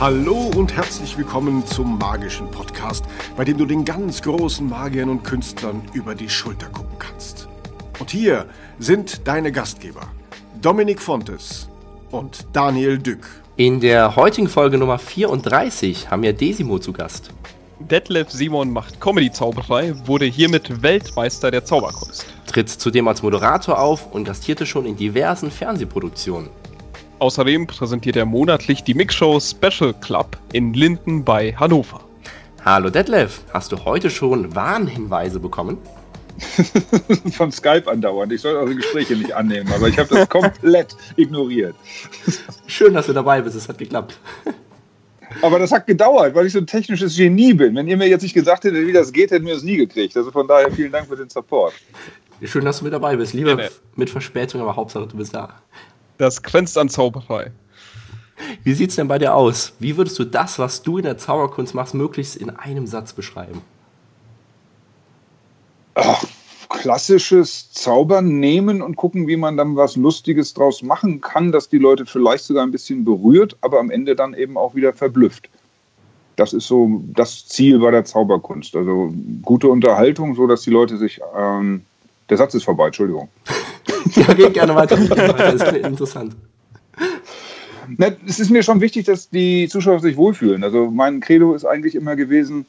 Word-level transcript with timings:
Hallo 0.00 0.48
und 0.54 0.76
herzlich 0.76 1.18
willkommen 1.18 1.66
zum 1.66 1.98
magischen 1.98 2.48
Podcast, 2.52 3.04
bei 3.36 3.44
dem 3.44 3.58
du 3.58 3.66
den 3.66 3.84
ganz 3.84 4.22
großen 4.22 4.68
Magiern 4.68 5.08
und 5.08 5.24
Künstlern 5.24 5.82
über 5.92 6.14
die 6.14 6.28
Schulter 6.28 6.68
gucken 6.68 6.96
kannst. 7.00 7.48
Und 7.98 8.12
hier 8.12 8.46
sind 8.78 9.26
deine 9.26 9.50
Gastgeber, 9.50 10.02
Dominik 10.62 11.02
Fontes 11.02 11.68
und 12.12 12.46
Daniel 12.52 12.98
Dück. 12.98 13.26
In 13.56 13.80
der 13.80 14.14
heutigen 14.14 14.46
Folge 14.46 14.78
Nummer 14.78 15.00
34 15.00 16.12
haben 16.12 16.22
wir 16.22 16.32
Desimo 16.32 16.78
zu 16.78 16.92
Gast. 16.92 17.30
Detlef 17.80 18.30
Simon 18.30 18.70
macht 18.70 19.00
Comedy-Zauberei, 19.00 19.94
wurde 20.06 20.26
hiermit 20.26 20.80
Weltmeister 20.80 21.50
der 21.50 21.64
Zauberkunst. 21.64 22.24
Tritt 22.46 22.68
zudem 22.68 23.08
als 23.08 23.24
Moderator 23.24 23.80
auf 23.80 24.12
und 24.12 24.22
gastierte 24.22 24.64
schon 24.64 24.86
in 24.86 24.96
diversen 24.96 25.50
Fernsehproduktionen. 25.50 26.50
Außerdem 27.20 27.66
präsentiert 27.66 28.14
er 28.14 28.26
monatlich 28.26 28.84
die 28.84 28.94
Mixshow 28.94 29.40
Special 29.40 29.92
Club 29.92 30.38
in 30.52 30.72
Linden 30.72 31.24
bei 31.24 31.52
Hannover. 31.52 32.00
Hallo 32.64 32.90
Detlef, 32.90 33.40
hast 33.52 33.72
du 33.72 33.84
heute 33.84 34.08
schon 34.08 34.54
Warnhinweise 34.54 35.40
bekommen? 35.40 35.78
Von 37.32 37.50
Skype 37.50 37.90
andauernd. 37.90 38.32
Ich 38.32 38.42
soll 38.42 38.54
eure 38.54 38.72
Gespräche 38.72 39.16
nicht 39.16 39.32
annehmen, 39.32 39.68
aber 39.72 39.88
ich 39.88 39.98
habe 39.98 40.14
das 40.14 40.28
komplett 40.28 40.96
ignoriert. 41.16 41.74
Schön, 42.68 42.94
dass 42.94 43.06
du 43.06 43.12
dabei 43.12 43.40
bist, 43.42 43.56
es 43.56 43.68
hat 43.68 43.78
geklappt. 43.78 44.16
Aber 45.42 45.58
das 45.58 45.72
hat 45.72 45.88
gedauert, 45.88 46.36
weil 46.36 46.46
ich 46.46 46.52
so 46.52 46.60
ein 46.60 46.68
technisches 46.68 47.16
Genie 47.16 47.52
bin. 47.52 47.74
Wenn 47.74 47.88
ihr 47.88 47.96
mir 47.96 48.08
jetzt 48.08 48.22
nicht 48.22 48.34
gesagt 48.34 48.62
hättet, 48.62 48.86
wie 48.86 48.92
das 48.92 49.12
geht, 49.12 49.32
hätten 49.32 49.46
wir 49.46 49.56
es 49.56 49.64
nie 49.64 49.76
gekriegt. 49.76 50.16
Also 50.16 50.30
von 50.30 50.46
daher 50.46 50.70
vielen 50.70 50.92
Dank 50.92 51.08
für 51.08 51.16
den 51.16 51.28
Support. 51.28 51.74
Schön, 52.44 52.64
dass 52.64 52.78
du 52.78 52.84
mit 52.84 52.92
dabei 52.92 53.16
bist. 53.16 53.32
Lieber 53.32 53.60
ja, 53.60 53.68
mit 53.96 54.08
Verspätung, 54.08 54.60
aber 54.60 54.76
Hauptsache 54.76 55.08
du 55.08 55.16
bist 55.16 55.34
da. 55.34 55.60
Das 56.18 56.42
grenzt 56.42 56.76
an 56.76 56.88
Zauberei. 56.88 57.52
Wie 58.62 58.74
sieht's 58.74 58.96
denn 58.96 59.08
bei 59.08 59.18
dir 59.18 59.34
aus? 59.34 59.72
Wie 59.78 59.96
würdest 59.96 60.18
du 60.18 60.24
das, 60.24 60.58
was 60.58 60.82
du 60.82 60.98
in 60.98 61.04
der 61.04 61.18
Zauberkunst 61.18 61.74
machst, 61.74 61.94
möglichst 61.94 62.36
in 62.36 62.50
einem 62.50 62.86
Satz 62.86 63.12
beschreiben? 63.12 63.62
Ach, 65.94 66.24
klassisches 66.68 67.72
Zaubern 67.72 68.38
nehmen 68.38 68.82
und 68.82 68.96
gucken, 68.96 69.26
wie 69.26 69.36
man 69.36 69.56
dann 69.56 69.76
was 69.76 69.96
Lustiges 69.96 70.54
draus 70.54 70.82
machen 70.82 71.20
kann, 71.20 71.50
dass 71.50 71.68
die 71.68 71.78
Leute 71.78 72.06
vielleicht 72.06 72.44
sogar 72.44 72.64
ein 72.64 72.70
bisschen 72.70 73.04
berührt, 73.04 73.56
aber 73.60 73.80
am 73.80 73.90
Ende 73.90 74.14
dann 74.14 74.34
eben 74.34 74.56
auch 74.56 74.74
wieder 74.74 74.92
verblüfft. 74.92 75.48
Das 76.36 76.52
ist 76.52 76.68
so 76.68 77.02
das 77.14 77.48
Ziel 77.48 77.80
bei 77.80 77.90
der 77.90 78.04
Zauberkunst. 78.04 78.76
Also 78.76 79.12
gute 79.42 79.68
Unterhaltung, 79.68 80.36
so 80.36 80.46
dass 80.46 80.62
die 80.62 80.70
Leute 80.70 80.96
sich. 80.96 81.20
Ähm, 81.36 81.82
der 82.28 82.36
Satz 82.36 82.54
ist 82.54 82.64
vorbei, 82.64 82.86
Entschuldigung. 82.86 83.28
ja, 84.14 84.34
geht 84.34 84.54
gerne 84.54 84.74
weiter. 84.74 84.96
Das 84.96 85.54
ist 85.54 85.72
interessant. 85.72 86.36
Na, 87.96 88.08
es 88.26 88.38
ist 88.38 88.50
mir 88.50 88.62
schon 88.62 88.80
wichtig, 88.80 89.06
dass 89.06 89.30
die 89.30 89.68
Zuschauer 89.68 90.00
sich 90.00 90.16
wohlfühlen. 90.16 90.62
Also 90.62 90.90
mein 90.90 91.20
Credo 91.20 91.54
ist 91.54 91.64
eigentlich 91.64 91.94
immer 91.94 92.16
gewesen, 92.16 92.66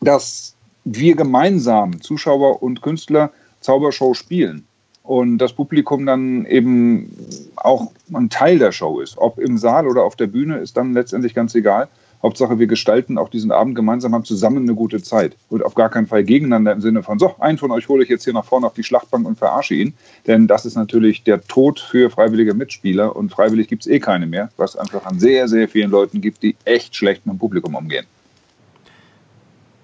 dass 0.00 0.56
wir 0.84 1.14
gemeinsam, 1.14 2.00
Zuschauer 2.00 2.62
und 2.62 2.82
Künstler, 2.82 3.30
Zaubershow 3.60 4.14
spielen. 4.14 4.66
Und 5.02 5.38
das 5.38 5.52
Publikum 5.52 6.06
dann 6.06 6.44
eben 6.46 7.10
auch 7.56 7.90
ein 8.12 8.28
Teil 8.28 8.58
der 8.58 8.72
Show 8.72 9.00
ist. 9.00 9.18
Ob 9.18 9.38
im 9.38 9.58
Saal 9.58 9.86
oder 9.86 10.04
auf 10.04 10.16
der 10.16 10.26
Bühne, 10.26 10.58
ist 10.58 10.76
dann 10.76 10.94
letztendlich 10.94 11.34
ganz 11.34 11.54
egal. 11.54 11.88
Hauptsache, 12.22 12.58
wir 12.58 12.66
gestalten 12.66 13.16
auch 13.16 13.30
diesen 13.30 13.50
Abend 13.50 13.74
gemeinsam, 13.74 14.14
haben 14.14 14.24
zusammen 14.24 14.64
eine 14.64 14.74
gute 14.74 15.02
Zeit. 15.02 15.36
Und 15.48 15.64
auf 15.64 15.74
gar 15.74 15.88
keinen 15.88 16.06
Fall 16.06 16.22
gegeneinander 16.22 16.72
im 16.72 16.82
Sinne 16.82 17.02
von, 17.02 17.18
so, 17.18 17.34
einen 17.38 17.56
von 17.56 17.70
euch 17.70 17.88
hole 17.88 18.02
ich 18.02 18.10
jetzt 18.10 18.24
hier 18.24 18.34
nach 18.34 18.44
vorne 18.44 18.66
auf 18.66 18.74
die 18.74 18.82
Schlachtbank 18.82 19.26
und 19.26 19.38
verarsche 19.38 19.74
ihn. 19.74 19.94
Denn 20.26 20.46
das 20.46 20.66
ist 20.66 20.76
natürlich 20.76 21.22
der 21.22 21.40
Tod 21.40 21.80
für 21.80 22.10
freiwillige 22.10 22.52
Mitspieler. 22.52 23.16
Und 23.16 23.30
freiwillig 23.32 23.68
gibt 23.68 23.86
es 23.86 23.90
eh 23.90 24.00
keine 24.00 24.26
mehr, 24.26 24.50
was 24.58 24.76
einfach 24.76 25.06
an 25.06 25.18
sehr, 25.18 25.48
sehr 25.48 25.66
vielen 25.68 25.90
Leuten 25.90 26.20
gibt, 26.20 26.42
die 26.42 26.56
echt 26.64 26.94
schlecht 26.94 27.24
mit 27.24 27.36
dem 27.36 27.38
Publikum 27.38 27.74
umgehen. 27.74 28.06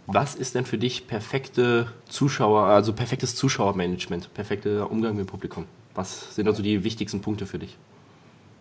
Was 0.06 0.34
ist 0.34 0.54
denn 0.54 0.66
für 0.66 0.78
dich 0.78 1.08
perfekte 1.08 1.88
Zuschauer, 2.08 2.64
also 2.64 2.92
perfektes 2.92 3.34
Zuschauermanagement, 3.34 4.32
perfekter 4.34 4.90
Umgang 4.90 5.16
mit 5.16 5.26
dem 5.26 5.30
Publikum? 5.30 5.64
Was 5.94 6.34
sind 6.36 6.46
also 6.46 6.62
die 6.62 6.84
wichtigsten 6.84 7.22
Punkte 7.22 7.46
für 7.46 7.58
dich? 7.58 7.76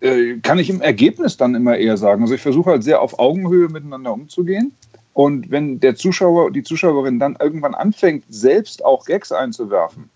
Äh, 0.00 0.38
kann 0.42 0.58
ich 0.58 0.68
im 0.68 0.80
Ergebnis 0.80 1.36
dann 1.36 1.54
immer 1.54 1.76
eher 1.76 1.96
sagen. 1.96 2.22
Also 2.22 2.34
ich 2.34 2.42
versuche 2.42 2.70
halt 2.70 2.84
sehr 2.84 3.00
auf 3.00 3.18
Augenhöhe 3.18 3.68
miteinander 3.68 4.12
umzugehen. 4.12 4.72
Und 5.14 5.50
wenn 5.50 5.80
der 5.80 5.96
Zuschauer, 5.96 6.50
die 6.50 6.62
Zuschauerin 6.62 7.18
dann 7.18 7.36
irgendwann 7.40 7.74
anfängt, 7.74 8.24
selbst 8.28 8.84
auch 8.84 9.06
Gags 9.06 9.32
einzuwerfen, 9.32 10.10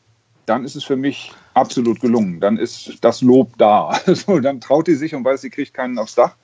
dann 0.44 0.64
ist 0.64 0.74
es 0.74 0.84
für 0.84 0.96
mich 0.96 1.32
absolut 1.54 2.00
gelungen. 2.00 2.40
Dann 2.40 2.58
ist 2.58 2.98
das 3.00 3.22
Lob 3.22 3.56
da. 3.56 3.98
Also 4.06 4.40
dann 4.40 4.60
traut 4.60 4.88
die 4.88 4.94
sich 4.94 5.14
und 5.14 5.24
weiß, 5.24 5.40
sie 5.40 5.50
kriegt 5.50 5.72
keinen 5.72 5.98
aufs 5.98 6.16
Dach. 6.16 6.36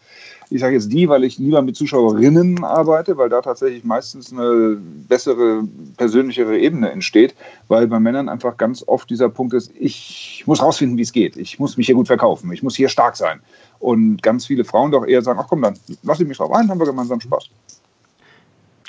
Ich 0.48 0.60
sage 0.60 0.74
jetzt 0.74 0.92
die, 0.92 1.08
weil 1.08 1.24
ich 1.24 1.38
lieber 1.38 1.60
mit 1.60 1.76
Zuschauerinnen 1.76 2.62
arbeite, 2.62 3.16
weil 3.16 3.28
da 3.28 3.40
tatsächlich 3.40 3.82
meistens 3.82 4.32
eine 4.32 4.76
bessere, 5.08 5.64
persönlichere 5.96 6.56
Ebene 6.58 6.90
entsteht, 6.90 7.34
weil 7.66 7.88
bei 7.88 7.98
Männern 7.98 8.28
einfach 8.28 8.56
ganz 8.56 8.84
oft 8.86 9.10
dieser 9.10 9.28
Punkt 9.28 9.54
ist, 9.54 9.72
ich 9.74 10.44
muss 10.46 10.62
rausfinden, 10.62 10.96
wie 10.98 11.02
es 11.02 11.12
geht. 11.12 11.36
Ich 11.36 11.58
muss 11.58 11.76
mich 11.76 11.86
hier 11.86 11.96
gut 11.96 12.06
verkaufen. 12.06 12.52
Ich 12.52 12.62
muss 12.62 12.76
hier 12.76 12.88
stark 12.88 13.16
sein. 13.16 13.40
Und 13.80 14.22
ganz 14.22 14.46
viele 14.46 14.64
Frauen 14.64 14.92
doch 14.92 15.04
eher 15.04 15.22
sagen, 15.22 15.40
ach 15.42 15.48
komm, 15.48 15.62
dann 15.62 15.76
lass 16.04 16.20
ich 16.20 16.28
mich 16.28 16.36
drauf 16.36 16.52
ein, 16.52 16.68
haben 16.68 16.78
wir 16.78 16.86
gemeinsam 16.86 17.20
Spaß. 17.20 17.50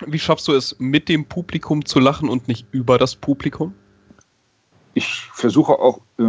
Wie 0.06 0.20
schaffst 0.20 0.48
du 0.48 0.54
es, 0.54 0.76
mit 0.78 1.10
dem 1.10 1.26
Publikum 1.26 1.84
zu 1.84 2.00
lachen 2.00 2.30
und 2.30 2.48
nicht 2.48 2.68
über 2.72 3.00
das 3.00 3.16
Publikum? 3.16 3.74
Ich 4.98 5.30
versuche 5.32 5.74
auch 5.74 6.00
äh, 6.18 6.24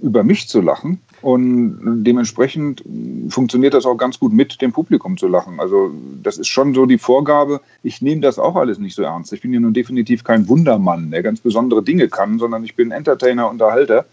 über 0.00 0.22
mich 0.22 0.46
zu 0.46 0.60
lachen 0.60 1.00
und 1.22 2.04
dementsprechend 2.04 2.84
funktioniert 3.28 3.74
das 3.74 3.84
auch 3.84 3.96
ganz 3.96 4.20
gut 4.20 4.32
mit 4.32 4.62
dem 4.62 4.72
Publikum 4.72 5.16
zu 5.16 5.26
lachen. 5.26 5.58
Also 5.58 5.90
das 6.22 6.38
ist 6.38 6.46
schon 6.46 6.72
so 6.72 6.86
die 6.86 6.98
Vorgabe. 6.98 7.60
Ich 7.82 8.00
nehme 8.00 8.20
das 8.20 8.38
auch 8.38 8.54
alles 8.54 8.78
nicht 8.78 8.94
so 8.94 9.02
ernst. 9.02 9.32
Ich 9.32 9.40
bin 9.40 9.52
ja 9.52 9.58
nun 9.58 9.74
definitiv 9.74 10.22
kein 10.22 10.48
Wundermann, 10.48 11.10
der 11.10 11.24
ganz 11.24 11.40
besondere 11.40 11.82
Dinge 11.82 12.08
kann, 12.08 12.38
sondern 12.38 12.62
ich 12.62 12.76
bin 12.76 12.92
Entertainer, 12.92 13.50
Unterhalter 13.50 14.06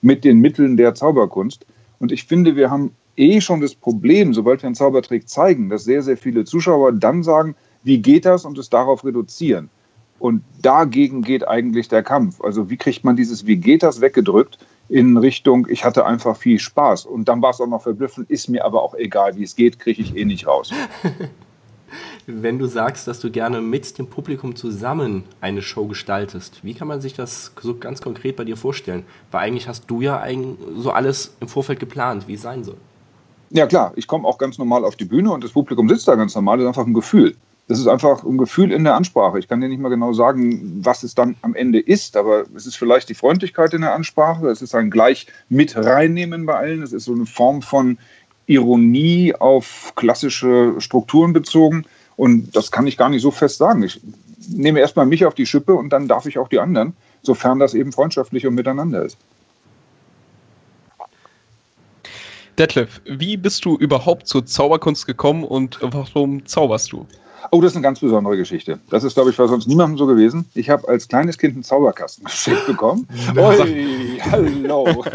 mit 0.00 0.22
den 0.22 0.38
Mitteln 0.38 0.76
der 0.76 0.94
Zauberkunst. 0.94 1.66
Und 1.98 2.12
ich 2.12 2.22
finde, 2.22 2.54
wir 2.54 2.70
haben 2.70 2.92
eh 3.16 3.40
schon 3.40 3.60
das 3.60 3.74
Problem, 3.74 4.32
sobald 4.32 4.62
wir 4.62 4.68
einen 4.68 4.76
Zaubertrick 4.76 5.28
zeigen, 5.28 5.70
dass 5.70 5.82
sehr, 5.82 6.04
sehr 6.04 6.16
viele 6.16 6.44
Zuschauer 6.44 6.92
dann 6.92 7.24
sagen, 7.24 7.56
wie 7.82 7.98
geht 7.98 8.26
das 8.26 8.44
und 8.44 8.58
es 8.58 8.70
darauf 8.70 9.04
reduzieren. 9.04 9.70
Und 10.18 10.42
dagegen 10.62 11.22
geht 11.22 11.46
eigentlich 11.46 11.88
der 11.88 12.02
Kampf. 12.02 12.40
Also 12.40 12.70
wie 12.70 12.76
kriegt 12.76 13.04
man 13.04 13.16
dieses 13.16 13.46
Wie 13.46 13.56
geht 13.56 13.82
das 13.82 14.00
weggedrückt 14.00 14.58
in 14.88 15.16
Richtung, 15.16 15.66
ich 15.68 15.84
hatte 15.84 16.06
einfach 16.06 16.36
viel 16.36 16.58
Spaß. 16.58 17.06
Und 17.06 17.28
dann 17.28 17.42
war 17.42 17.50
es 17.50 17.60
auch 17.60 17.66
noch 17.66 17.82
verblüffend, 17.82 18.30
ist 18.30 18.48
mir 18.48 18.64
aber 18.64 18.82
auch 18.82 18.94
egal, 18.94 19.36
wie 19.36 19.42
es 19.42 19.56
geht, 19.56 19.78
kriege 19.78 20.00
ich 20.00 20.16
eh 20.16 20.24
nicht 20.24 20.46
raus. 20.46 20.72
Wenn 22.26 22.58
du 22.58 22.66
sagst, 22.66 23.06
dass 23.06 23.20
du 23.20 23.30
gerne 23.30 23.60
mit 23.60 23.98
dem 23.98 24.08
Publikum 24.08 24.56
zusammen 24.56 25.24
eine 25.40 25.62
Show 25.62 25.86
gestaltest, 25.86 26.64
wie 26.64 26.74
kann 26.74 26.88
man 26.88 27.00
sich 27.00 27.14
das 27.14 27.52
so 27.60 27.76
ganz 27.76 28.00
konkret 28.00 28.36
bei 28.36 28.44
dir 28.44 28.56
vorstellen? 28.56 29.04
Weil 29.30 29.42
eigentlich 29.42 29.68
hast 29.68 29.84
du 29.88 30.00
ja 30.00 30.24
so 30.76 30.90
alles 30.90 31.36
im 31.40 31.48
Vorfeld 31.48 31.78
geplant, 31.78 32.26
wie 32.26 32.34
es 32.34 32.42
sein 32.42 32.64
soll. 32.64 32.76
Ja 33.50 33.66
klar, 33.66 33.92
ich 33.94 34.08
komme 34.08 34.26
auch 34.26 34.38
ganz 34.38 34.58
normal 34.58 34.84
auf 34.84 34.96
die 34.96 35.04
Bühne 35.04 35.30
und 35.30 35.44
das 35.44 35.52
Publikum 35.52 35.88
sitzt 35.88 36.08
da 36.08 36.16
ganz 36.16 36.34
normal, 36.34 36.58
das 36.58 36.64
ist 36.64 36.68
einfach 36.68 36.86
ein 36.86 36.94
Gefühl 36.94 37.36
das 37.68 37.80
ist 37.80 37.88
einfach 37.88 38.22
ein 38.24 38.38
Gefühl 38.38 38.70
in 38.70 38.84
der 38.84 38.94
Ansprache. 38.94 39.38
Ich 39.38 39.48
kann 39.48 39.60
dir 39.60 39.68
nicht 39.68 39.80
mal 39.80 39.88
genau 39.88 40.12
sagen, 40.12 40.84
was 40.84 41.02
es 41.02 41.14
dann 41.14 41.34
am 41.42 41.54
Ende 41.54 41.80
ist, 41.80 42.16
aber 42.16 42.44
es 42.54 42.66
ist 42.66 42.76
vielleicht 42.76 43.08
die 43.08 43.14
Freundlichkeit 43.14 43.74
in 43.74 43.80
der 43.80 43.94
Ansprache, 43.94 44.48
es 44.48 44.62
ist 44.62 44.74
ein 44.74 44.90
gleich 44.90 45.26
mit 45.48 45.76
reinnehmen 45.76 46.46
bei 46.46 46.54
allen, 46.54 46.82
es 46.82 46.92
ist 46.92 47.04
so 47.04 47.12
eine 47.12 47.26
Form 47.26 47.62
von 47.62 47.98
Ironie 48.46 49.34
auf 49.34 49.92
klassische 49.96 50.74
Strukturen 50.78 51.32
bezogen 51.32 51.84
und 52.16 52.54
das 52.54 52.70
kann 52.70 52.86
ich 52.86 52.96
gar 52.96 53.08
nicht 53.08 53.22
so 53.22 53.32
fest 53.32 53.58
sagen. 53.58 53.82
Ich 53.82 54.00
nehme 54.48 54.78
erstmal 54.78 55.06
mich 55.06 55.24
auf 55.24 55.34
die 55.34 55.46
Schippe 55.46 55.74
und 55.74 55.90
dann 55.90 56.06
darf 56.06 56.26
ich 56.26 56.38
auch 56.38 56.48
die 56.48 56.60
anderen, 56.60 56.94
sofern 57.22 57.58
das 57.58 57.74
eben 57.74 57.90
freundschaftlich 57.90 58.46
und 58.46 58.54
miteinander 58.54 59.04
ist. 59.04 59.18
Detlef, 62.56 63.02
wie 63.04 63.36
bist 63.36 63.64
du 63.64 63.76
überhaupt 63.76 64.28
zur 64.28 64.46
Zauberkunst 64.46 65.06
gekommen 65.06 65.42
und 65.42 65.78
warum 65.82 66.46
zauberst 66.46 66.92
du? 66.92 67.06
Oh, 67.50 67.60
das 67.60 67.72
ist 67.72 67.76
eine 67.76 67.82
ganz 67.82 68.00
besondere 68.00 68.36
Geschichte. 68.36 68.78
Das 68.90 69.04
ist, 69.04 69.14
glaube 69.14 69.30
ich, 69.30 69.36
bei 69.36 69.46
sonst 69.46 69.66
niemandem 69.66 69.98
so 69.98 70.06
gewesen. 70.06 70.46
Ich 70.54 70.70
habe 70.70 70.88
als 70.88 71.08
kleines 71.08 71.38
Kind 71.38 71.54
einen 71.54 71.62
Zauberkasten 71.62 72.24
geschenkt 72.26 72.66
bekommen. 72.66 73.08
Ui, 73.36 74.20
hallo. 74.30 75.04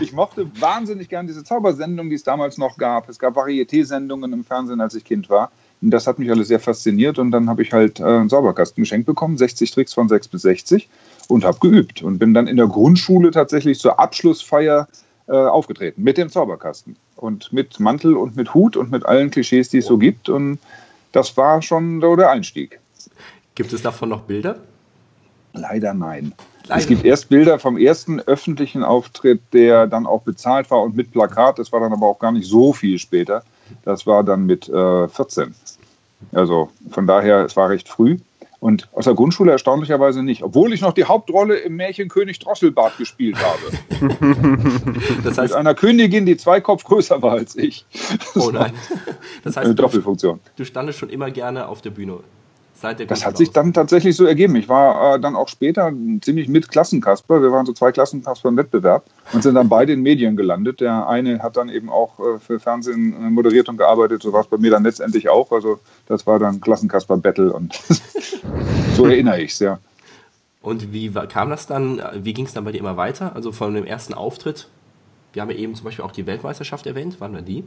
Ich 0.00 0.12
mochte 0.12 0.46
wahnsinnig 0.60 1.08
gern 1.08 1.26
diese 1.26 1.42
Zaubersendung, 1.42 2.08
die 2.08 2.14
es 2.14 2.22
damals 2.22 2.58
noch 2.58 2.76
gab. 2.76 3.08
Es 3.08 3.18
gab 3.18 3.36
Varieté-Sendungen 3.36 4.32
im 4.32 4.44
Fernsehen, 4.44 4.80
als 4.80 4.94
ich 4.94 5.04
Kind 5.04 5.28
war. 5.30 5.50
Und 5.80 5.90
das 5.90 6.06
hat 6.06 6.18
mich 6.18 6.30
alles 6.30 6.48
sehr 6.48 6.60
fasziniert. 6.60 7.18
Und 7.18 7.30
dann 7.30 7.48
habe 7.48 7.62
ich 7.62 7.72
halt 7.72 7.98
äh, 7.98 8.04
einen 8.04 8.28
Zauberkasten 8.28 8.82
geschenkt 8.82 9.06
bekommen, 9.06 9.36
60 9.36 9.70
Tricks 9.70 9.94
von 9.94 10.08
6 10.08 10.28
bis 10.28 10.42
60 10.42 10.88
und 11.28 11.44
habe 11.44 11.58
geübt. 11.58 12.02
Und 12.02 12.18
bin 12.18 12.34
dann 12.34 12.46
in 12.46 12.56
der 12.56 12.66
Grundschule 12.66 13.30
tatsächlich 13.30 13.80
zur 13.80 13.98
Abschlussfeier 13.98 14.86
äh, 15.26 15.32
aufgetreten 15.32 16.02
mit 16.02 16.18
dem 16.18 16.28
Zauberkasten 16.28 16.96
und 17.16 17.52
mit 17.52 17.80
Mantel 17.80 18.16
und 18.16 18.36
mit 18.36 18.54
Hut 18.54 18.76
und 18.76 18.90
mit 18.90 19.06
allen 19.06 19.30
Klischees, 19.30 19.68
die 19.68 19.78
es 19.78 19.86
so 19.86 19.98
gibt. 19.98 20.28
Und 20.28 20.58
das 21.12 21.36
war 21.36 21.62
schon 21.62 22.00
so 22.00 22.16
der 22.16 22.30
Einstieg. 22.30 22.80
Gibt 23.54 23.72
es 23.72 23.82
davon 23.82 24.08
noch 24.08 24.22
Bilder? 24.22 24.56
Leider 25.52 25.94
nein. 25.94 26.32
Leider. 26.66 26.80
Es 26.80 26.86
gibt 26.86 27.04
erst 27.04 27.28
Bilder 27.28 27.58
vom 27.58 27.76
ersten 27.76 28.20
öffentlichen 28.20 28.82
Auftritt, 28.82 29.40
der 29.52 29.86
dann 29.86 30.06
auch 30.06 30.22
bezahlt 30.22 30.70
war 30.70 30.82
und 30.82 30.96
mit 30.96 31.12
Plakat. 31.12 31.58
Das 31.58 31.72
war 31.72 31.80
dann 31.80 31.92
aber 31.92 32.06
auch 32.06 32.18
gar 32.18 32.32
nicht 32.32 32.48
so 32.48 32.72
viel 32.72 32.98
später. 32.98 33.44
Das 33.84 34.06
war 34.06 34.24
dann 34.24 34.46
mit 34.46 34.68
äh, 34.68 35.08
14. 35.08 35.54
Also 36.32 36.70
von 36.90 37.06
daher, 37.06 37.44
es 37.44 37.56
war 37.56 37.68
recht 37.68 37.88
früh. 37.88 38.16
Und 38.64 38.88
aus 38.94 39.04
der 39.04 39.12
Grundschule 39.12 39.52
erstaunlicherweise 39.52 40.22
nicht, 40.22 40.42
obwohl 40.42 40.72
ich 40.72 40.80
noch 40.80 40.94
die 40.94 41.04
Hauptrolle 41.04 41.56
im 41.56 41.76
Märchen 41.76 42.08
König 42.08 42.38
Drosselbart 42.38 42.96
gespielt 42.96 43.36
habe. 43.36 44.08
das 45.22 45.36
heißt, 45.36 45.52
Mit 45.52 45.60
einer 45.60 45.74
Königin, 45.74 46.24
die 46.24 46.38
zwei 46.38 46.62
Kopf 46.62 46.82
größer 46.84 47.20
war 47.20 47.32
als 47.32 47.56
ich. 47.56 47.84
oh 48.34 48.50
nein. 48.50 48.72
Das 49.44 49.58
heißt, 49.58 49.66
eine 49.66 49.74
Doppelfunktion. 49.74 50.40
Du 50.56 50.64
standest 50.64 50.98
schon 50.98 51.10
immer 51.10 51.30
gerne 51.30 51.68
auf 51.68 51.82
der 51.82 51.90
Bühne. 51.90 52.20
Seit 52.76 52.98
der 52.98 53.06
das 53.06 53.24
hat 53.24 53.36
sich 53.36 53.52
dann 53.52 53.72
tatsächlich 53.72 54.16
so 54.16 54.24
ergeben. 54.24 54.56
Ich 54.56 54.68
war 54.68 55.14
äh, 55.14 55.20
dann 55.20 55.36
auch 55.36 55.48
später 55.48 55.92
ziemlich 56.20 56.48
mit 56.48 56.68
Klassenkasper. 56.68 57.40
Wir 57.40 57.52
waren 57.52 57.66
so 57.66 57.72
zwei 57.72 57.92
Klassenkasper 57.92 58.48
im 58.48 58.56
Wettbewerb 58.56 59.04
und 59.32 59.42
sind 59.42 59.54
dann 59.54 59.68
beide 59.68 59.92
in 59.92 60.02
Medien 60.02 60.36
gelandet. 60.36 60.80
Der 60.80 61.08
eine 61.08 61.38
hat 61.38 61.56
dann 61.56 61.68
eben 61.68 61.88
auch 61.88 62.18
äh, 62.18 62.38
für 62.40 62.58
Fernsehen 62.58 63.12
äh, 63.12 63.30
moderiert 63.30 63.68
und 63.68 63.76
gearbeitet. 63.76 64.22
So 64.22 64.32
war 64.32 64.40
es 64.40 64.48
bei 64.48 64.58
mir 64.58 64.72
dann 64.72 64.82
letztendlich 64.82 65.28
auch. 65.28 65.52
Also 65.52 65.78
das 66.06 66.26
war 66.26 66.40
dann 66.40 66.60
Klassenkasper-Battle 66.60 67.52
und 67.52 67.74
so 68.96 69.06
erinnere 69.06 69.40
ich 69.40 69.52
es, 69.52 69.60
ja. 69.60 69.78
Und 70.60 70.92
wie 70.92 71.10
kam 71.10 71.50
das 71.50 71.66
dann? 71.66 72.02
Wie 72.14 72.32
ging 72.32 72.46
es 72.46 72.54
dann 72.54 72.64
bei 72.64 72.72
dir 72.72 72.78
immer 72.78 72.96
weiter? 72.96 73.36
Also 73.36 73.52
von 73.52 73.74
dem 73.74 73.84
ersten 73.84 74.14
Auftritt? 74.14 74.68
Wir 75.32 75.42
haben 75.42 75.50
ja 75.50 75.56
eben 75.56 75.74
zum 75.74 75.84
Beispiel 75.84 76.04
auch 76.04 76.12
die 76.12 76.26
Weltmeisterschaft 76.26 76.86
erwähnt. 76.86 77.16
Wann 77.18 77.34
war 77.34 77.42
die? 77.42 77.64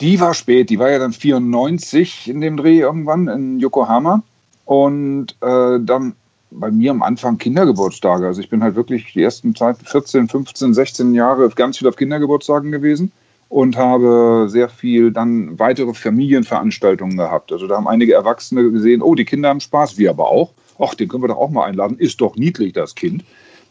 Die 0.00 0.20
war 0.20 0.34
spät. 0.34 0.70
Die 0.70 0.78
war 0.78 0.90
ja 0.90 0.98
dann 0.98 1.12
94 1.12 2.28
in 2.28 2.40
dem 2.40 2.56
Dreh 2.56 2.80
irgendwann 2.80 3.28
in 3.28 3.60
Yokohama. 3.60 4.22
Und 4.64 5.34
äh, 5.40 5.78
dann 5.80 6.14
bei 6.50 6.70
mir 6.70 6.90
am 6.90 7.02
Anfang 7.02 7.38
Kindergeburtstage. 7.38 8.26
Also 8.26 8.40
ich 8.40 8.50
bin 8.50 8.62
halt 8.62 8.74
wirklich 8.74 9.12
die 9.12 9.22
ersten 9.22 9.54
Zeit, 9.54 9.76
14, 9.84 10.28
15, 10.28 10.74
16 10.74 11.14
Jahre 11.14 11.48
ganz 11.50 11.78
viel 11.78 11.88
auf 11.88 11.96
Kindergeburtstagen 11.96 12.72
gewesen 12.72 13.12
und 13.48 13.76
habe 13.76 14.46
sehr 14.48 14.68
viel 14.68 15.12
dann 15.12 15.58
weitere 15.58 15.94
Familienveranstaltungen 15.94 17.16
gehabt. 17.16 17.52
Also 17.52 17.66
da 17.66 17.76
haben 17.76 17.88
einige 17.88 18.14
Erwachsene 18.14 18.70
gesehen, 18.70 19.02
oh, 19.02 19.14
die 19.14 19.24
Kinder 19.24 19.48
haben 19.48 19.60
Spaß, 19.60 19.98
wir 19.98 20.10
aber 20.10 20.28
auch. 20.28 20.52
Ach, 20.78 20.94
den 20.94 21.08
können 21.08 21.22
wir 21.24 21.28
doch 21.28 21.36
auch 21.36 21.50
mal 21.50 21.66
einladen. 21.66 21.98
Ist 21.98 22.20
doch 22.20 22.36
niedlich, 22.36 22.72
das 22.72 22.94
Kind. 22.94 23.24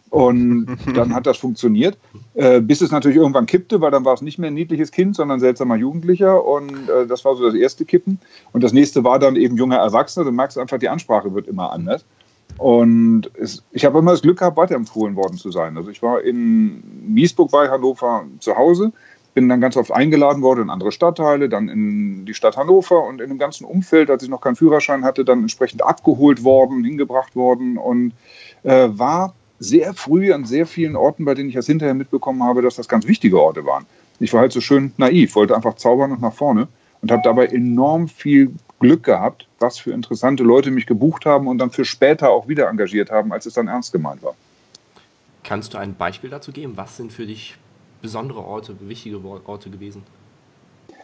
Und 0.10 0.68
dann 0.96 1.14
hat 1.14 1.28
das 1.28 1.38
funktioniert, 1.38 1.98
äh, 2.34 2.62
bis 2.62 2.82
es 2.82 2.92
natürlich 2.92 3.18
irgendwann 3.18 3.46
kippte, 3.46 3.82
weil 3.82 3.92
dann 3.92 4.06
war 4.06 4.14
es 4.14 4.22
nicht 4.22 4.40
mehr 4.40 4.50
ein 4.50 4.56
niedliches 4.56 4.92
Kind, 4.92 5.16
sondern 5.16 5.38
ein 5.38 5.42
seltsamer 5.42 5.76
Jugendlicher. 5.76 6.46
Und 6.46 6.90
äh, 6.90 7.08
das 7.08 7.26
war 7.26 7.36
so 7.36 7.46
das 7.46 7.56
erste 7.56 7.86
Kippen. 7.86 8.20
Und 8.52 8.64
das 8.64 8.74
nächste 8.74 9.04
war 9.04 9.20
dann 9.20 9.36
eben 9.36 9.58
junger 9.58 9.78
Erwachsener. 9.78 10.26
Du 10.26 10.32
merkst 10.32 10.58
einfach, 10.58 10.80
die 10.80 10.90
Ansprache 10.90 11.34
wird 11.34 11.48
immer 11.48 11.72
anders. 11.72 12.06
Und 12.58 13.32
es, 13.36 13.64
ich 13.72 13.86
habe 13.86 14.00
immer 14.00 14.12
das 14.12 14.22
Glück 14.22 14.40
gehabt, 14.40 14.58
weiterempfohlen 14.58 15.16
worden 15.16 15.38
zu 15.38 15.52
sein. 15.52 15.78
Also 15.78 15.92
ich 15.92 16.02
war 16.02 16.22
in 16.22 16.84
Miesburg 17.08 17.52
bei 17.52 17.70
Hannover 17.70 18.26
zu 18.40 18.58
Hause, 18.58 18.92
bin 19.34 19.48
dann 19.48 19.62
ganz 19.62 19.78
oft 19.78 19.92
eingeladen 19.92 20.42
worden 20.42 20.64
in 20.64 20.70
andere 20.70 20.92
Stadtteile, 20.92 21.48
dann 21.48 21.70
in 21.70 22.26
die 22.26 22.34
Stadt 22.34 22.58
Hannover 22.58 23.06
und 23.06 23.22
in 23.22 23.30
dem 23.30 23.38
ganzen 23.38 23.64
Umfeld, 23.64 24.10
als 24.10 24.24
ich 24.24 24.30
noch 24.30 24.42
keinen 24.42 24.56
Führerschein 24.56 25.06
hatte, 25.06 25.24
dann 25.24 25.42
entsprechend 25.42 25.84
abgeholt 25.84 26.44
worden, 26.44 26.84
hingebracht 26.84 27.36
worden 27.36 27.78
und 27.78 28.14
äh, 28.64 28.90
war 28.92 29.36
sehr 29.60 29.94
früh 29.94 30.34
an 30.34 30.46
sehr 30.46 30.66
vielen 30.66 30.96
Orten, 30.96 31.26
bei 31.26 31.34
denen 31.34 31.50
ich 31.50 31.56
das 31.56 31.66
hinterher 31.66 31.94
mitbekommen 31.94 32.44
habe, 32.44 32.62
dass 32.62 32.76
das 32.76 32.88
ganz 32.88 33.06
wichtige 33.08 33.42
Orte 33.42 33.66
waren. 33.66 33.86
Ich 34.20 34.34
war 34.34 34.42
halt 34.42 34.52
so 34.52 34.62
schön 34.62 34.94
naiv, 34.98 35.36
wollte 35.36 35.56
einfach 35.56 35.76
zaubern 35.76 36.12
und 36.12 36.22
nach 36.22 36.34
vorne 36.34 36.68
und 37.02 37.12
habe 37.12 37.22
dabei 37.24 37.48
enorm 37.48 38.08
viel 38.08 38.54
Glück 38.80 39.04
gehabt, 39.04 39.48
was 39.60 39.78
für 39.78 39.92
interessante 39.92 40.44
Leute 40.44 40.72
mich 40.72 40.86
gebucht 40.86 41.26
haben 41.26 41.48
und 41.48 41.58
dann 41.58 41.72
für 41.72 41.86
später 41.86 42.30
auch 42.30 42.48
wieder 42.48 42.70
engagiert 42.70 43.12
haben, 43.12 43.32
als 43.32 43.46
es 43.46 43.54
dann 43.54 43.68
ernst 43.68 43.92
gemeint 43.92 44.24
war. 44.24 44.36
Kannst 45.44 45.74
du 45.74 45.78
ein 45.78 45.96
Beispiel 45.96 46.30
dazu 46.30 46.52
geben? 46.52 46.74
Was 46.76 46.98
sind 46.98 47.12
für 47.12 47.26
dich 47.26 47.56
besondere 48.02 48.44
Orte, 48.44 48.76
wichtige 48.82 49.20
Orte 49.46 49.70
gewesen? 49.70 50.04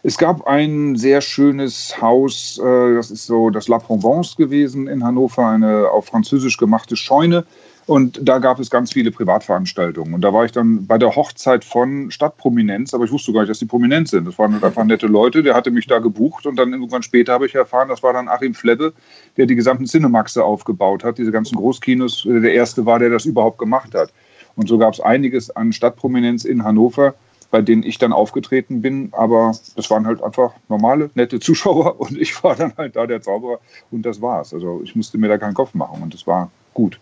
Es 0.02 0.18
gab 0.18 0.46
ein 0.46 0.96
sehr 0.96 1.20
schönes 1.20 2.00
Haus, 2.00 2.58
äh, 2.62 2.94
das 2.94 3.10
ist 3.10 3.26
so 3.26 3.50
das 3.50 3.66
La 3.66 3.78
Provence 3.78 4.36
gewesen 4.36 4.86
in 4.86 5.02
Hannover, 5.02 5.48
eine 5.48 5.90
auf 5.90 6.06
Französisch 6.06 6.58
gemachte 6.58 6.96
Scheune 6.96 7.44
und 7.86 8.18
da 8.20 8.38
gab 8.38 8.58
es 8.58 8.68
ganz 8.68 8.92
viele 8.92 9.12
Privatveranstaltungen. 9.12 10.12
Und 10.14 10.20
da 10.22 10.32
war 10.32 10.44
ich 10.44 10.50
dann 10.50 10.86
bei 10.86 10.98
der 10.98 11.14
Hochzeit 11.14 11.64
von 11.64 12.10
Stadtprominenz, 12.10 12.92
aber 12.92 13.04
ich 13.04 13.12
wusste 13.12 13.32
gar 13.32 13.40
nicht, 13.40 13.50
dass 13.50 13.60
die 13.60 13.66
prominent 13.66 14.08
sind. 14.08 14.26
Das 14.26 14.38
waren 14.38 14.62
einfach 14.62 14.84
nette 14.84 15.06
Leute, 15.06 15.44
der 15.44 15.54
hatte 15.54 15.70
mich 15.70 15.86
da 15.86 16.00
gebucht 16.00 16.46
und 16.46 16.56
dann 16.56 16.72
irgendwann 16.72 17.04
später 17.04 17.32
habe 17.32 17.46
ich 17.46 17.54
erfahren, 17.54 17.88
das 17.88 18.02
war 18.02 18.12
dann 18.12 18.28
Achim 18.28 18.54
Flebbe, 18.54 18.92
der 19.36 19.46
die 19.46 19.54
gesamten 19.54 19.86
Cinemaxe 19.86 20.42
aufgebaut 20.42 21.04
hat, 21.04 21.18
diese 21.18 21.30
ganzen 21.30 21.56
Großkinos, 21.56 22.26
der 22.26 22.52
erste 22.52 22.86
war, 22.86 22.98
der 22.98 23.10
das 23.10 23.24
überhaupt 23.24 23.58
gemacht 23.58 23.94
hat. 23.94 24.12
Und 24.56 24.68
so 24.68 24.78
gab 24.78 24.94
es 24.94 25.00
einiges 25.00 25.54
an 25.54 25.72
Stadtprominenz 25.72 26.44
in 26.44 26.64
Hannover, 26.64 27.14
bei 27.52 27.62
denen 27.62 27.84
ich 27.84 27.98
dann 27.98 28.12
aufgetreten 28.12 28.82
bin, 28.82 29.10
aber 29.12 29.52
das 29.76 29.88
waren 29.90 30.06
halt 30.06 30.24
einfach 30.24 30.52
normale, 30.68 31.10
nette 31.14 31.38
Zuschauer 31.38 32.00
und 32.00 32.18
ich 32.18 32.42
war 32.42 32.56
dann 32.56 32.72
halt 32.76 32.96
da 32.96 33.06
der 33.06 33.22
Zauberer 33.22 33.60
und 33.92 34.02
das 34.02 34.20
war's. 34.20 34.52
Also 34.52 34.80
ich 34.82 34.96
musste 34.96 35.18
mir 35.18 35.28
da 35.28 35.38
keinen 35.38 35.54
Kopf 35.54 35.72
machen 35.74 36.02
und 36.02 36.12
das 36.12 36.26
war 36.26 36.50
gut. 36.74 36.98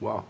Wow. 0.00 0.24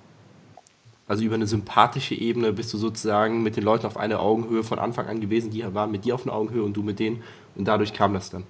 Also 1.06 1.25
über 1.25 1.37
eine 1.37 1.47
sympathische 1.47 2.15
Ebene 2.15 2.53
bist 2.53 2.73
du 2.75 2.79
sozusagen 2.79 3.43
mit 3.43 3.56
den 3.56 3.65
Leuten 3.65 3.87
auf 3.87 3.97
einer 3.97 4.20
Augenhöhe 4.20 4.62
von 4.62 4.79
Anfang 4.79 5.06
an 5.06 5.20
gewesen. 5.20 5.50
Die 5.50 5.65
waren 5.75 5.91
mit 5.91 6.05
dir 6.05 6.15
auf 6.15 6.26
einer 6.26 6.35
Augenhöhe 6.35 6.62
und 6.62 6.76
du 6.76 6.82
mit 6.82 6.99
denen. 6.99 7.23
Und 7.56 7.67
dadurch 7.67 7.94
kam 7.94 8.12
das 8.12 8.29
dann. 8.29 8.44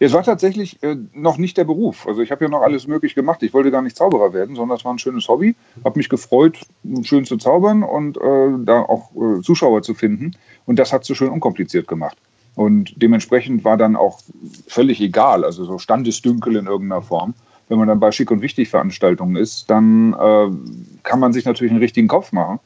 Es 0.00 0.12
war 0.12 0.22
tatsächlich 0.22 0.82
äh, 0.82 0.96
noch 1.12 1.38
nicht 1.38 1.56
der 1.56 1.64
Beruf. 1.64 2.06
Also 2.08 2.22
ich 2.22 2.32
habe 2.32 2.44
ja 2.44 2.50
noch 2.50 2.62
alles 2.62 2.86
möglich 2.86 3.14
gemacht. 3.14 3.42
Ich 3.42 3.52
wollte 3.52 3.70
gar 3.70 3.82
nicht 3.82 3.96
Zauberer 3.96 4.32
werden, 4.32 4.56
sondern 4.56 4.78
es 4.78 4.84
war 4.84 4.92
ein 4.92 4.98
schönes 4.98 5.28
Hobby. 5.28 5.54
Habe 5.84 5.98
mich 5.98 6.08
gefreut, 6.08 6.58
schön 7.02 7.26
zu 7.26 7.36
zaubern 7.36 7.82
und 7.82 8.16
äh, 8.16 8.64
da 8.64 8.80
auch 8.80 9.10
äh, 9.14 9.42
Zuschauer 9.42 9.82
zu 9.82 9.94
finden. 9.94 10.32
Und 10.66 10.78
das 10.78 10.92
hat 10.92 11.04
so 11.04 11.14
schön 11.14 11.28
unkompliziert 11.28 11.86
gemacht. 11.86 12.16
Und 12.56 12.94
dementsprechend 13.00 13.64
war 13.64 13.76
dann 13.76 13.94
auch 13.94 14.20
völlig 14.66 15.00
egal, 15.00 15.44
also 15.44 15.64
so 15.64 15.78
Standesdünkel 15.78 16.56
in 16.56 16.66
irgendeiner 16.66 17.02
Form 17.02 17.34
wenn 17.68 17.78
man 17.78 17.88
dann 17.88 18.00
bei 18.00 18.12
Schick 18.12 18.30
und 18.30 18.42
Wichtig 18.42 18.68
Veranstaltungen 18.68 19.36
ist, 19.36 19.70
dann 19.70 20.12
äh, 20.12 20.48
kann 21.02 21.20
man 21.20 21.32
sich 21.32 21.44
natürlich 21.44 21.72
einen 21.72 21.80
richtigen 21.80 22.08
Kopf 22.08 22.32
machen. 22.32 22.60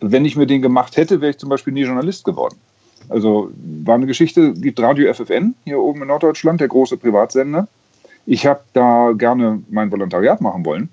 Wenn 0.00 0.24
ich 0.24 0.36
mir 0.36 0.46
den 0.46 0.62
gemacht 0.62 0.96
hätte, 0.96 1.20
wäre 1.20 1.30
ich 1.30 1.38
zum 1.38 1.50
Beispiel 1.50 1.72
nie 1.72 1.84
Journalist 1.84 2.24
geworden. 2.24 2.56
Also 3.08 3.50
war 3.84 3.94
eine 3.94 4.06
Geschichte, 4.06 4.52
gibt 4.54 4.80
Radio 4.80 5.12
FFN 5.12 5.54
hier 5.64 5.78
oben 5.78 6.02
in 6.02 6.08
Norddeutschland, 6.08 6.60
der 6.60 6.68
große 6.68 6.96
Privatsender. 6.96 7.68
Ich 8.26 8.46
habe 8.46 8.60
da 8.72 9.12
gerne 9.16 9.62
mein 9.70 9.90
Volontariat 9.90 10.40
machen 10.40 10.64
wollen, 10.64 10.88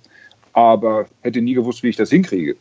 aber 0.53 1.05
hätte 1.21 1.41
nie 1.41 1.53
gewusst, 1.53 1.83
wie 1.83 1.89
ich 1.89 1.95
das 1.95 2.09
hinkriege. 2.09 2.55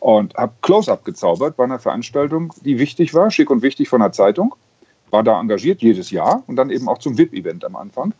Und 0.00 0.34
habe 0.34 0.52
Close-Up 0.62 1.04
gezaubert 1.04 1.56
bei 1.56 1.64
einer 1.64 1.78
Veranstaltung, 1.78 2.52
die 2.64 2.78
wichtig 2.78 3.14
war, 3.14 3.30
schick 3.30 3.50
und 3.50 3.62
wichtig 3.62 3.88
von 3.88 4.00
der 4.00 4.12
Zeitung. 4.12 4.54
War 5.10 5.22
da 5.22 5.40
engagiert 5.40 5.82
jedes 5.82 6.10
Jahr 6.10 6.42
und 6.46 6.56
dann 6.56 6.70
eben 6.70 6.88
auch 6.88 6.98
zum 6.98 7.18
VIP-Event 7.18 7.64
am 7.64 7.76
Anfang 7.76 8.12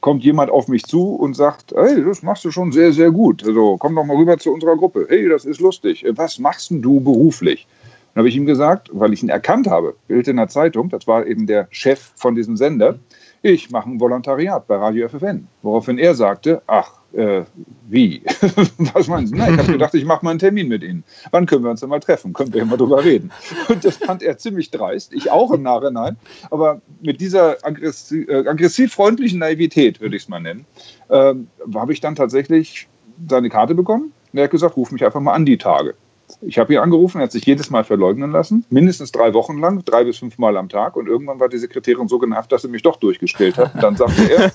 kommt 0.00 0.22
jemand 0.24 0.50
auf 0.50 0.68
mich 0.68 0.84
zu 0.84 1.14
und 1.14 1.34
sagt, 1.34 1.72
hey, 1.74 2.04
das 2.04 2.22
machst 2.22 2.44
du 2.44 2.50
schon 2.50 2.72
sehr, 2.72 2.92
sehr 2.92 3.10
gut. 3.10 3.44
Also 3.46 3.76
komm 3.78 3.94
doch 3.94 4.04
mal 4.04 4.16
rüber 4.16 4.38
zu 4.38 4.52
unserer 4.52 4.76
Gruppe. 4.76 5.06
Hey, 5.08 5.28
das 5.28 5.44
ist 5.44 5.60
lustig. 5.60 6.04
Was 6.10 6.38
machst 6.38 6.70
du 6.70 7.00
beruflich? 7.00 7.66
Dann 8.14 8.22
habe 8.22 8.28
ich 8.28 8.36
ihm 8.36 8.46
gesagt, 8.46 8.90
weil 8.92 9.12
ich 9.12 9.22
ihn 9.22 9.28
erkannt 9.28 9.68
habe, 9.68 9.94
Bild 10.08 10.28
in 10.28 10.36
der 10.36 10.48
Zeitung, 10.48 10.88
das 10.88 11.06
war 11.06 11.26
eben 11.26 11.46
der 11.46 11.68
Chef 11.70 12.12
von 12.16 12.34
diesem 12.34 12.56
Sender, 12.56 12.98
ich 13.42 13.70
mache 13.70 13.88
ein 13.88 14.00
Volontariat 14.00 14.66
bei 14.66 14.76
Radio 14.76 15.08
FFN. 15.08 15.46
Woraufhin 15.62 15.98
er 15.98 16.16
sagte, 16.16 16.62
ach, 16.66 16.97
äh, 17.12 17.42
wie? 17.88 18.22
Was 18.94 19.08
meinen 19.08 19.26
Sie? 19.26 19.34
Nein, 19.34 19.54
ich 19.54 19.58
habe 19.60 19.72
gedacht, 19.72 19.94
ich 19.94 20.04
mache 20.04 20.24
mal 20.24 20.30
einen 20.30 20.38
Termin 20.38 20.68
mit 20.68 20.82
Ihnen. 20.82 21.04
Wann 21.30 21.46
können 21.46 21.64
wir 21.64 21.70
uns 21.70 21.80
denn 21.80 21.88
mal 21.88 22.00
treffen? 22.00 22.32
Können 22.32 22.52
wir 22.52 22.64
mal 22.64 22.76
drüber 22.76 23.04
reden. 23.04 23.30
Und 23.68 23.84
das 23.84 23.96
fand 23.96 24.22
er 24.22 24.36
ziemlich 24.38 24.70
dreist, 24.70 25.12
ich 25.14 25.30
auch 25.30 25.50
im 25.50 25.62
Nachhinein. 25.62 26.16
Aber 26.50 26.80
mit 27.00 27.20
dieser 27.20 27.56
äh, 27.64 28.48
aggressiv 28.48 28.92
freundlichen 28.92 29.38
Naivität, 29.38 30.00
würde 30.00 30.16
ich 30.16 30.24
es 30.24 30.28
mal 30.28 30.40
nennen, 30.40 30.66
äh, 31.08 31.34
habe 31.74 31.92
ich 31.92 32.00
dann 32.00 32.14
tatsächlich 32.14 32.88
seine 33.28 33.48
Karte 33.48 33.74
bekommen. 33.74 34.12
Und 34.32 34.38
er 34.38 34.44
hat 34.44 34.50
gesagt, 34.50 34.76
ruf 34.76 34.92
mich 34.92 35.04
einfach 35.04 35.20
mal 35.20 35.32
an 35.32 35.46
die 35.46 35.58
Tage. 35.58 35.94
Ich 36.42 36.58
habe 36.58 36.74
ihn 36.74 36.78
angerufen, 36.78 37.20
er 37.20 37.24
hat 37.24 37.32
sich 37.32 37.46
jedes 37.46 37.70
Mal 37.70 37.84
verleugnen 37.84 38.30
lassen, 38.30 38.64
mindestens 38.68 39.12
drei 39.12 39.32
Wochen 39.32 39.58
lang, 39.58 39.82
drei 39.84 40.04
bis 40.04 40.18
fünf 40.18 40.36
Mal 40.36 40.58
am 40.58 40.68
Tag. 40.68 40.96
Und 40.96 41.06
irgendwann 41.06 41.40
war 41.40 41.48
die 41.48 41.56
Sekretärin 41.56 42.08
so 42.08 42.18
genervt, 42.18 42.52
dass 42.52 42.62
sie 42.62 42.68
mich 42.68 42.82
doch 42.82 42.96
durchgestellt 42.96 43.56
hat. 43.56 43.74
Und 43.74 43.82
dann 43.82 43.96
sagte 43.96 44.30
er, 44.30 44.52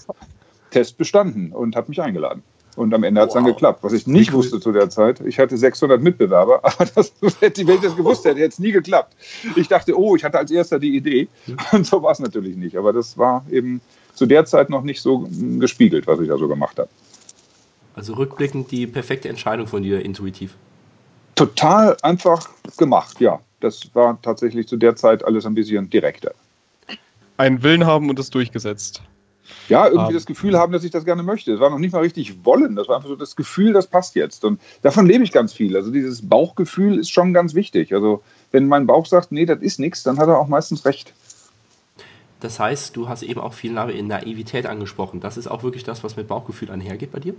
Test 0.74 0.98
bestanden 0.98 1.52
und 1.54 1.76
hat 1.76 1.88
mich 1.88 2.02
eingeladen. 2.02 2.44
Und 2.76 2.94
am 2.94 3.04
Ende 3.04 3.22
hat 3.22 3.30
es 3.30 3.36
wow. 3.36 3.44
dann 3.44 3.54
geklappt. 3.54 3.84
Was 3.84 3.94
ich 3.94 4.08
nicht 4.08 4.34
wusste 4.34 4.60
zu 4.60 4.72
der 4.72 4.90
Zeit, 4.90 5.22
ich 5.22 5.38
hatte 5.38 5.58
600 5.58 6.02
Mitbewerber, 6.02 6.60
aber 6.64 6.86
das, 6.96 7.14
wenn 7.22 7.52
ich 7.52 7.82
das 7.82 7.96
gewusst 7.96 8.26
hätte, 8.26 8.40
hätte 8.40 8.50
es 8.50 8.60
nie 8.60 8.72
geklappt. 8.72 9.16
Ich 9.56 9.68
dachte, 9.68 9.98
oh, 9.98 10.16
ich 10.16 10.24
hatte 10.24 10.40
als 10.40 10.52
erster 10.52 10.80
die 10.80 10.96
Idee. 10.96 11.28
Und 11.72 11.86
so 11.86 12.02
war 12.02 12.12
es 12.12 12.20
natürlich 12.20 12.56
nicht. 12.56 12.78
Aber 12.78 12.92
das 12.92 13.18
war 13.18 13.46
eben 13.52 13.82
zu 14.16 14.26
der 14.26 14.46
Zeit 14.46 14.70
noch 14.70 14.84
nicht 14.84 15.02
so 15.02 15.28
gespiegelt, 15.60 16.08
was 16.08 16.20
ich 16.20 16.28
da 16.28 16.38
so 16.38 16.48
gemacht 16.48 16.78
habe. 16.80 16.90
Also 17.96 18.14
rückblickend 18.14 18.72
die 18.72 18.88
perfekte 18.88 19.30
Entscheidung 19.30 19.68
von 19.68 19.84
dir, 19.84 20.04
intuitiv. 20.04 20.56
Total 21.36 21.96
einfach 22.02 22.50
gemacht, 22.78 23.20
ja. 23.22 23.40
Das 23.60 23.90
war 23.94 24.20
tatsächlich 24.22 24.68
zu 24.68 24.78
der 24.78 24.96
Zeit 24.96 25.24
alles 25.24 25.46
ein 25.46 25.54
bisschen 25.54 25.90
direkter. 25.90 26.34
Einen 27.38 27.64
Willen 27.64 27.86
haben 27.86 28.10
und 28.10 28.20
es 28.20 28.30
durchgesetzt. 28.30 29.02
Ja, 29.70 29.86
irgendwie 29.86 30.04
um, 30.04 30.10
ähm. 30.10 30.14
das 30.14 30.26
Gefühl 30.26 30.58
haben, 30.58 30.72
dass 30.72 30.84
ich 30.84 30.92
das 30.92 31.06
gerne 31.06 31.24
möchte. 31.24 31.54
Es 31.54 31.60
war 31.60 31.70
noch 31.70 31.80
nicht 31.80 31.94
mal 31.94 32.02
richtig 32.02 32.46
wollen. 32.46 32.76
Das 32.76 32.88
war 32.88 32.98
einfach 32.98 33.10
so 33.10 33.16
das 33.16 33.36
Gefühl, 33.36 33.74
das 33.74 33.88
passt 33.88 34.16
jetzt. 34.16 34.46
Und 34.46 34.60
davon 34.82 35.06
lebe 35.06 35.24
ich 35.24 35.32
ganz 35.32 35.54
viel. 35.54 35.76
Also 35.76 35.92
dieses 35.92 36.28
Bauchgefühl 36.28 37.00
ist 37.00 37.12
schon 37.12 37.34
ganz 37.34 37.54
wichtig. 37.54 37.94
Also 37.94 38.22
wenn 38.52 38.68
mein 38.68 38.88
Bauch 38.88 39.06
sagt, 39.06 39.32
nee, 39.32 39.46
das 39.46 39.62
ist 39.62 39.80
nichts, 39.80 40.04
dann 40.04 40.18
hat 40.18 40.28
er 40.28 40.40
auch 40.40 40.48
meistens 40.48 40.86
recht. 40.86 41.14
Das 42.40 42.60
heißt, 42.60 42.96
du 42.98 43.08
hast 43.08 43.24
eben 43.24 43.40
auch 43.40 43.54
viel 43.54 43.72
Naivität 43.72 44.66
angesprochen. 44.66 45.22
Das 45.22 45.38
ist 45.38 45.48
auch 45.48 45.64
wirklich 45.64 45.86
das, 45.86 46.04
was 46.04 46.18
mit 46.18 46.28
Bauchgefühl 46.28 46.72
einhergeht 46.72 47.12
bei 47.14 47.20
dir? 47.20 47.36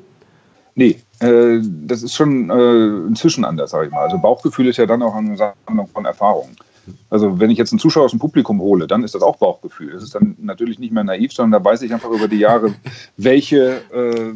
Nee, 0.74 0.98
äh, 1.20 1.60
das 1.62 2.02
ist 2.02 2.14
schon 2.14 2.50
äh, 2.50 3.06
inzwischen 3.06 3.44
anders, 3.44 3.70
sage 3.70 3.86
ich 3.86 3.92
mal. 3.92 4.04
Also 4.04 4.18
Bauchgefühl 4.18 4.66
ist 4.66 4.78
ja 4.78 4.86
dann 4.86 5.02
auch 5.02 5.14
eine 5.14 5.36
Sammlung 5.36 5.88
von 5.88 6.04
Erfahrungen. 6.04 6.56
Also 7.10 7.40
wenn 7.40 7.50
ich 7.50 7.58
jetzt 7.58 7.72
einen 7.72 7.78
Zuschauer 7.78 8.04
aus 8.04 8.10
dem 8.10 8.20
Publikum 8.20 8.60
hole, 8.60 8.86
dann 8.86 9.04
ist 9.04 9.14
das 9.14 9.22
auch 9.22 9.36
Bauchgefühl. 9.36 9.92
Das 9.92 10.02
ist 10.02 10.14
dann 10.14 10.36
natürlich 10.40 10.78
nicht 10.78 10.92
mehr 10.92 11.04
naiv, 11.04 11.32
sondern 11.32 11.62
da 11.62 11.70
weiß 11.70 11.82
ich 11.82 11.92
einfach 11.92 12.10
über 12.10 12.28
die 12.28 12.38
Jahre, 12.38 12.74
welche 13.16 13.82
äh, 13.92 14.32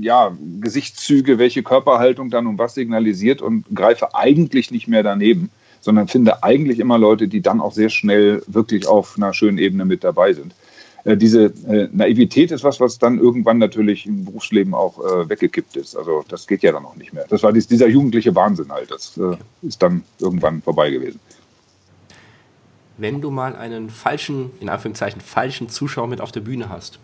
ja, 0.00 0.36
Gesichtszüge, 0.60 1.38
welche 1.38 1.62
Körperhaltung 1.62 2.30
dann 2.30 2.46
um 2.46 2.58
was 2.58 2.74
signalisiert 2.74 3.42
und 3.42 3.64
greife 3.74 4.14
eigentlich 4.14 4.70
nicht 4.70 4.88
mehr 4.88 5.02
daneben, 5.02 5.50
sondern 5.80 6.08
finde 6.08 6.42
eigentlich 6.42 6.78
immer 6.78 6.98
Leute, 6.98 7.28
die 7.28 7.40
dann 7.40 7.60
auch 7.60 7.72
sehr 7.72 7.90
schnell 7.90 8.42
wirklich 8.46 8.86
auf 8.86 9.16
einer 9.16 9.32
schönen 9.32 9.58
Ebene 9.58 9.84
mit 9.84 10.04
dabei 10.04 10.32
sind. 10.32 10.54
Äh, 11.08 11.16
diese 11.16 11.44
äh, 11.66 11.88
Naivität 11.90 12.50
ist 12.50 12.64
was, 12.64 12.80
was 12.80 12.98
dann 12.98 13.18
irgendwann 13.18 13.56
natürlich 13.56 14.04
im 14.04 14.26
Berufsleben 14.26 14.74
auch 14.74 14.98
äh, 14.98 15.28
weggekippt 15.28 15.76
ist. 15.76 15.96
Also 15.96 16.22
das 16.28 16.46
geht 16.46 16.62
ja 16.62 16.72
dann 16.72 16.84
auch 16.84 16.96
nicht 16.96 17.14
mehr. 17.14 17.24
Das 17.30 17.42
war 17.42 17.52
dies, 17.52 17.66
dieser 17.66 17.88
jugendliche 17.88 18.34
Wahnsinn 18.34 18.70
halt. 18.70 18.90
Das 18.90 19.18
ist 19.62 19.82
dann 19.82 20.02
irgendwann 20.18 20.60
vorbei 20.60 20.90
gewesen. 20.90 21.18
Wenn 22.98 23.20
du 23.20 23.30
mal 23.30 23.56
einen 23.56 23.88
falschen, 23.88 24.50
in 24.60 24.68
Anführungszeichen, 24.68 25.20
falschen 25.20 25.68
Zuschauer 25.70 26.08
mit 26.08 26.20
auf 26.20 26.32
der 26.32 26.40
Bühne 26.40 26.68
hast, 26.68 26.98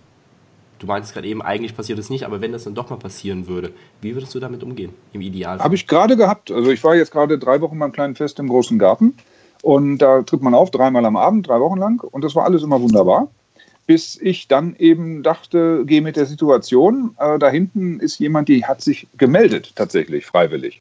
du 0.80 0.86
meintest 0.86 1.14
gerade 1.14 1.28
eben, 1.28 1.40
eigentlich 1.40 1.74
passiert 1.74 1.98
es 1.98 2.10
nicht, 2.10 2.26
aber 2.26 2.40
wenn 2.40 2.52
das 2.52 2.64
dann 2.64 2.74
doch 2.74 2.90
mal 2.90 2.96
passieren 2.96 3.46
würde, 3.48 3.70
wie 4.02 4.14
würdest 4.14 4.34
du 4.34 4.40
damit 4.40 4.62
umgehen, 4.62 4.92
im 5.12 5.22
Idealfall? 5.22 5.64
Habe 5.64 5.76
ich 5.76 5.86
gerade 5.86 6.16
gehabt. 6.16 6.50
Also 6.50 6.70
ich 6.70 6.84
war 6.84 6.94
jetzt 6.94 7.12
gerade 7.12 7.38
drei 7.38 7.60
Wochen 7.62 7.78
beim 7.78 7.92
kleinen 7.92 8.16
Fest 8.16 8.38
im 8.38 8.48
großen 8.48 8.78
Garten 8.78 9.14
und 9.62 9.98
da 9.98 10.22
tritt 10.22 10.42
man 10.42 10.52
auf, 10.52 10.70
dreimal 10.70 11.06
am 11.06 11.16
Abend, 11.16 11.48
drei 11.48 11.60
Wochen 11.60 11.78
lang 11.78 12.02
und 12.02 12.22
das 12.22 12.34
war 12.34 12.44
alles 12.44 12.62
immer 12.62 12.82
wunderbar. 12.82 13.28
Bis 13.86 14.16
ich 14.20 14.48
dann 14.48 14.76
eben 14.76 15.22
dachte, 15.22 15.84
gehe 15.84 16.00
mit 16.00 16.16
der 16.16 16.26
Situation. 16.26 17.14
Äh, 17.18 17.38
da 17.38 17.50
hinten 17.50 18.00
ist 18.00 18.18
jemand, 18.18 18.48
die 18.48 18.64
hat 18.64 18.80
sich 18.80 19.06
gemeldet, 19.18 19.72
tatsächlich, 19.74 20.24
freiwillig. 20.24 20.80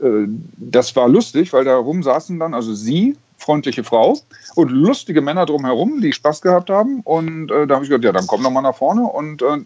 Äh, 0.00 0.26
das 0.56 0.96
war 0.96 1.08
lustig, 1.08 1.52
weil 1.52 1.64
da 1.64 1.76
rum 1.76 2.02
saßen 2.02 2.38
dann, 2.38 2.54
also 2.54 2.74
sie, 2.74 3.16
freundliche 3.36 3.84
Frau 3.84 4.18
und 4.54 4.70
lustige 4.70 5.20
Männer 5.20 5.46
drumherum, 5.46 6.00
die 6.00 6.12
Spaß 6.12 6.40
gehabt 6.40 6.70
haben. 6.70 7.00
Und 7.00 7.50
äh, 7.50 7.66
da 7.66 7.74
habe 7.74 7.84
ich 7.84 7.90
gesagt, 7.90 8.04
ja, 8.04 8.12
dann 8.12 8.26
komm 8.26 8.42
doch 8.42 8.50
mal 8.50 8.62
nach 8.62 8.76
vorne. 8.76 9.02
Und 9.02 9.42
äh, 9.42 9.58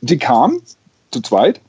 die 0.00 0.18
kam 0.18 0.60
zu 1.10 1.20
zweit. 1.20 1.60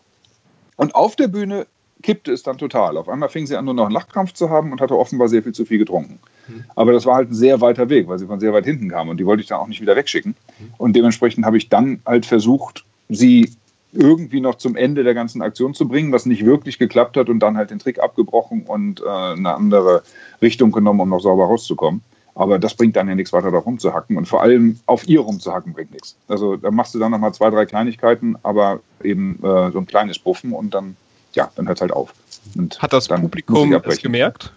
Und 0.77 0.95
auf 0.95 1.15
der 1.15 1.27
Bühne 1.27 1.67
kippte 2.01 2.31
es 2.31 2.43
dann 2.43 2.57
total. 2.57 2.97
Auf 2.97 3.09
einmal 3.09 3.29
fing 3.29 3.45
sie 3.45 3.55
an, 3.55 3.65
nur 3.65 3.73
noch 3.73 3.85
einen 3.85 3.93
Lachkrampf 3.93 4.33
zu 4.33 4.49
haben 4.49 4.71
und 4.71 4.81
hatte 4.81 4.97
offenbar 4.97 5.27
sehr 5.27 5.43
viel 5.43 5.53
zu 5.53 5.65
viel 5.65 5.77
getrunken. 5.77 6.19
Mhm. 6.47 6.65
Aber 6.75 6.93
das 6.93 7.05
war 7.05 7.15
halt 7.15 7.31
ein 7.31 7.35
sehr 7.35 7.61
weiter 7.61 7.89
Weg, 7.89 8.07
weil 8.07 8.19
sie 8.19 8.27
von 8.27 8.39
sehr 8.39 8.53
weit 8.53 8.65
hinten 8.65 8.89
kam 8.89 9.09
und 9.09 9.17
die 9.17 9.25
wollte 9.25 9.41
ich 9.41 9.47
dann 9.47 9.59
auch 9.59 9.67
nicht 9.67 9.81
wieder 9.81 9.95
wegschicken. 9.95 10.35
Mhm. 10.59 10.73
Und 10.77 10.95
dementsprechend 10.95 11.45
habe 11.45 11.57
ich 11.57 11.69
dann 11.69 12.01
halt 12.05 12.25
versucht, 12.25 12.85
sie 13.09 13.51
irgendwie 13.93 14.39
noch 14.39 14.55
zum 14.55 14.75
Ende 14.75 15.03
der 15.03 15.13
ganzen 15.13 15.41
Aktion 15.41 15.73
zu 15.73 15.87
bringen, 15.87 16.11
was 16.11 16.25
nicht 16.25 16.45
wirklich 16.45 16.79
geklappt 16.79 17.17
hat 17.17 17.29
und 17.29 17.39
dann 17.39 17.57
halt 17.57 17.71
den 17.71 17.79
Trick 17.79 17.99
abgebrochen 17.99 18.63
und 18.63 19.01
äh, 19.01 19.09
eine 19.09 19.53
andere 19.53 20.03
Richtung 20.41 20.71
genommen, 20.71 21.01
um 21.01 21.09
noch 21.09 21.19
sauber 21.19 21.45
rauszukommen. 21.45 22.01
Aber 22.33 22.59
das 22.59 22.75
bringt 22.75 22.95
dann 22.95 23.09
ja 23.09 23.15
nichts 23.15 23.33
weiter 23.33 23.51
da 23.51 23.57
rumzuhacken 23.57 24.15
und 24.15 24.27
vor 24.27 24.41
allem 24.41 24.79
auf 24.85 25.07
ihr 25.07 25.19
rumzuhacken 25.19 25.73
bringt 25.73 25.91
nichts. 25.91 26.15
Also 26.29 26.55
da 26.55 26.71
machst 26.71 26.95
du 26.95 26.99
dann 26.99 27.11
nochmal 27.11 27.33
zwei, 27.33 27.49
drei 27.49 27.65
Kleinigkeiten, 27.65 28.37
aber 28.43 28.79
eben 29.03 29.35
äh, 29.43 29.71
so 29.71 29.79
ein 29.79 29.85
kleines 29.85 30.17
Buffen 30.17 30.53
und 30.53 30.73
dann, 30.73 30.95
ja, 31.33 31.51
dann 31.55 31.67
hört 31.67 31.79
es 31.79 31.81
halt 31.81 31.91
auf. 31.91 32.13
Und 32.55 32.81
Hat 32.81 32.93
das 32.93 33.09
Publikum 33.09 33.73
es 33.73 34.01
gemerkt? 34.01 34.53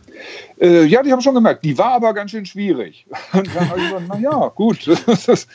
Äh, 0.61 0.85
ja, 0.85 1.03
die 1.03 1.13
haben 1.13 1.21
schon 1.21 1.35
gemerkt. 1.35 1.65
Die 1.65 1.77
war 1.79 1.93
aber 1.93 2.15
ganz 2.15 2.31
schön 2.31 2.47
schwierig. 2.47 3.07
Und 3.33 3.55
dann 3.55 3.69
habe 3.71 3.81
ich 3.81 3.87
gesagt, 3.87 4.09
naja, 4.09 4.53
gut, 4.55 4.87
das 5.07 5.47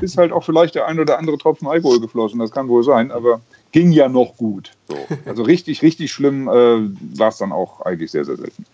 ist 0.00 0.16
halt 0.16 0.32
auch 0.32 0.44
vielleicht 0.44 0.74
der 0.74 0.86
ein 0.86 0.98
oder 0.98 1.18
andere 1.18 1.38
Tropfen 1.38 1.68
Alkohol 1.68 2.00
geflossen, 2.00 2.38
das 2.38 2.50
kann 2.50 2.68
wohl 2.68 2.82
sein, 2.82 3.10
aber 3.10 3.40
ging 3.72 3.92
ja 3.92 4.08
noch 4.08 4.36
gut. 4.36 4.72
So. 4.88 4.96
Also 5.26 5.42
richtig, 5.42 5.82
richtig 5.82 6.10
schlimm 6.10 6.48
äh, 6.48 7.18
war 7.18 7.28
es 7.28 7.38
dann 7.38 7.52
auch 7.52 7.80
eigentlich 7.82 8.10
sehr, 8.10 8.24
sehr 8.24 8.36
selten. 8.36 8.64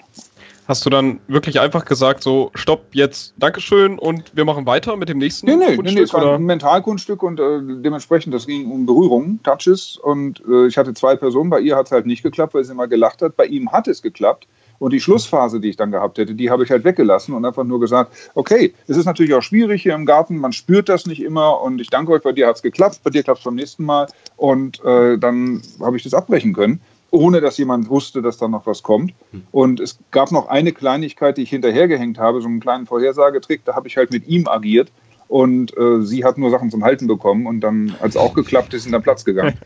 Hast 0.69 0.85
du 0.85 0.91
dann 0.91 1.21
wirklich 1.29 1.61
einfach 1.61 1.85
gesagt, 1.85 2.25
so, 2.25 2.51
stopp, 2.57 2.87
jetzt 2.91 3.35
Dankeschön 3.37 4.01
und 4.01 4.35
wir 4.35 4.45
machen 4.45 4.67
weiter 4.67 4.97
mit 4.97 5.09
dem 5.09 5.19
nächsten 5.19 5.47
nee, 5.47 5.55
nee, 5.55 5.77
Kunststück? 5.77 5.85
Nee, 5.85 5.95
nee, 5.95 6.01
es 6.01 6.13
war 6.13 6.35
ein 6.35 6.43
Mentalkunststück 6.43 7.23
und 7.23 7.39
äh, 7.39 7.61
dementsprechend, 7.83 8.35
das 8.35 8.47
ging 8.47 8.69
um 8.69 8.85
Berührungen, 8.85 9.41
Touches 9.45 9.97
und 9.97 10.43
äh, 10.49 10.67
ich 10.67 10.77
hatte 10.77 10.93
zwei 10.95 11.15
Personen, 11.15 11.51
bei 11.51 11.61
ihr 11.61 11.77
hat 11.77 11.87
es 11.87 11.93
halt 11.93 12.07
nicht 12.07 12.25
geklappt, 12.25 12.55
weil 12.55 12.65
sie 12.65 12.73
immer 12.73 12.89
gelacht 12.89 13.23
hat, 13.23 13.37
bei 13.37 13.47
ihm 13.47 13.71
hat 13.71 13.87
es 13.87 14.03
geklappt 14.03 14.49
und 14.79 14.93
die 14.93 15.01
Schlussphase, 15.01 15.61
die 15.61 15.71
ich 15.71 15.77
dann 15.77 15.91
gehabt 15.91 16.19
hätte, 16.19 16.35
die 16.35 16.51
habe 16.51 16.65
ich 16.65 16.71
halt 16.71 16.85
weggelassen 16.85 17.35
und 17.35 17.45
einfach 17.45 17.65
nur 17.65 17.81
gesagt, 17.81 18.13
okay, 18.35 18.75
es 18.87 18.97
ist 18.97 19.07
natürlich 19.07 19.35
auch 19.35 19.43
schwierig 19.43 19.83
hier 19.83 19.95
im 19.95 20.07
Garten, 20.07 20.37
man 20.37 20.53
spürt 20.53 20.89
das 20.89 21.07
nicht 21.07 21.23
immer 21.23 21.61
und 21.63 21.81
ich 21.81 21.91
danke 21.91 22.13
euch, 22.13 22.23
bei 22.23 22.33
dir 22.33 22.47
hat 22.47 22.57
es 22.57 22.63
geklappt, 22.63 23.01
bei 23.03 23.11
dir 23.11 23.23
klappt 23.23 23.39
es 23.39 23.45
beim 23.45 23.55
nächsten 23.55 23.85
Mal 23.85 24.07
und 24.37 24.85
äh, 24.85 25.19
dann 25.19 25.63
habe 25.81 25.97
ich 25.97 26.03
das 26.03 26.15
abbrechen 26.15 26.53
können 26.53 26.81
ohne 27.13 27.41
dass 27.41 27.57
jemand 27.57 27.89
wusste, 27.89 28.21
dass 28.21 28.37
da 28.37 28.49
noch 28.49 28.67
was 28.67 28.83
kommt. 28.83 29.15
Und 29.53 29.81
es 29.81 29.99
gab 30.11 30.33
noch 30.33 30.49
eine 30.49 30.73
Kleinigkeit, 30.73 31.37
die 31.37 31.43
ich 31.43 31.51
hinterhergehängt 31.51 32.19
habe, 32.19 32.43
so 32.43 32.49
einen 32.49 32.61
kleinen 32.61 32.85
Vorhersagetrick, 32.87 33.65
da 33.65 33.75
habe 33.75 33.89
ich 33.89 33.97
halt 33.97 34.11
mit 34.11 34.27
ihm 34.27 34.49
agiert 34.49 34.91
und 35.29 35.77
äh, 35.77 36.03
sie 36.03 36.25
hat 36.25 36.39
nur 36.39 36.51
Sachen 36.51 36.71
zum 36.71 36.85
Halten 36.85 37.07
bekommen 37.07 37.47
und 37.47 37.61
dann, 37.61 37.95
als 38.01 38.15
es 38.15 38.21
auch 38.21 38.35
geklappt 38.35 38.75
ist, 38.75 38.87
in 38.87 38.93
den 38.93 39.03
Platz 39.03 39.25
gegangen. 39.25 39.59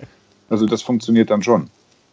Also 0.50 0.66
das 0.66 0.82
funktioniert 0.82 1.30
dann 1.30 1.44
schon. 1.44 1.70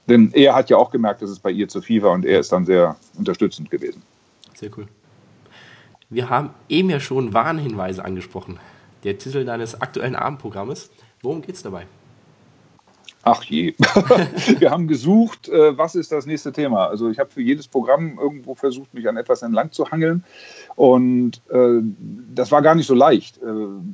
Denn 0.08 0.32
er 0.34 0.56
hat 0.56 0.70
ja 0.70 0.78
auch 0.78 0.92
gemerkt, 0.92 1.22
dass 1.22 1.30
es 1.30 1.40
bei 1.40 1.52
ihr 1.52 1.68
zu 1.68 1.82
viel 1.82 2.02
war 2.02 2.12
und 2.12 2.26
er 2.26 2.40
ist 2.40 2.52
dann 2.52 2.66
sehr 2.66 2.96
unterstützend 3.18 3.70
gewesen. 3.70 4.02
Sehr 4.54 4.70
cool. 4.78 4.88
Wir 6.10 6.30
haben 6.30 6.52
eben 6.70 6.90
ja 6.90 7.00
schon 7.00 7.34
Warnhinweise 7.34 8.04
angesprochen. 8.04 8.60
Der 9.04 9.18
Titel 9.18 9.44
deines 9.44 9.82
aktuellen 9.82 10.16
Abendprogrammes. 10.16 10.90
Worum 11.22 11.42
geht 11.42 11.56
es 11.56 11.64
dabei? 11.64 11.86
Ach 13.24 13.44
je. 13.44 13.74
Wir 14.60 14.72
haben 14.72 14.88
gesucht, 14.88 15.50
äh, 15.50 15.78
was 15.78 15.96
ist 15.96 16.14
das 16.14 16.26
nächste 16.26 16.54
Thema. 16.54 16.86
Also 16.86 17.10
ich 17.10 17.20
habe 17.20 17.30
für 17.30 17.42
jedes 17.42 17.68
Programm 17.68 18.18
irgendwo 18.18 18.56
versucht, 18.56 18.94
mich 18.94 19.10
an 19.10 19.18
etwas 19.18 19.42
entlang 19.42 19.74
zu 19.74 19.92
hangeln. 19.92 20.24
Und 20.78 21.42
äh, 21.50 21.82
das 22.34 22.54
war 22.54 22.62
gar 22.62 22.76
nicht 22.76 22.88
so 22.88 22.96
leicht, 22.96 23.38
äh, 23.40 23.42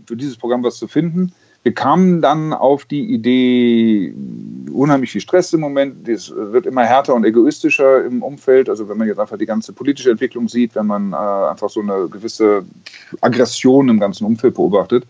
für 0.06 0.16
dieses 0.16 0.38
Programm 0.38 0.64
was 0.64 0.78
zu 0.78 0.88
finden. 0.88 1.34
Wir 1.64 1.74
kamen 1.74 2.22
dann 2.22 2.54
auf 2.54 2.86
die 2.86 3.12
Idee, 3.12 4.14
unheimlich 4.74 5.12
viel 5.12 5.22
Stress 5.22 5.54
im 5.54 5.60
Moment, 5.60 6.08
es 6.08 6.34
wird 6.36 6.66
immer 6.66 6.84
härter 6.84 7.14
und 7.14 7.26
egoistischer 7.26 8.04
im 8.04 8.22
Umfeld. 8.24 8.70
Also 8.70 8.90
wenn 8.90 8.98
man 8.98 9.08
jetzt 9.08 9.20
einfach 9.20 9.38
die 9.38 9.46
ganze 9.46 9.74
politische 9.74 10.12
Entwicklung 10.12 10.48
sieht, 10.48 10.76
wenn 10.76 10.88
man 10.88 11.14
äh, 11.14 11.16
einfach 11.16 11.70
so 11.70 11.82
eine 11.82 12.08
gewisse 12.10 12.66
Aggression 13.22 13.90
im 13.90 14.00
ganzen 14.00 14.26
Umfeld 14.26 14.56
beobachtet. 14.56 15.06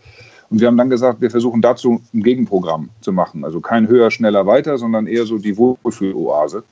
Und 0.50 0.60
wir 0.60 0.68
haben 0.68 0.76
dann 0.76 0.90
gesagt, 0.90 1.20
wir 1.20 1.30
versuchen 1.30 1.62
dazu 1.62 2.02
ein 2.12 2.22
Gegenprogramm 2.22 2.90
zu 3.00 3.12
machen. 3.12 3.44
Also 3.44 3.60
kein 3.60 3.88
höher, 3.88 4.10
schneller, 4.10 4.46
weiter, 4.46 4.78
sondern 4.78 5.06
eher 5.06 5.26
so 5.26 5.38
die 5.38 5.56
Wohlfühloase. 5.56 6.62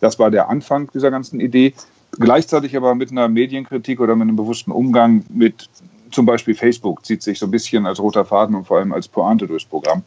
Das 0.00 0.18
war 0.18 0.30
der 0.30 0.48
Anfang 0.48 0.90
dieser 0.92 1.10
ganzen 1.10 1.40
Idee. 1.40 1.74
Gleichzeitig 2.12 2.76
aber 2.76 2.94
mit 2.94 3.10
einer 3.10 3.28
Medienkritik 3.28 4.00
oder 4.00 4.14
mit 4.14 4.28
einem 4.28 4.36
bewussten 4.36 4.70
Umgang 4.70 5.24
mit 5.30 5.68
zum 6.10 6.26
Beispiel 6.26 6.54
Facebook 6.54 7.04
zieht 7.04 7.22
sich 7.22 7.38
so 7.38 7.46
ein 7.46 7.50
bisschen 7.50 7.86
als 7.86 7.98
roter 7.98 8.24
Faden 8.24 8.54
und 8.54 8.66
vor 8.66 8.78
allem 8.78 8.92
als 8.92 9.08
Pointe 9.08 9.48
durchs 9.48 9.64
Programm, 9.64 10.02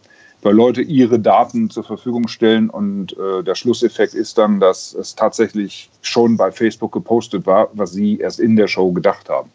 weil 0.47 0.55
Leute 0.55 0.81
ihre 0.81 1.19
Daten 1.19 1.69
zur 1.69 1.83
Verfügung 1.83 2.29
stellen 2.29 2.69
und 2.69 3.11
äh, 3.17 3.43
der 3.43 3.53
Schlusseffekt 3.53 4.13
ist 4.13 4.37
dann, 4.37 4.61
dass 4.61 4.93
es 4.93 5.13
tatsächlich 5.13 5.89
schon 6.01 6.37
bei 6.37 6.53
Facebook 6.53 6.93
gepostet 6.93 7.45
war, 7.45 7.69
was 7.73 7.91
sie 7.91 8.19
erst 8.19 8.39
in 8.39 8.55
der 8.55 8.69
Show 8.69 8.93
gedacht 8.93 9.27
haben. 9.27 9.51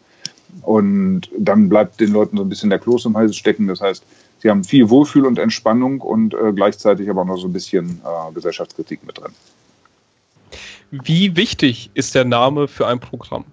Und 0.61 1.31
dann 1.35 1.67
bleibt 1.67 1.99
den 1.99 2.11
Leuten 2.11 2.37
so 2.37 2.43
ein 2.43 2.49
bisschen 2.49 2.69
der 2.69 2.77
Kloß 2.77 3.05
im 3.05 3.17
Hals 3.17 3.35
stecken. 3.35 3.67
Das 3.67 3.81
heißt, 3.81 4.03
sie 4.43 4.51
haben 4.51 4.63
viel 4.63 4.87
Wohlfühl 4.91 5.25
und 5.25 5.39
Entspannung 5.39 5.99
und 5.99 6.35
äh, 6.35 6.53
gleichzeitig 6.53 7.09
aber 7.09 7.21
auch 7.21 7.25
noch 7.25 7.37
so 7.37 7.47
ein 7.47 7.53
bisschen 7.53 7.99
äh, 8.05 8.31
Gesellschaftskritik 8.31 9.03
mit 9.03 9.17
drin. 9.17 9.31
Wie 10.91 11.35
wichtig 11.35 11.89
ist 11.95 12.13
der 12.13 12.25
Name 12.25 12.67
für 12.67 12.85
ein 12.85 12.99
Programm? 12.99 13.45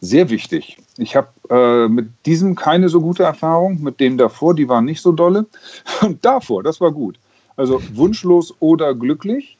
Sehr 0.00 0.28
wichtig. 0.30 0.78
Ich 0.98 1.16
habe 1.16 1.28
äh, 1.50 1.88
mit 1.88 2.08
diesem 2.26 2.54
keine 2.54 2.88
so 2.88 3.00
gute 3.00 3.22
Erfahrung, 3.22 3.82
mit 3.82 3.98
dem 4.00 4.18
davor, 4.18 4.54
die 4.54 4.68
waren 4.68 4.84
nicht 4.84 5.00
so 5.00 5.12
dolle. 5.12 5.46
Und 6.02 6.24
davor, 6.24 6.62
das 6.62 6.80
war 6.80 6.92
gut. 6.92 7.18
Also 7.56 7.80
wunschlos 7.94 8.54
oder 8.60 8.94
glücklich 8.94 9.56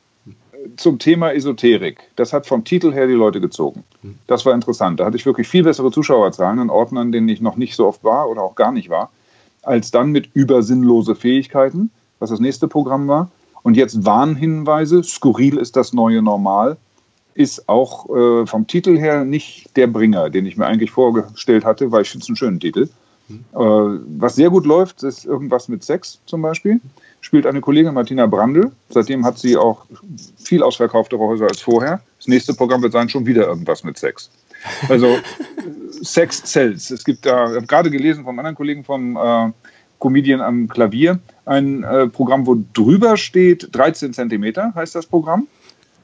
zum 0.77 0.99
Thema 0.99 1.33
Esoterik. 1.33 1.99
Das 2.17 2.33
hat 2.33 2.47
vom 2.47 2.65
Titel 2.65 2.93
her 2.93 3.07
die 3.07 3.15
Leute 3.15 3.41
gezogen. 3.41 3.85
Das 4.27 4.45
war 4.45 4.55
interessant. 4.55 5.01
Da 5.01 5.07
hatte 5.07 5.17
ich 5.17 5.27
wirklich 5.27 5.49
viel 5.49 5.63
bessere 5.63 5.91
Zuschauerzahlen 5.91 6.59
an 6.59 6.71
Orten, 6.71 6.99
an 6.99 7.13
denen 7.13 7.29
ich 7.29 7.41
noch 7.41 7.57
nicht 7.57 7.77
so 7.77 7.87
oft 7.87 8.05
war 8.05 8.29
oder 8.29 8.43
auch 8.43 8.55
gar 8.55 8.73
nicht 8.73 8.89
war, 8.89 9.11
als 9.63 9.91
dann 9.91 10.11
mit 10.11 10.31
übersinnlose 10.35 11.15
Fähigkeiten, 11.15 11.91
was 12.19 12.31
das 12.31 12.41
nächste 12.41 12.69
Programm 12.69 13.09
war. 13.09 13.31
Und 13.63 13.77
jetzt 13.77 14.05
Warnhinweise, 14.05 15.03
skurril 15.03 15.57
ist 15.57 15.77
das 15.77 15.93
neue 15.93 16.23
Normal, 16.23 16.77
ist 17.37 17.69
auch 17.69 18.09
äh, 18.09 18.47
vom 18.47 18.67
Titel 18.67 18.99
her 18.99 19.25
nicht 19.25 19.77
der 19.77 19.87
Bringer, 19.87 20.31
den 20.31 20.47
ich 20.47 20.57
mir 20.57 20.67
eigentlich 20.67 20.91
vorgestellt 20.91 21.65
hatte, 21.65 21.93
weil 21.93 22.03
ich 22.03 22.11
finde 22.11 22.25
es 22.25 22.29
einen 22.29 22.37
schönen 22.37 22.61
Titel. 22.61 22.89
Mhm. 23.29 23.45
Äh, 23.53 24.01
was 24.19 24.37
sehr 24.37 24.51
gut 24.51 24.67
läuft, 24.67 25.03
ist 25.03 25.25
irgendwas 25.25 25.69
mit 25.69 25.85
Sex 25.85 26.21
zum 26.27 26.43
Beispiel. 26.43 26.81
Spielt 27.21 27.47
eine 27.47 27.61
Kollegin 27.61 27.93
Martina 27.93 28.27
Brandl. 28.27 28.73
Seitdem 28.89 29.25
hat 29.25 29.39
sie 29.39 29.57
auch 29.57 29.85
viel 30.39 30.63
ausverkauftere 30.63 31.21
Häuser 31.21 31.47
als 31.47 31.61
vorher. 31.61 32.01
Das 32.19 32.29
nächste 32.29 32.55
Programm 32.55 32.83
wird 32.83 32.93
sein, 32.93 33.09
schon 33.09 33.27
wieder 33.27 33.47
irgendwas 33.47 33.85
mit 33.85 33.99
Sex. 33.99 34.31
Also 34.89 35.19
Sex 36.03 36.43
Cells. 36.45 36.91
Es 36.91 37.05
gibt 37.05 37.27
da, 37.27 37.51
ich 37.51 37.57
habe 37.57 37.67
gerade 37.67 37.91
gelesen 37.91 38.25
vom 38.25 38.39
anderen 38.39 38.57
Kollegen 38.57 38.85
vom 38.85 39.17
äh, 39.17 39.51
Comedian 39.99 40.41
am 40.41 40.69
Klavier, 40.69 41.19
ein 41.45 41.83
äh, 41.83 42.07
Programm, 42.07 42.47
wo 42.47 42.57
drüber 42.75 43.17
steht 43.17 43.69
13 43.73 44.13
Zentimeter, 44.13 44.73
heißt 44.75 44.95
das 44.95 45.07
Programm. 45.07 45.49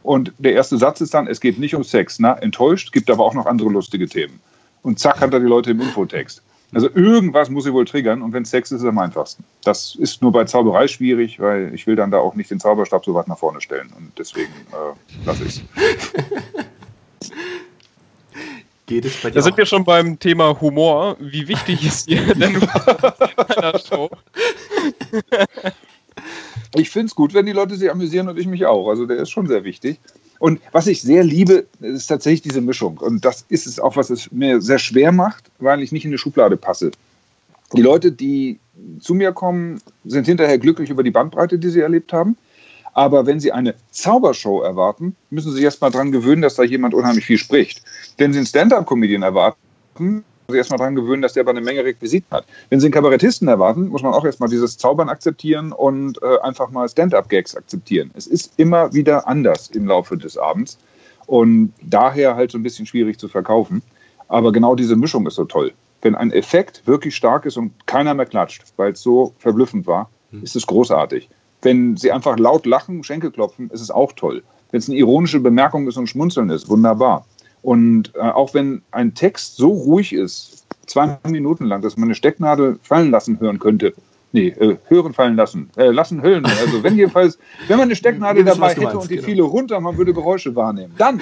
Und 0.03 0.33
der 0.39 0.53
erste 0.53 0.79
Satz 0.79 1.01
ist 1.01 1.15
dann, 1.15 1.27
es 1.27 1.41
geht 1.41 1.59
nicht 1.59 1.75
um 1.75 1.85
Sex. 1.85 2.19
Na, 2.19 2.35
enttäuscht, 2.35 2.93
gibt 2.93 3.11
aber 3.11 3.25
auch 3.25 3.35
noch 3.35 3.47
andere 3.47 3.69
lustige 3.69 4.09
Themen. 4.09 4.41
Und 4.83 4.99
zack 4.99 5.21
hat 5.21 5.33
er 5.33 5.41
die 5.41 5.47
Leute 5.47 5.71
im 5.71 5.81
Infotext. 5.81 6.43
Also 6.75 6.89
irgendwas 6.95 7.51
muss 7.51 7.65
sie 7.65 7.73
wohl 7.73 7.85
triggern 7.85 8.23
und 8.23 8.33
wenn 8.33 8.47
Sex 8.47 8.71
ist, 8.71 8.77
ist 8.77 8.83
es 8.83 8.89
am 8.89 8.99
einfachsten. 8.99 9.45
Das 9.63 9.95
ist 9.95 10.23
nur 10.23 10.33
bei 10.33 10.45
Zauberei 10.45 10.89
schwierig, 10.89 11.39
weil 11.39 11.73
ich 11.75 11.87
will 11.87 11.97
dann 11.97 12.11
da 12.11 12.19
auch 12.19 12.35
nicht 12.35 12.51
den 12.51 12.61
Zauberstab 12.61 13.05
so 13.05 13.15
weit 13.15 13.29
nach 13.29 13.39
vorne 13.39 13.61
stellen 13.61 13.93
und 13.97 14.11
deswegen 14.19 14.53
äh, 14.73 15.27
lasse 15.27 15.45
ich 15.45 15.63
es. 17.21 17.31
Geht 18.87 19.05
es 19.05 19.21
bei 19.23 19.31
dir 19.31 19.35
da 19.35 19.43
sind 19.43 19.57
wir 19.59 19.67
schon 19.67 19.85
beim 19.85 20.19
Thema 20.19 20.59
Humor. 20.61 21.17
Wie 21.21 21.47
wichtig 21.47 21.87
ist 21.87 22.09
dir 22.09 22.35
denn 22.35 22.59
bei 23.37 23.57
einer 23.57 23.79
Show? 23.79 24.11
ich 26.75 26.91
finde 26.91 27.07
es 27.07 27.15
gut, 27.15 27.35
wenn 27.35 27.47
die 27.47 27.53
Leute 27.53 27.77
sich 27.77 27.91
amüsieren 27.91 28.29
und 28.29 28.39
ich 28.39 28.47
mich 28.47 28.67
auch. 28.67 28.89
Also 28.89 29.07
der 29.07 29.19
ist 29.19 29.31
schon 29.31 29.47
sehr 29.47 29.65
wichtig. 29.65 29.99
Und 30.39 30.61
was 30.73 30.87
ich 30.87 31.03
sehr 31.03 31.23
liebe, 31.23 31.67
ist 31.81 32.07
tatsächlich 32.07 32.43
diese 32.43 32.61
Mischung. 32.61 32.99
Und 32.99 33.25
das 33.25 33.45
ist 33.49 33.67
es 33.67 33.79
auch, 33.79 33.97
was 33.97 34.11
es 34.11 34.33
mir 34.33 34.61
sehr 34.61 34.79
schwer 34.79 35.13
macht, 35.13 35.45
weil 35.59 35.83
ich 35.83 35.93
nicht 35.93 36.05
in 36.05 36.11
eine 36.11 36.19
Schublade 36.19 36.57
passe. 36.57 36.91
Die 37.77 37.83
Leute, 37.83 38.13
die 38.13 38.59
zu 39.01 39.15
mir 39.15 39.33
kommen, 39.33 39.81
sind 40.05 40.27
hinterher 40.27 40.59
glücklich 40.59 40.91
über 40.91 41.03
die 41.03 41.11
Bandbreite, 41.11 41.59
die 41.59 41.71
sie 41.71 41.81
erlebt 41.81 42.13
haben. 42.13 42.37
Aber 42.95 43.25
wenn 43.27 43.41
Sie 43.41 43.53
eine 43.53 43.75
Zaubershow 43.91 44.61
erwarten, 44.61 45.17
müssen 45.31 45.51
Sie 45.51 45.57
sich 45.57 45.65
erst 45.65 45.81
mal 45.81 45.91
daran 45.91 46.13
gewöhnen, 46.13 46.43
dass 46.43 46.57
da 46.57 46.63
jemand 46.63 46.93
unheimlich 46.93 47.25
viel 47.25 47.39
spricht. 47.39 47.83
Wenn 48.19 48.33
Sie 48.33 48.39
einen 48.39 48.47
Stand-up-Comedian 48.47 49.23
erwarten, 49.23 50.25
sich 50.49 50.59
erstmal 50.59 50.79
daran 50.79 50.95
gewöhnen, 50.95 51.23
dass 51.23 51.33
der 51.33 51.43
aber 51.43 51.51
eine 51.51 51.61
Menge 51.61 51.85
Requisiten 51.85 52.31
hat. 52.31 52.45
Wenn 52.69 52.81
Sie 52.81 52.87
einen 52.87 52.93
Kabarettisten 52.93 53.49
erwarten, 53.49 53.89
muss 53.89 54.03
man 54.03 54.13
auch 54.13 54.25
erstmal 54.25 54.49
dieses 54.49 54.79
Zaubern 54.79 55.09
akzeptieren 55.09 55.73
und 55.73 56.23
äh, 56.23 56.39
einfach 56.41 56.71
mal 56.71 56.89
Stand-up-Gags 56.89 57.57
akzeptieren. 57.57 58.11
Es 58.15 58.27
ist 58.27 58.53
immer 58.57 58.93
wieder 58.93 59.29
anders 59.29 59.71
im 59.71 59.87
Laufe 59.87 60.17
des 60.17 60.37
Abends 60.37 60.79
und 61.27 61.73
daher 61.83 62.37
halt 62.37 62.51
so 62.51 62.59
ein 62.59 62.63
bisschen 62.63 62.87
schwierig 62.87 63.19
zu 63.19 63.29
verkaufen. 63.29 63.83
Aber 64.29 64.53
genau 64.53 64.75
diese 64.75 64.97
Mischung 64.97 65.27
ist 65.27 65.35
so 65.35 65.45
toll. 65.45 65.73
Wenn 66.01 66.15
ein 66.15 66.33
Effekt 66.33 66.87
wirklich 66.87 67.15
stark 67.15 67.47
ist 67.47 67.57
und 67.57 67.87
keiner 67.87 68.15
mehr 68.15 68.27
klatscht, 68.27 68.65
weil 68.77 68.93
es 68.93 69.03
so 69.03 69.35
verblüffend 69.39 69.87
war, 69.87 70.11
hm. 70.31 70.43
ist 70.43 70.57
es 70.57 70.67
großartig. 70.67 71.29
Wenn 71.61 71.97
Sie 71.97 72.11
einfach 72.11 72.39
laut 72.39 72.67
lachen, 72.67 73.05
Schenkel 73.05 73.31
klopfen, 73.31 73.71
ist 73.71 73.81
es 73.81 73.91
auch 73.91 74.13
toll. 74.13 74.43
Wenn 74.73 74.79
es 74.79 74.89
eine 74.89 74.99
ironische 74.99 75.39
Bemerkung 75.39 75.87
ist 75.87 75.97
und 75.97 76.09
Schmunzeln 76.09 76.51
ist, 76.51 76.69
wunderbar. 76.69 77.25
Und 77.63 78.13
äh, 78.15 78.21
auch 78.21 78.55
wenn 78.55 78.83
ein 78.91 79.15
Text 79.15 79.57
so 79.57 79.71
ruhig 79.71 80.13
ist, 80.13 80.67
zwei 80.87 81.19
Minuten 81.29 81.67
lang, 81.67 81.81
dass 81.81 81.97
man 81.97 82.09
eine 82.09 82.15
Stecknadel 82.15 82.79
fallen 82.83 83.11
lassen 83.11 83.39
hören 83.41 83.59
könnte, 83.59 83.95
nee, 84.33 84.49
äh, 84.49 84.77
hören 84.89 85.13
fallen 85.13 85.37
lassen, 85.37 85.71
äh, 85.77 85.91
lassen 85.91 86.23
hüllen. 86.23 86.45
Also 86.45 86.83
wenn 86.83 86.97
jedenfalls, 86.97 87.39
wenn 87.69 87.77
man 87.77 87.85
eine 87.85 87.97
Stecknadel 87.97 88.45
dabei 88.45 88.71
hätte 88.71 88.81
meinst, 88.83 88.97
und 88.97 89.11
die 89.11 89.17
genau. 89.17 89.27
viele 89.27 89.43
runter, 89.43 89.81
man 89.81 89.97
würde 89.97 90.13
Geräusche 90.13 90.57
wahrnehmen, 90.57 90.95
dann, 90.99 91.21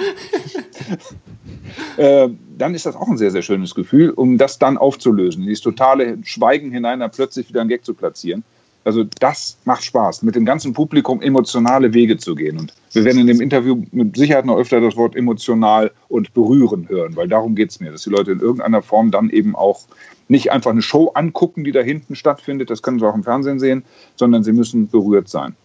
äh, 1.97 2.29
dann 2.57 2.73
ist 2.73 2.85
das 2.85 2.95
auch 2.95 3.07
ein 3.07 3.17
sehr, 3.17 3.31
sehr 3.31 3.41
schönes 3.41 3.75
Gefühl, 3.75 4.09
um 4.11 4.37
das 4.37 4.59
dann 4.59 4.77
aufzulösen, 4.77 5.43
dieses 5.43 5.61
totale 5.61 6.17
Schweigen 6.23 6.71
hinein, 6.71 7.01
dann 7.01 7.11
plötzlich 7.11 7.47
wieder 7.49 7.61
einen 7.61 7.69
Gag 7.69 7.85
zu 7.85 7.93
platzieren. 7.93 8.43
Also 8.83 9.03
das 9.19 9.57
macht 9.65 9.83
Spaß, 9.83 10.23
mit 10.23 10.35
dem 10.35 10.45
ganzen 10.45 10.73
Publikum 10.73 11.21
emotionale 11.21 11.93
Wege 11.93 12.17
zu 12.17 12.33
gehen. 12.33 12.57
Und 12.57 12.73
wir 12.93 13.03
werden 13.05 13.19
in 13.19 13.27
dem 13.27 13.39
Interview 13.39 13.83
mit 13.91 14.17
Sicherheit 14.17 14.45
noch 14.45 14.57
öfter 14.57 14.81
das 14.81 14.95
Wort 14.95 15.15
emotional 15.15 15.91
und 16.07 16.33
berühren 16.33 16.89
hören, 16.89 17.15
weil 17.15 17.27
darum 17.27 17.53
geht 17.55 17.69
es 17.69 17.79
mir, 17.79 17.91
dass 17.91 18.03
die 18.03 18.09
Leute 18.09 18.31
in 18.31 18.39
irgendeiner 18.39 18.81
Form 18.81 19.11
dann 19.11 19.29
eben 19.29 19.55
auch 19.55 19.81
nicht 20.27 20.51
einfach 20.51 20.71
eine 20.71 20.81
Show 20.81 21.11
angucken, 21.13 21.63
die 21.63 21.71
da 21.71 21.81
hinten 21.81 22.15
stattfindet, 22.15 22.69
das 22.69 22.81
können 22.81 22.99
sie 22.99 23.07
auch 23.07 23.13
im 23.13 23.23
Fernsehen 23.23 23.59
sehen, 23.59 23.83
sondern 24.15 24.43
sie 24.43 24.53
müssen 24.53 24.87
berührt 24.87 25.29
sein. 25.29 25.55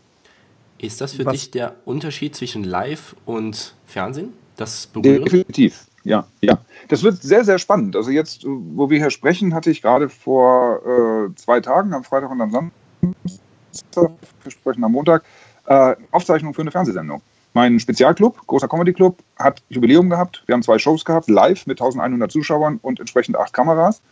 Ist 0.78 1.00
das 1.00 1.14
für 1.14 1.24
Was? 1.24 1.32
dich 1.32 1.50
der 1.50 1.76
Unterschied 1.86 2.34
zwischen 2.36 2.64
Live 2.64 3.16
und 3.24 3.74
Fernsehen? 3.86 4.32
Das 4.56 4.88
Berühren? 4.88 5.24
Definitiv. 5.24 5.86
Ja, 6.04 6.26
ja. 6.40 6.58
Das 6.88 7.02
wird 7.02 7.22
sehr, 7.22 7.44
sehr 7.44 7.58
spannend. 7.58 7.96
Also 7.96 8.10
jetzt, 8.10 8.44
wo 8.46 8.90
wir 8.90 8.98
hier 8.98 9.10
sprechen, 9.10 9.54
hatte 9.54 9.70
ich 9.70 9.82
gerade 9.82 10.08
vor 10.08 10.80
äh, 10.84 11.34
zwei 11.34 11.60
Tagen, 11.60 11.94
am 11.94 12.04
Freitag 12.04 12.30
und 12.30 12.40
am 12.40 12.50
Sonntag, 12.50 12.72
wir 13.00 14.50
sprechen 14.50 14.84
am 14.84 14.92
Montag, 14.92 15.24
äh, 15.66 15.96
Aufzeichnung 16.10 16.54
für 16.54 16.62
eine 16.62 16.70
Fernsehsendung. 16.70 17.22
Mein 17.54 17.80
Spezialclub, 17.80 18.46
großer 18.46 18.68
Comedy-Club, 18.68 19.18
hat 19.38 19.62
Jubiläum 19.70 20.10
gehabt. 20.10 20.42
Wir 20.46 20.52
haben 20.52 20.62
zwei 20.62 20.78
Shows 20.78 21.04
gehabt, 21.04 21.30
live 21.30 21.66
mit 21.66 21.80
1100 21.80 22.30
Zuschauern 22.30 22.78
und 22.82 23.00
entsprechend 23.00 23.36
acht 23.36 23.52
Kameras. 23.52 24.02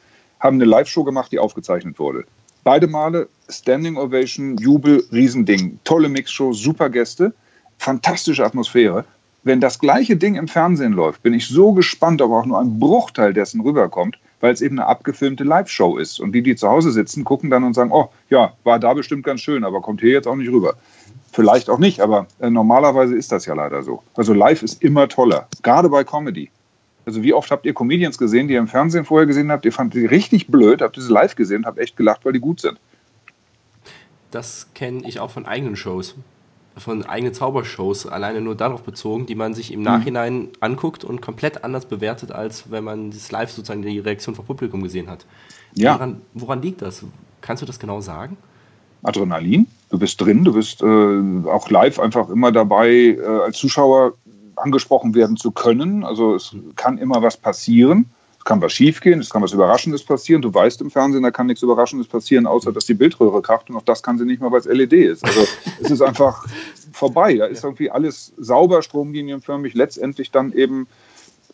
Haben 0.41 0.57
eine 0.57 0.65
Live-Show 0.65 1.05
gemacht, 1.05 1.31
die 1.31 1.39
aufgezeichnet 1.39 1.99
wurde. 1.99 2.25
Beide 2.65 2.87
Male 2.87 3.29
Standing 3.51 3.99
Ovation, 3.99 4.57
Jubel, 4.57 5.05
Riesending. 5.13 5.79
Tolle 5.85 6.09
Mixshow, 6.09 6.55
super 6.55 6.89
Gäste, 6.89 7.35
fantastische 7.77 8.45
Atmosphäre. 8.45 9.05
Wenn 9.43 9.61
das 9.61 9.79
gleiche 9.79 10.17
Ding 10.17 10.37
im 10.37 10.49
Fernsehen 10.49 10.95
läuft, 10.95 11.23
bin 11.23 11.35
ich 11.35 11.47
so 11.47 11.73
gespannt, 11.73 12.23
ob 12.23 12.33
auch 12.33 12.47
nur 12.47 12.59
ein 12.59 12.79
Bruchteil 12.79 13.35
dessen 13.35 13.61
rüberkommt 13.61 14.19
weil 14.41 14.53
es 14.53 14.61
eben 14.61 14.79
eine 14.79 14.89
abgefilmte 14.89 15.45
Live-Show 15.45 15.97
ist. 15.97 16.21
Und 16.21 16.33
die, 16.33 16.43
die 16.43 16.57
zu 16.57 16.69
Hause 16.69 16.91
sitzen, 16.91 17.25
gucken 17.25 17.51
dann 17.51 17.65
und 17.65 17.75
sagen, 17.75 17.93
oh 17.93 18.11
ja, 18.31 18.53
war 18.65 18.79
da 18.79 18.95
bestimmt 18.95 19.25
ganz 19.25 19.41
schön, 19.41 19.65
aber 19.65 19.81
kommt 19.81 20.01
hier 20.01 20.13
jetzt 20.13 20.29
auch 20.29 20.37
nicht 20.37 20.51
rüber. 20.51 20.75
Vielleicht 21.33 21.69
auch 21.71 21.79
nicht, 21.79 22.01
aber 22.01 22.27
äh, 22.41 22.51
normalerweise 22.51 23.17
ist 23.17 23.33
das 23.33 23.47
ja 23.47 23.55
leider 23.55 23.83
so. 23.83 24.03
Also 24.15 24.35
live 24.35 24.63
ist 24.63 24.83
immer 24.83 25.09
toller, 25.09 25.49
gerade 25.63 25.89
bei 25.89 26.05
Comedy. 26.05 26.51
Also 27.07 27.23
wie 27.23 27.35
oft 27.35 27.51
habt 27.51 27.67
ihr 27.67 27.75
Comedians 27.75 28.19
gesehen, 28.19 28.49
die 28.49 28.55
ihr 28.55 28.61
im 28.61 28.69
Fernsehen 28.69 29.05
vorher 29.05 29.27
gesehen 29.27 29.51
habt, 29.51 29.65
ihr 29.65 29.73
fandet 29.73 29.95
die 29.95 30.07
richtig 30.07 30.47
blöd, 30.47 30.81
habt 30.81 30.97
sie 30.97 31.13
live 31.13 31.35
gesehen 31.37 31.67
habt 31.67 31.79
echt 31.79 31.97
gelacht, 31.97 32.25
weil 32.25 32.33
die 32.33 32.41
gut 32.41 32.61
sind. 32.61 32.79
Das 34.31 34.69
kenne 34.75 35.07
ich 35.07 35.21
auch 35.21 35.31
von 35.31 35.47
eigenen 35.47 35.77
Shows 35.77 36.17
von 36.77 37.05
eigenen 37.05 37.35
Zaubershows 37.35 38.07
alleine 38.07 38.41
nur 38.41 38.55
darauf 38.55 38.83
bezogen, 38.83 39.27
die 39.27 39.35
man 39.35 39.55
sich 39.55 39.73
im 39.73 39.83
Nachhinein 39.83 40.35
mhm. 40.35 40.49
anguckt 40.61 41.05
und 41.05 41.21
komplett 41.21 41.65
anders 41.65 41.87
bewertet, 41.87 42.33
als 42.33 42.71
wenn 42.71 42.85
man 42.85 43.11
das 43.11 43.31
live 43.31 43.51
sozusagen 43.51 43.83
die 43.83 43.99
Reaktion 43.99 44.35
vom 44.35 44.45
Publikum 44.45 44.83
gesehen 44.83 45.09
hat. 45.09 45.25
Ja. 45.75 45.95
Woran, 45.95 46.23
woran 46.35 46.63
liegt 46.63 46.83
das? 46.83 47.05
Kannst 47.41 47.63
du 47.63 47.67
das 47.67 47.79
genau 47.79 48.01
sagen? 48.01 48.37
Adrenalin. 49.03 49.67
Du 49.91 49.99
bist 49.99 50.21
drin, 50.21 50.45
du 50.45 50.55
bist 50.55 50.83
äh, 50.83 51.49
auch 51.49 51.71
live 51.71 52.01
einfach 52.01 52.29
immer 52.29 52.51
dabei, 52.51 52.89
äh, 52.89 53.23
als 53.45 53.59
Zuschauer 53.59 54.15
angesprochen 54.57 55.15
werden 55.15 55.37
zu 55.37 55.51
können. 55.51 56.05
Also 56.05 56.35
es 56.35 56.57
kann 56.75 56.99
immer 56.99 57.23
was 57.23 57.37
passieren. 57.37 58.07
Es 58.45 58.49
kann 58.49 58.61
was 58.61 58.75
schiefgehen, 58.75 59.21
es 59.21 59.31
kann 59.31 59.41
was 59.41 59.55
Überraschendes 59.55 60.05
passieren. 60.05 60.43
Du 60.43 60.53
weißt 60.53 60.83
im 60.83 60.91
Fernsehen, 60.91 61.23
da 61.23 61.31
kann 61.31 61.47
nichts 61.47 61.63
Überraschendes 61.63 62.09
passieren, 62.09 62.47
außer 62.47 62.73
dass 62.73 62.85
die 62.85 62.93
Bildröhre 62.93 63.41
kracht 63.41 63.71
und 63.71 63.77
auch 63.77 63.83
das 63.83 64.03
kann 64.03 64.19
sie 64.19 64.27
nicht 64.27 64.43
mal, 64.43 64.53
weil 64.53 64.61
es 64.61 64.67
LED 64.67 64.93
ist. 64.93 65.25
Also 65.25 65.47
es 65.81 65.91
ist 65.91 66.03
einfach 66.03 66.45
vorbei. 66.93 67.37
Da 67.37 67.47
ist 67.47 67.65
irgendwie 67.65 67.91
alles 67.91 68.35
sauber, 68.37 68.83
stromlinienförmig, 68.83 69.73
letztendlich 69.73 70.31
dann 70.31 70.53
eben 70.53 70.87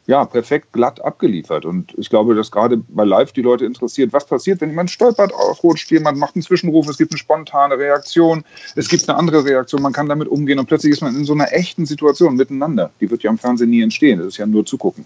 ja, 0.09 0.25
perfekt 0.25 0.73
glatt 0.73 1.01
abgeliefert. 1.01 1.65
Und 1.65 1.95
ich 1.97 2.11
glaube, 2.11 2.35
dass 2.35 2.51
gerade 2.51 2.79
bei 2.79 3.05
Live 3.05 3.31
die 3.31 3.43
Leute 3.43 3.67
interessiert, 3.67 4.13
was 4.13 4.27
passiert, 4.27 4.61
wenn 4.61 4.71
jemand 4.71 4.91
stolpert, 4.91 5.33
ausrutscht, 5.33 5.93
jemand 5.93 6.19
macht 6.19 6.35
einen 6.35 6.43
Zwischenruf, 6.43 6.89
es 6.89 6.99
gibt 6.99 7.13
eine 7.13 7.19
spontane 7.19 7.79
Reaktion, 7.79 8.43
es 8.75 8.89
gibt 8.89 9.09
eine 9.09 9.17
andere 9.17 9.45
Reaktion, 9.45 9.81
man 9.81 9.93
kann 9.93 10.09
damit 10.09 10.27
umgehen 10.27 10.59
und 10.59 10.67
plötzlich 10.67 10.91
ist 10.91 11.03
man 11.03 11.15
in 11.15 11.25
so 11.25 11.35
einer 11.35 11.53
echten 11.53 11.87
Situation 11.87 12.35
miteinander. 12.35 12.91
Die 13.01 13.09
wird 13.09 13.23
ja 13.23 13.31
im 13.31 13.39
Fernsehen 13.39 13.71
nie 13.71 13.83
entstehen, 13.83 14.19
das 14.19 14.27
ist 14.27 14.39
ja 14.39 14.47
nur 14.47 14.67
zugucken. 14.67 15.05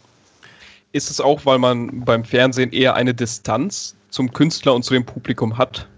Ist 0.95 1.11
es 1.11 1.21
auch, 1.21 1.45
weil 1.45 1.59
man 1.59 2.05
beim 2.05 2.25
Fernsehen 2.25 2.71
eher 2.71 2.95
eine 2.95 3.13
Distanz 3.13 3.97
zum 4.11 4.33
Künstler 4.33 4.77
und 4.77 4.85
zu 4.85 4.95
dem 4.95 5.05
Publikum 5.05 5.59
hat? 5.59 5.89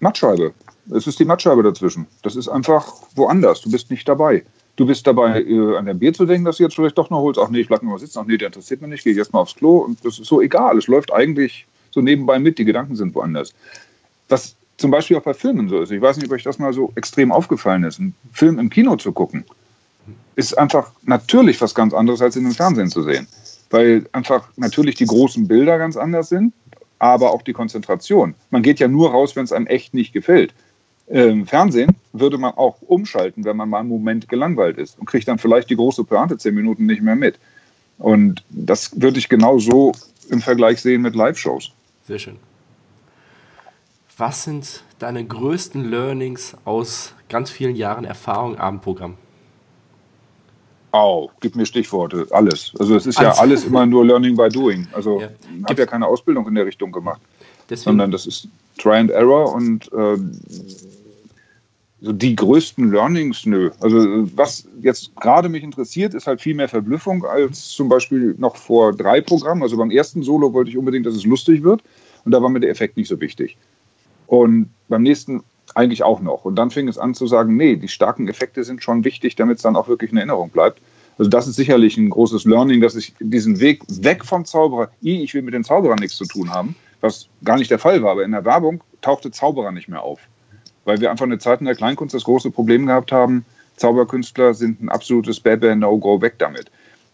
Mattscheibe. 0.00 0.54
Es 0.90 1.06
ist 1.06 1.18
die 1.18 1.26
Mattscheibe 1.26 1.62
dazwischen. 1.62 2.06
Das 2.22 2.34
ist 2.34 2.48
einfach 2.48 2.90
woanders. 3.16 3.60
Du 3.60 3.70
bist 3.70 3.90
nicht 3.90 4.08
dabei. 4.08 4.42
Du 4.76 4.86
bist 4.86 5.06
dabei, 5.06 5.42
äh, 5.42 5.76
an 5.76 5.84
dein 5.84 5.98
Bier 5.98 6.14
zu 6.14 6.24
denken, 6.24 6.46
dass 6.46 6.56
du 6.56 6.62
jetzt 6.62 6.74
vielleicht 6.74 6.96
doch 6.96 7.10
noch 7.10 7.18
holst. 7.18 7.38
Ach 7.38 7.50
nee, 7.50 7.60
ich 7.60 7.68
bleib 7.68 7.82
mal 7.82 7.98
sitzen. 7.98 8.18
Ach 8.18 8.24
nee, 8.24 8.38
der 8.38 8.46
interessiert 8.46 8.80
mich 8.80 8.88
nicht. 8.88 9.04
Ich 9.04 9.18
erst 9.18 9.34
mal 9.34 9.40
aufs 9.40 9.56
Klo. 9.56 9.80
Und 9.80 10.02
das 10.06 10.18
ist 10.18 10.28
so 10.28 10.40
egal. 10.40 10.78
Es 10.78 10.86
läuft 10.86 11.12
eigentlich 11.12 11.66
so 11.90 12.00
nebenbei 12.00 12.38
mit. 12.38 12.56
Die 12.56 12.64
Gedanken 12.64 12.96
sind 12.96 13.14
woanders. 13.14 13.52
Was 14.30 14.56
zum 14.78 14.90
Beispiel 14.90 15.18
auch 15.18 15.22
bei 15.22 15.34
Filmen 15.34 15.68
so 15.68 15.82
ist. 15.82 15.92
Ich 15.92 16.00
weiß 16.00 16.16
nicht, 16.16 16.28
ob 16.28 16.32
euch 16.32 16.44
das 16.44 16.58
mal 16.58 16.72
so 16.72 16.90
extrem 16.94 17.30
aufgefallen 17.30 17.84
ist. 17.84 18.00
Einen 18.00 18.14
Film 18.32 18.58
im 18.58 18.70
Kino 18.70 18.96
zu 18.96 19.12
gucken, 19.12 19.44
ist 20.34 20.56
einfach 20.56 20.92
natürlich 21.02 21.60
was 21.60 21.74
ganz 21.74 21.92
anderes, 21.92 22.22
als 22.22 22.36
in 22.36 22.46
einem 22.46 22.54
Fernsehen 22.54 22.88
zu 22.88 23.02
sehen 23.02 23.28
weil 23.74 24.06
einfach 24.12 24.48
natürlich 24.54 24.94
die 24.94 25.04
großen 25.04 25.48
Bilder 25.48 25.78
ganz 25.78 25.96
anders 25.96 26.28
sind, 26.28 26.54
aber 27.00 27.32
auch 27.32 27.42
die 27.42 27.52
Konzentration. 27.52 28.36
Man 28.50 28.62
geht 28.62 28.78
ja 28.78 28.86
nur 28.86 29.10
raus, 29.10 29.34
wenn 29.34 29.42
es 29.42 29.50
einem 29.50 29.66
echt 29.66 29.94
nicht 29.94 30.12
gefällt. 30.12 30.54
Im 31.08 31.44
Fernsehen 31.44 31.96
würde 32.12 32.38
man 32.38 32.54
auch 32.54 32.80
umschalten, 32.82 33.44
wenn 33.44 33.56
man 33.56 33.68
mal 33.68 33.80
einen 33.80 33.88
Moment 33.88 34.28
gelangweilt 34.28 34.78
ist 34.78 34.96
und 34.96 35.06
kriegt 35.06 35.26
dann 35.26 35.38
vielleicht 35.38 35.70
die 35.70 35.76
große 35.76 36.04
Pointe 36.04 36.38
zehn 36.38 36.54
Minuten 36.54 36.86
nicht 36.86 37.02
mehr 37.02 37.16
mit. 37.16 37.40
Und 37.98 38.44
das 38.48 39.00
würde 39.00 39.18
ich 39.18 39.28
genau 39.28 39.58
so 39.58 39.90
im 40.30 40.40
Vergleich 40.40 40.80
sehen 40.80 41.02
mit 41.02 41.16
Live-Shows. 41.16 41.72
Sehr 42.06 42.20
schön. 42.20 42.36
Was 44.16 44.44
sind 44.44 44.84
deine 45.00 45.24
größten 45.24 45.90
Learnings 45.90 46.56
aus 46.64 47.12
ganz 47.28 47.50
vielen 47.50 47.74
Jahren 47.74 48.04
Erfahrung 48.04 48.56
Abendprogramm? 48.56 49.16
Au, 50.94 51.28
gib 51.40 51.56
mir 51.56 51.66
Stichworte, 51.66 52.28
alles. 52.30 52.72
Also 52.78 52.94
es 52.94 53.04
ist 53.04 53.18
alles. 53.18 53.36
ja 53.36 53.42
alles 53.42 53.64
immer 53.64 53.84
nur 53.84 54.06
Learning 54.06 54.36
by 54.36 54.48
Doing. 54.48 54.86
Also 54.92 55.20
ja. 55.20 55.28
ich 55.58 55.64
habe 55.68 55.80
ja 55.80 55.86
keine 55.86 56.06
Ausbildung 56.06 56.46
in 56.46 56.54
der 56.54 56.66
Richtung 56.66 56.92
gemacht, 56.92 57.20
Deswegen. 57.68 57.82
sondern 57.82 58.12
das 58.12 58.26
ist 58.26 58.46
Try 58.78 58.98
and 58.98 59.10
Error 59.10 59.52
und 59.52 59.92
äh, 59.92 60.16
so 62.00 62.12
die 62.12 62.36
größten 62.36 62.92
Learnings, 62.92 63.44
nö. 63.44 63.72
Also 63.80 63.98
was 64.36 64.68
jetzt 64.82 65.16
gerade 65.16 65.48
mich 65.48 65.64
interessiert, 65.64 66.14
ist 66.14 66.28
halt 66.28 66.40
viel 66.40 66.54
mehr 66.54 66.68
Verblüffung 66.68 67.24
als 67.24 67.70
zum 67.70 67.88
Beispiel 67.88 68.36
noch 68.38 68.54
vor 68.54 68.92
drei 68.92 69.20
Programmen. 69.20 69.64
Also 69.64 69.76
beim 69.76 69.90
ersten 69.90 70.22
Solo 70.22 70.52
wollte 70.52 70.70
ich 70.70 70.78
unbedingt, 70.78 71.06
dass 71.06 71.16
es 71.16 71.24
lustig 71.24 71.64
wird 71.64 71.82
und 72.24 72.30
da 72.30 72.40
war 72.40 72.50
mir 72.50 72.60
der 72.60 72.70
Effekt 72.70 72.96
nicht 72.96 73.08
so 73.08 73.20
wichtig. 73.20 73.56
Und 74.28 74.70
beim 74.88 75.02
nächsten 75.02 75.42
eigentlich 75.74 76.02
auch 76.02 76.20
noch. 76.20 76.44
Und 76.44 76.56
dann 76.56 76.70
fing 76.70 76.88
es 76.88 76.98
an 76.98 77.14
zu 77.14 77.26
sagen, 77.26 77.56
nee, 77.56 77.76
die 77.76 77.88
starken 77.88 78.28
Effekte 78.28 78.64
sind 78.64 78.82
schon 78.82 79.04
wichtig, 79.04 79.36
damit 79.36 79.56
es 79.56 79.62
dann 79.62 79.76
auch 79.76 79.88
wirklich 79.88 80.12
in 80.12 80.18
Erinnerung 80.18 80.50
bleibt. 80.50 80.80
Also 81.18 81.30
das 81.30 81.46
ist 81.46 81.56
sicherlich 81.56 81.96
ein 81.96 82.10
großes 82.10 82.44
Learning, 82.44 82.80
dass 82.80 82.96
ich 82.96 83.14
diesen 83.20 83.60
Weg 83.60 83.82
weg 83.88 84.24
vom 84.24 84.44
Zauberer, 84.44 84.90
ich 85.00 85.34
will 85.34 85.42
mit 85.42 85.54
den 85.54 85.64
Zauberern 85.64 85.98
nichts 85.98 86.16
zu 86.16 86.24
tun 86.24 86.50
haben, 86.50 86.74
was 87.00 87.28
gar 87.44 87.56
nicht 87.56 87.70
der 87.70 87.78
Fall 87.78 88.02
war, 88.02 88.12
aber 88.12 88.24
in 88.24 88.32
der 88.32 88.44
Werbung 88.44 88.82
tauchte 89.00 89.30
Zauberer 89.30 89.70
nicht 89.70 89.88
mehr 89.88 90.02
auf. 90.02 90.20
Weil 90.84 91.00
wir 91.00 91.10
einfach 91.10 91.24
eine 91.24 91.38
Zeit 91.38 91.60
in 91.60 91.66
der 91.66 91.76
Kleinkunst 91.76 92.14
das 92.14 92.24
große 92.24 92.50
Problem 92.50 92.86
gehabt 92.86 93.12
haben, 93.12 93.44
Zauberkünstler 93.76 94.54
sind 94.54 94.82
ein 94.82 94.88
absolutes 94.88 95.40
Bad-No-Go 95.40 96.20
weg 96.20 96.34
damit. 96.38 96.70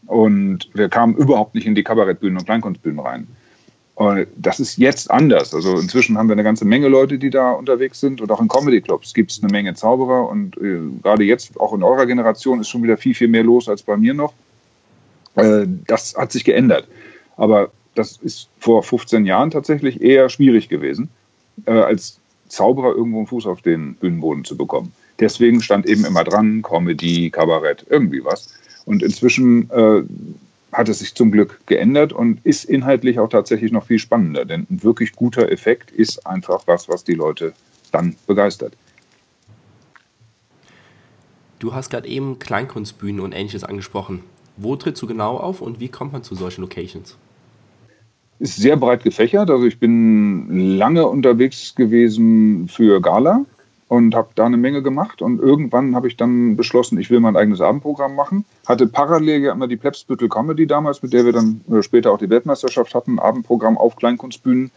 Und 0.06 0.68
wir 0.74 0.88
kamen 0.88 1.14
überhaupt 1.16 1.54
nicht 1.54 1.66
in 1.66 1.74
die 1.74 1.82
Kabarettbühnen 1.82 2.38
und 2.38 2.44
Kleinkunstbühnen 2.46 3.00
rein. 3.00 3.28
Und 4.00 4.28
das 4.34 4.60
ist 4.60 4.78
jetzt 4.78 5.10
anders. 5.10 5.54
Also 5.54 5.76
inzwischen 5.76 6.16
haben 6.16 6.26
wir 6.26 6.32
eine 6.32 6.42
ganze 6.42 6.64
Menge 6.64 6.88
Leute, 6.88 7.18
die 7.18 7.28
da 7.28 7.50
unterwegs 7.50 8.00
sind. 8.00 8.22
Und 8.22 8.32
auch 8.32 8.40
in 8.40 8.48
Comedy-Clubs 8.48 9.12
gibt 9.12 9.30
es 9.30 9.42
eine 9.42 9.52
Menge 9.52 9.74
Zauberer. 9.74 10.26
Und 10.26 10.56
äh, 10.56 10.78
gerade 11.02 11.24
jetzt, 11.24 11.60
auch 11.60 11.74
in 11.74 11.82
eurer 11.82 12.06
Generation, 12.06 12.62
ist 12.62 12.70
schon 12.70 12.82
wieder 12.82 12.96
viel, 12.96 13.14
viel 13.14 13.28
mehr 13.28 13.44
los 13.44 13.68
als 13.68 13.82
bei 13.82 13.98
mir 13.98 14.14
noch. 14.14 14.32
Äh, 15.34 15.66
das 15.86 16.14
hat 16.16 16.32
sich 16.32 16.44
geändert. 16.44 16.88
Aber 17.36 17.72
das 17.94 18.16
ist 18.16 18.48
vor 18.58 18.82
15 18.82 19.26
Jahren 19.26 19.50
tatsächlich 19.50 20.00
eher 20.00 20.30
schwierig 20.30 20.70
gewesen, 20.70 21.10
äh, 21.66 21.72
als 21.72 22.20
Zauberer 22.48 22.96
irgendwo 22.96 23.18
einen 23.18 23.26
Fuß 23.26 23.44
auf 23.44 23.60
den 23.60 23.96
Bühnenboden 23.96 24.46
zu 24.46 24.56
bekommen. 24.56 24.94
Deswegen 25.18 25.60
stand 25.60 25.86
eben 25.86 26.06
immer 26.06 26.24
dran, 26.24 26.62
Comedy, 26.62 27.28
Kabarett, 27.28 27.84
irgendwie 27.90 28.24
was. 28.24 28.54
Und 28.86 29.02
inzwischen 29.02 29.68
äh, 29.68 30.04
hat 30.72 30.88
es 30.88 31.00
sich 31.00 31.14
zum 31.14 31.32
Glück 31.32 31.60
geändert 31.66 32.12
und 32.12 32.44
ist 32.44 32.64
inhaltlich 32.64 33.18
auch 33.18 33.28
tatsächlich 33.28 33.72
noch 33.72 33.86
viel 33.86 33.98
spannender. 33.98 34.44
Denn 34.44 34.66
ein 34.70 34.82
wirklich 34.82 35.12
guter 35.12 35.50
Effekt 35.50 35.90
ist 35.90 36.26
einfach 36.26 36.62
was, 36.66 36.88
was 36.88 37.04
die 37.04 37.14
Leute 37.14 37.52
dann 37.92 38.16
begeistert. 38.26 38.74
Du 41.58 41.74
hast 41.74 41.90
gerade 41.90 42.08
eben 42.08 42.38
Kleinkunstbühnen 42.38 43.20
und 43.20 43.32
ähnliches 43.32 43.64
angesprochen. 43.64 44.22
Wo 44.56 44.76
trittst 44.76 45.02
du 45.02 45.06
genau 45.06 45.36
auf 45.36 45.60
und 45.60 45.80
wie 45.80 45.88
kommt 45.88 46.12
man 46.12 46.22
zu 46.22 46.34
solchen 46.34 46.62
Locations? 46.62 47.16
Ist 48.38 48.56
sehr 48.56 48.76
breit 48.76 49.04
gefächert. 49.04 49.50
Also 49.50 49.66
ich 49.66 49.78
bin 49.78 50.76
lange 50.78 51.06
unterwegs 51.06 51.74
gewesen 51.74 52.68
für 52.68 53.02
Gala 53.02 53.44
und 53.90 54.14
habe 54.14 54.28
da 54.36 54.46
eine 54.46 54.56
Menge 54.56 54.84
gemacht. 54.84 55.20
Und 55.20 55.40
irgendwann 55.40 55.96
habe 55.96 56.06
ich 56.06 56.16
dann 56.16 56.54
beschlossen, 56.56 56.96
ich 57.00 57.10
will 57.10 57.18
mein 57.18 57.36
eigenes 57.36 57.60
Abendprogramm 57.60 58.14
machen. 58.14 58.44
Hatte 58.64 58.86
parallel 58.86 59.42
ja 59.42 59.52
immer 59.52 59.66
die 59.66 59.76
Plebsbüttel 59.76 60.28
Comedy 60.28 60.68
damals, 60.68 61.02
mit 61.02 61.12
der 61.12 61.24
wir 61.24 61.32
dann 61.32 61.60
äh, 61.68 61.82
später 61.82 62.12
auch 62.12 62.18
die 62.18 62.30
Weltmeisterschaft 62.30 62.94
hatten, 62.94 63.18
Abendprogramm 63.18 63.76
auf 63.76 63.96
Kleinkunstbühnen. 63.96 64.70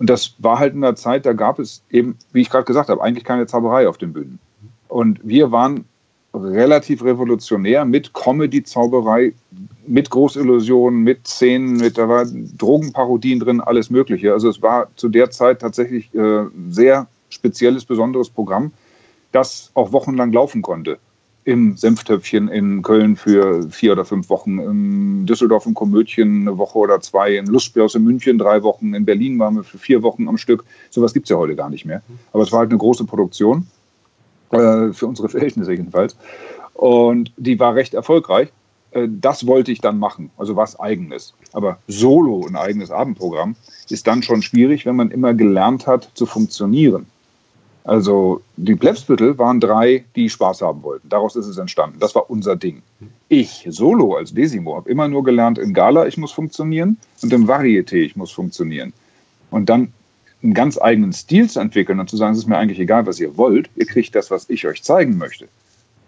Und 0.00 0.10
das 0.10 0.34
war 0.38 0.58
halt 0.58 0.74
in 0.74 0.80
der 0.80 0.96
Zeit, 0.96 1.26
da 1.26 1.32
gab 1.32 1.60
es 1.60 1.84
eben, 1.90 2.16
wie 2.32 2.40
ich 2.40 2.50
gerade 2.50 2.64
gesagt 2.64 2.88
habe, 2.88 3.00
eigentlich 3.00 3.22
keine 3.22 3.46
Zauberei 3.46 3.88
auf 3.88 3.98
den 3.98 4.12
Bühnen. 4.12 4.40
Und 4.88 5.20
wir 5.22 5.52
waren 5.52 5.84
relativ 6.34 7.04
revolutionär 7.04 7.84
mit 7.84 8.14
Comedy-Zauberei, 8.14 9.32
mit 9.86 10.10
Großillusionen, 10.10 11.04
mit 11.04 11.24
Szenen, 11.28 11.76
mit 11.76 11.98
da 11.98 12.08
war 12.08 12.26
Drogenparodien 12.26 13.38
drin, 13.38 13.60
alles 13.60 13.90
Mögliche. 13.90 14.32
Also 14.32 14.48
es 14.48 14.60
war 14.60 14.88
zu 14.96 15.08
der 15.08 15.30
Zeit 15.30 15.60
tatsächlich 15.60 16.12
äh, 16.16 16.46
sehr 16.68 17.06
spezielles, 17.30 17.84
besonderes 17.84 18.28
Programm, 18.28 18.72
das 19.32 19.70
auch 19.74 19.92
wochenlang 19.92 20.32
laufen 20.32 20.62
konnte. 20.62 20.98
Im 21.44 21.76
Senftöpfchen 21.76 22.48
in 22.48 22.82
Köln 22.82 23.16
für 23.16 23.68
vier 23.70 23.92
oder 23.92 24.04
fünf 24.04 24.28
Wochen, 24.28 24.58
in 24.58 25.26
Düsseldorf 25.26 25.64
im 25.64 25.74
Komödchen 25.74 26.42
eine 26.42 26.58
Woche 26.58 26.78
oder 26.78 27.00
zwei, 27.00 27.36
in 27.36 27.46
Lustbörse 27.46 27.98
in 27.98 28.04
München 28.04 28.36
drei 28.36 28.62
Wochen, 28.62 28.92
in 28.92 29.06
Berlin 29.06 29.38
waren 29.38 29.56
wir 29.56 29.64
für 29.64 29.78
vier 29.78 30.02
Wochen 30.02 30.28
am 30.28 30.36
Stück. 30.36 30.64
Sowas 30.90 31.14
gibt 31.14 31.26
es 31.26 31.30
ja 31.30 31.36
heute 31.36 31.56
gar 31.56 31.70
nicht 31.70 31.86
mehr. 31.86 32.02
Aber 32.32 32.42
es 32.42 32.52
war 32.52 32.60
halt 32.60 32.70
eine 32.70 32.78
große 32.78 33.04
Produktion, 33.04 33.66
äh, 34.50 34.92
für 34.92 35.06
unsere 35.06 35.28
Verhältnisse 35.28 35.72
jedenfalls. 35.72 36.16
Und 36.74 37.32
die 37.36 37.58
war 37.58 37.74
recht 37.74 37.94
erfolgreich. 37.94 38.48
Äh, 38.90 39.08
das 39.08 39.46
wollte 39.46 39.72
ich 39.72 39.80
dann 39.80 39.98
machen, 39.98 40.30
also 40.36 40.56
was 40.56 40.78
eigenes. 40.78 41.34
Aber 41.52 41.78
solo 41.88 42.46
ein 42.46 42.56
eigenes 42.56 42.90
Abendprogramm 42.90 43.56
ist 43.88 44.06
dann 44.06 44.22
schon 44.22 44.42
schwierig, 44.42 44.86
wenn 44.86 44.96
man 44.96 45.10
immer 45.10 45.34
gelernt 45.34 45.86
hat 45.86 46.10
zu 46.14 46.26
funktionieren. 46.26 47.06
Also 47.84 48.42
die 48.56 48.74
Plebsviertel 48.74 49.38
waren 49.38 49.58
drei, 49.58 50.04
die 50.14 50.28
Spaß 50.28 50.62
haben 50.62 50.82
wollten. 50.82 51.08
Daraus 51.08 51.36
ist 51.36 51.46
es 51.46 51.56
entstanden. 51.56 51.98
Das 51.98 52.14
war 52.14 52.30
unser 52.30 52.56
Ding. 52.56 52.82
Ich 53.28 53.66
solo 53.70 54.16
als 54.16 54.34
Desimo 54.34 54.76
habe 54.76 54.90
immer 54.90 55.08
nur 55.08 55.24
gelernt, 55.24 55.58
in 55.58 55.72
Gala 55.72 56.06
ich 56.06 56.18
muss 56.18 56.32
funktionieren 56.32 56.98
und 57.22 57.32
im 57.32 57.48
Varieté 57.48 57.96
ich 57.96 58.16
muss 58.16 58.32
funktionieren. 58.32 58.92
Und 59.50 59.68
dann 59.68 59.92
einen 60.42 60.54
ganz 60.54 60.80
eigenen 60.80 61.12
Stil 61.12 61.48
zu 61.48 61.60
entwickeln 61.60 62.00
und 62.00 62.08
zu 62.08 62.16
sagen, 62.16 62.32
es 62.32 62.38
ist 62.38 62.46
mir 62.46 62.56
eigentlich 62.56 62.80
egal, 62.80 63.06
was 63.06 63.20
ihr 63.20 63.36
wollt, 63.36 63.70
ihr 63.76 63.86
kriegt 63.86 64.14
das, 64.14 64.30
was 64.30 64.48
ich 64.48 64.66
euch 64.66 64.82
zeigen 64.82 65.18
möchte. 65.18 65.48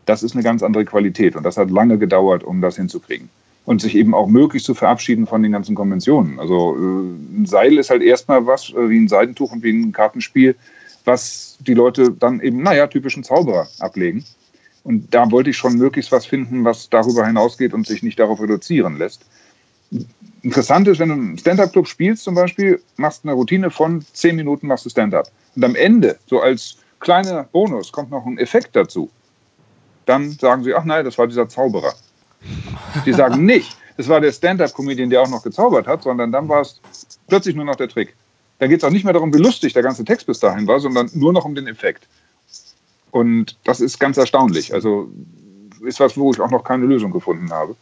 Das 0.06 0.22
ist 0.22 0.34
eine 0.34 0.42
ganz 0.42 0.62
andere 0.62 0.84
Qualität 0.84 1.36
und 1.36 1.44
das 1.44 1.56
hat 1.56 1.70
lange 1.70 1.98
gedauert, 1.98 2.42
um 2.42 2.60
das 2.60 2.76
hinzukriegen. 2.76 3.28
Und 3.64 3.80
sich 3.80 3.94
eben 3.94 4.14
auch 4.14 4.26
möglichst 4.26 4.66
zu 4.66 4.74
verabschieden 4.74 5.26
von 5.26 5.42
den 5.42 5.52
ganzen 5.52 5.76
Konventionen. 5.76 6.40
Also 6.40 6.76
äh, 6.76 7.38
ein 7.40 7.46
Seil 7.46 7.78
ist 7.78 7.90
halt 7.90 8.02
erstmal 8.02 8.44
was 8.46 8.70
äh, 8.70 8.90
wie 8.90 8.98
ein 8.98 9.06
Seidentuch 9.06 9.52
und 9.52 9.62
wie 9.62 9.70
ein 9.70 9.92
Kartenspiel, 9.92 10.56
was 11.04 11.56
die 11.60 11.74
Leute 11.74 12.10
dann 12.10 12.40
eben, 12.40 12.62
naja, 12.62 12.86
typischen 12.86 13.24
Zauberer 13.24 13.68
ablegen. 13.78 14.24
Und 14.84 15.14
da 15.14 15.30
wollte 15.30 15.50
ich 15.50 15.56
schon 15.56 15.74
möglichst 15.74 16.12
was 16.12 16.26
finden, 16.26 16.64
was 16.64 16.88
darüber 16.90 17.26
hinausgeht 17.26 17.72
und 17.72 17.86
sich 17.86 18.02
nicht 18.02 18.18
darauf 18.18 18.40
reduzieren 18.40 18.98
lässt. 18.98 19.24
Interessant 20.42 20.88
ist, 20.88 20.98
wenn 20.98 21.08
du 21.08 21.14
einen 21.14 21.38
Stand-Up-Club 21.38 21.86
spielst 21.86 22.24
zum 22.24 22.34
Beispiel, 22.34 22.82
machst 22.96 23.24
eine 23.24 23.34
Routine 23.34 23.70
von 23.70 24.04
zehn 24.12 24.34
Minuten, 24.34 24.66
machst 24.66 24.84
du 24.84 24.90
Stand-Up. 24.90 25.30
Und 25.54 25.64
am 25.64 25.74
Ende, 25.76 26.18
so 26.26 26.40
als 26.40 26.78
kleiner 26.98 27.44
Bonus, 27.44 27.92
kommt 27.92 28.10
noch 28.10 28.26
ein 28.26 28.38
Effekt 28.38 28.74
dazu. 28.74 29.10
Dann 30.06 30.32
sagen 30.32 30.64
sie, 30.64 30.74
ach 30.74 30.84
nein, 30.84 31.04
das 31.04 31.18
war 31.18 31.28
dieser 31.28 31.48
Zauberer. 31.48 31.94
Die 33.06 33.12
sagen 33.12 33.44
nicht, 33.46 33.76
es 33.96 34.08
war 34.08 34.20
der 34.20 34.32
Stand-Up-Comedian, 34.32 35.10
der 35.10 35.22
auch 35.22 35.28
noch 35.28 35.44
gezaubert 35.44 35.86
hat, 35.86 36.02
sondern 36.02 36.32
dann 36.32 36.48
war 36.48 36.62
es 36.62 36.80
plötzlich 37.28 37.54
nur 37.54 37.64
noch 37.64 37.76
der 37.76 37.88
Trick. 37.88 38.16
Da 38.62 38.68
geht 38.68 38.78
es 38.78 38.84
auch 38.84 38.92
nicht 38.92 39.02
mehr 39.02 39.12
darum, 39.12 39.34
wie 39.34 39.38
lustig 39.38 39.72
der 39.72 39.82
ganze 39.82 40.04
Text 40.04 40.28
bis 40.28 40.38
dahin 40.38 40.68
war, 40.68 40.78
sondern 40.78 41.10
nur 41.14 41.32
noch 41.32 41.44
um 41.44 41.56
den 41.56 41.66
Effekt. 41.66 42.06
Und 43.10 43.56
das 43.64 43.80
ist 43.80 43.98
ganz 43.98 44.16
erstaunlich. 44.18 44.72
Also 44.72 45.10
ist 45.84 45.98
was, 45.98 46.16
wo 46.16 46.30
ich 46.30 46.38
auch 46.38 46.52
noch 46.52 46.62
keine 46.62 46.86
Lösung 46.86 47.10
gefunden 47.10 47.50
habe, 47.50 47.74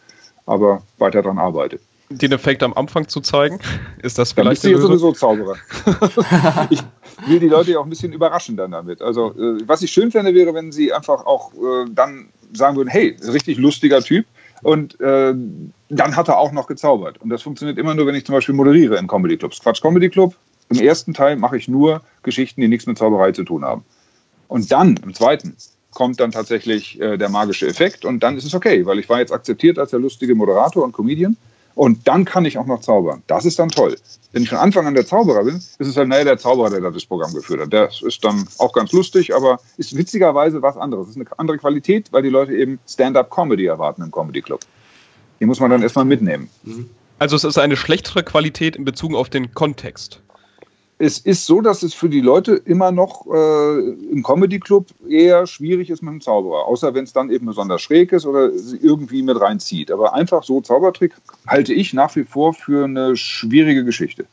aber 0.46 0.80
weiter 0.96 1.20
daran 1.20 1.38
arbeite. 1.38 1.80
Den 2.08 2.32
Effekt 2.32 2.62
am 2.62 2.72
Anfang 2.72 3.06
zu 3.08 3.20
zeigen, 3.20 3.58
ist 4.02 4.18
das 4.18 4.32
vielleicht. 4.32 4.64
Dann 4.64 4.72
bist 4.72 4.82
du 4.82 4.88
sowieso 4.88 5.12
Zauberer. 5.12 5.56
ich 6.70 6.82
will 7.26 7.40
die 7.40 7.48
Leute 7.48 7.72
ja 7.72 7.78
auch 7.78 7.84
ein 7.84 7.90
bisschen 7.90 8.14
überraschen 8.14 8.56
dann 8.56 8.70
damit. 8.70 9.02
Also, 9.02 9.32
äh, 9.32 9.60
was 9.66 9.82
ich 9.82 9.92
schön 9.92 10.10
fände, 10.10 10.32
wäre, 10.32 10.54
wenn 10.54 10.72
sie 10.72 10.94
einfach 10.94 11.26
auch 11.26 11.52
äh, 11.52 11.90
dann 11.90 12.30
sagen 12.54 12.78
würden: 12.78 12.88
hey, 12.88 13.18
richtig 13.30 13.58
lustiger 13.58 14.00
Typ. 14.00 14.24
Und 14.62 14.98
äh, 14.98 15.34
dann 15.90 16.16
hat 16.16 16.28
er 16.28 16.38
auch 16.38 16.52
noch 16.52 16.66
gezaubert. 16.66 17.20
Und 17.20 17.28
das 17.28 17.42
funktioniert 17.42 17.76
immer 17.76 17.94
nur, 17.94 18.06
wenn 18.06 18.14
ich 18.14 18.24
zum 18.24 18.34
Beispiel 18.34 18.54
moderiere 18.54 18.96
in 18.96 19.08
Comedy 19.08 19.36
Clubs. 19.36 19.60
Quatsch 19.60 19.82
Comedy 19.82 20.08
Club, 20.08 20.34
im 20.70 20.80
ersten 20.80 21.14
Teil 21.14 21.37
mache 21.37 21.56
ich 21.56 21.68
nur 21.68 22.00
Geschichten, 22.22 22.61
die 22.61 22.68
nichts 22.68 22.87
mit 22.87 22.96
Zauberei 22.96 23.33
zu 23.33 23.44
tun 23.44 23.64
haben. 23.64 23.85
Und 24.48 24.70
dann, 24.72 24.96
im 24.96 25.14
zweiten, 25.14 25.56
kommt 25.90 26.20
dann 26.20 26.30
tatsächlich 26.30 27.00
äh, 27.00 27.16
der 27.16 27.28
magische 27.28 27.66
Effekt 27.66 28.04
und 28.04 28.20
dann 28.20 28.37
ist 28.37 28.44
es 28.44 28.54
okay, 28.54 28.87
weil 28.87 28.98
ich 28.98 29.09
war 29.09 29.18
jetzt 29.18 29.33
akzeptiert 29.33 29.78
als 29.78 29.90
der 29.90 29.98
lustige 29.98 30.35
Moderator 30.35 30.85
und 30.85 30.92
Comedian 30.92 31.37
und 31.74 32.06
dann 32.06 32.24
kann 32.24 32.44
ich 32.44 32.59
auch 32.59 32.66
noch 32.66 32.80
zaubern. 32.80 33.22
Das 33.26 33.44
ist 33.44 33.59
dann 33.59 33.70
toll. 33.70 33.96
Wenn 34.33 34.44
ich 34.44 34.48
von 34.48 34.59
Anfang 34.59 34.87
an 34.87 34.94
der 34.94 35.06
Zauberer 35.06 35.42
bin, 35.42 35.56
ist 35.56 35.80
es 35.80 35.96
halt, 35.96 36.09
naja, 36.09 36.22
der 36.22 36.38
Zauberer, 36.38 36.70
der 36.70 36.90
das 36.90 37.06
Programm 37.06 37.35
geführt 37.35 37.61
hat. 37.61 37.72
Das 37.72 38.02
ist 38.02 38.24
dann 38.24 38.46
auch 38.59 38.72
ganz 38.72 38.92
lustig, 38.92 39.35
aber 39.35 39.59
ist 39.76 39.96
witzigerweise 39.96 40.62
was 40.62 40.76
anderes. 40.76 41.09
Es 41.09 41.16
ist 41.16 41.20
eine 41.20 41.38
andere 41.38 41.59
Qualität, 41.59 42.12
weil 42.12 42.22
die 42.22 42.28
Leute 42.28 42.54
eben 42.54 42.78
Stand-up-Comedy 42.88 43.66
erwarten 43.66 44.02
im 44.02 44.12
Comedy 44.12 44.42
Club. 44.42 44.61
Die 45.40 45.46
muss 45.46 45.59
man 45.59 45.70
dann 45.70 45.83
erstmal 45.83 46.04
mitnehmen. 46.04 46.48
Also 47.18 47.35
es 47.35 47.42
ist 47.42 47.59
eine 47.59 47.76
schlechtere 47.76 48.22
Qualität 48.22 48.76
in 48.76 48.85
Bezug 48.85 49.14
auf 49.14 49.28
den 49.28 49.52
Kontext 49.54 50.22
es 51.02 51.18
ist 51.18 51.46
so, 51.46 51.62
dass 51.62 51.82
es 51.82 51.94
für 51.94 52.10
die 52.10 52.20
Leute 52.20 52.52
immer 52.52 52.92
noch 52.92 53.26
äh, 53.26 53.78
im 54.12 54.22
Comedy 54.22 54.60
Club 54.60 54.88
eher 55.08 55.46
schwierig 55.46 55.88
ist 55.88 56.02
mit 56.02 56.12
dem 56.12 56.20
Zauberer, 56.20 56.66
außer 56.66 56.92
wenn 56.92 57.04
es 57.04 57.14
dann 57.14 57.30
eben 57.30 57.46
besonders 57.46 57.80
schräg 57.80 58.12
ist 58.12 58.26
oder 58.26 58.50
sie 58.50 58.76
irgendwie 58.76 59.22
mit 59.22 59.40
reinzieht. 59.40 59.90
Aber 59.90 60.12
einfach 60.12 60.42
so 60.42 60.60
Zaubertrick 60.60 61.14
halte 61.46 61.72
ich 61.72 61.94
nach 61.94 62.14
wie 62.16 62.24
vor 62.24 62.52
für 62.52 62.84
eine 62.84 63.16
schwierige 63.16 63.82
Geschichte 63.82 64.26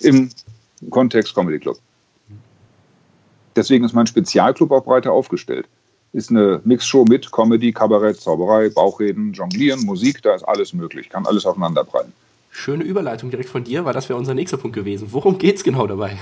im 0.00 0.28
Kontext 0.90 1.34
Comedy 1.34 1.58
Club. 1.58 1.78
Deswegen 3.56 3.86
ist 3.86 3.94
mein 3.94 4.06
Spezialclub 4.06 4.72
auch 4.72 4.84
breiter 4.84 5.12
aufgestellt. 5.12 5.68
ist 6.12 6.28
eine 6.28 6.60
Mixshow 6.64 7.06
mit 7.06 7.32
Comedy, 7.32 7.72
Kabarett, 7.72 8.20
Zauberei, 8.20 8.68
Bauchreden, 8.68 9.32
Jonglieren, 9.32 9.86
Musik, 9.86 10.20
da 10.20 10.34
ist 10.34 10.44
alles 10.44 10.74
möglich, 10.74 11.08
kann 11.08 11.24
alles 11.24 11.46
aufeinanderprallen. 11.46 12.12
Schöne 12.50 12.84
Überleitung 12.84 13.30
direkt 13.30 13.48
von 13.48 13.64
dir, 13.64 13.84
weil 13.84 13.94
das 13.94 14.08
wäre 14.08 14.18
unser 14.18 14.34
nächster 14.34 14.56
Punkt 14.56 14.74
gewesen. 14.74 15.08
Worum 15.12 15.38
geht 15.38 15.56
es 15.56 15.64
genau 15.64 15.86
dabei 15.86 16.18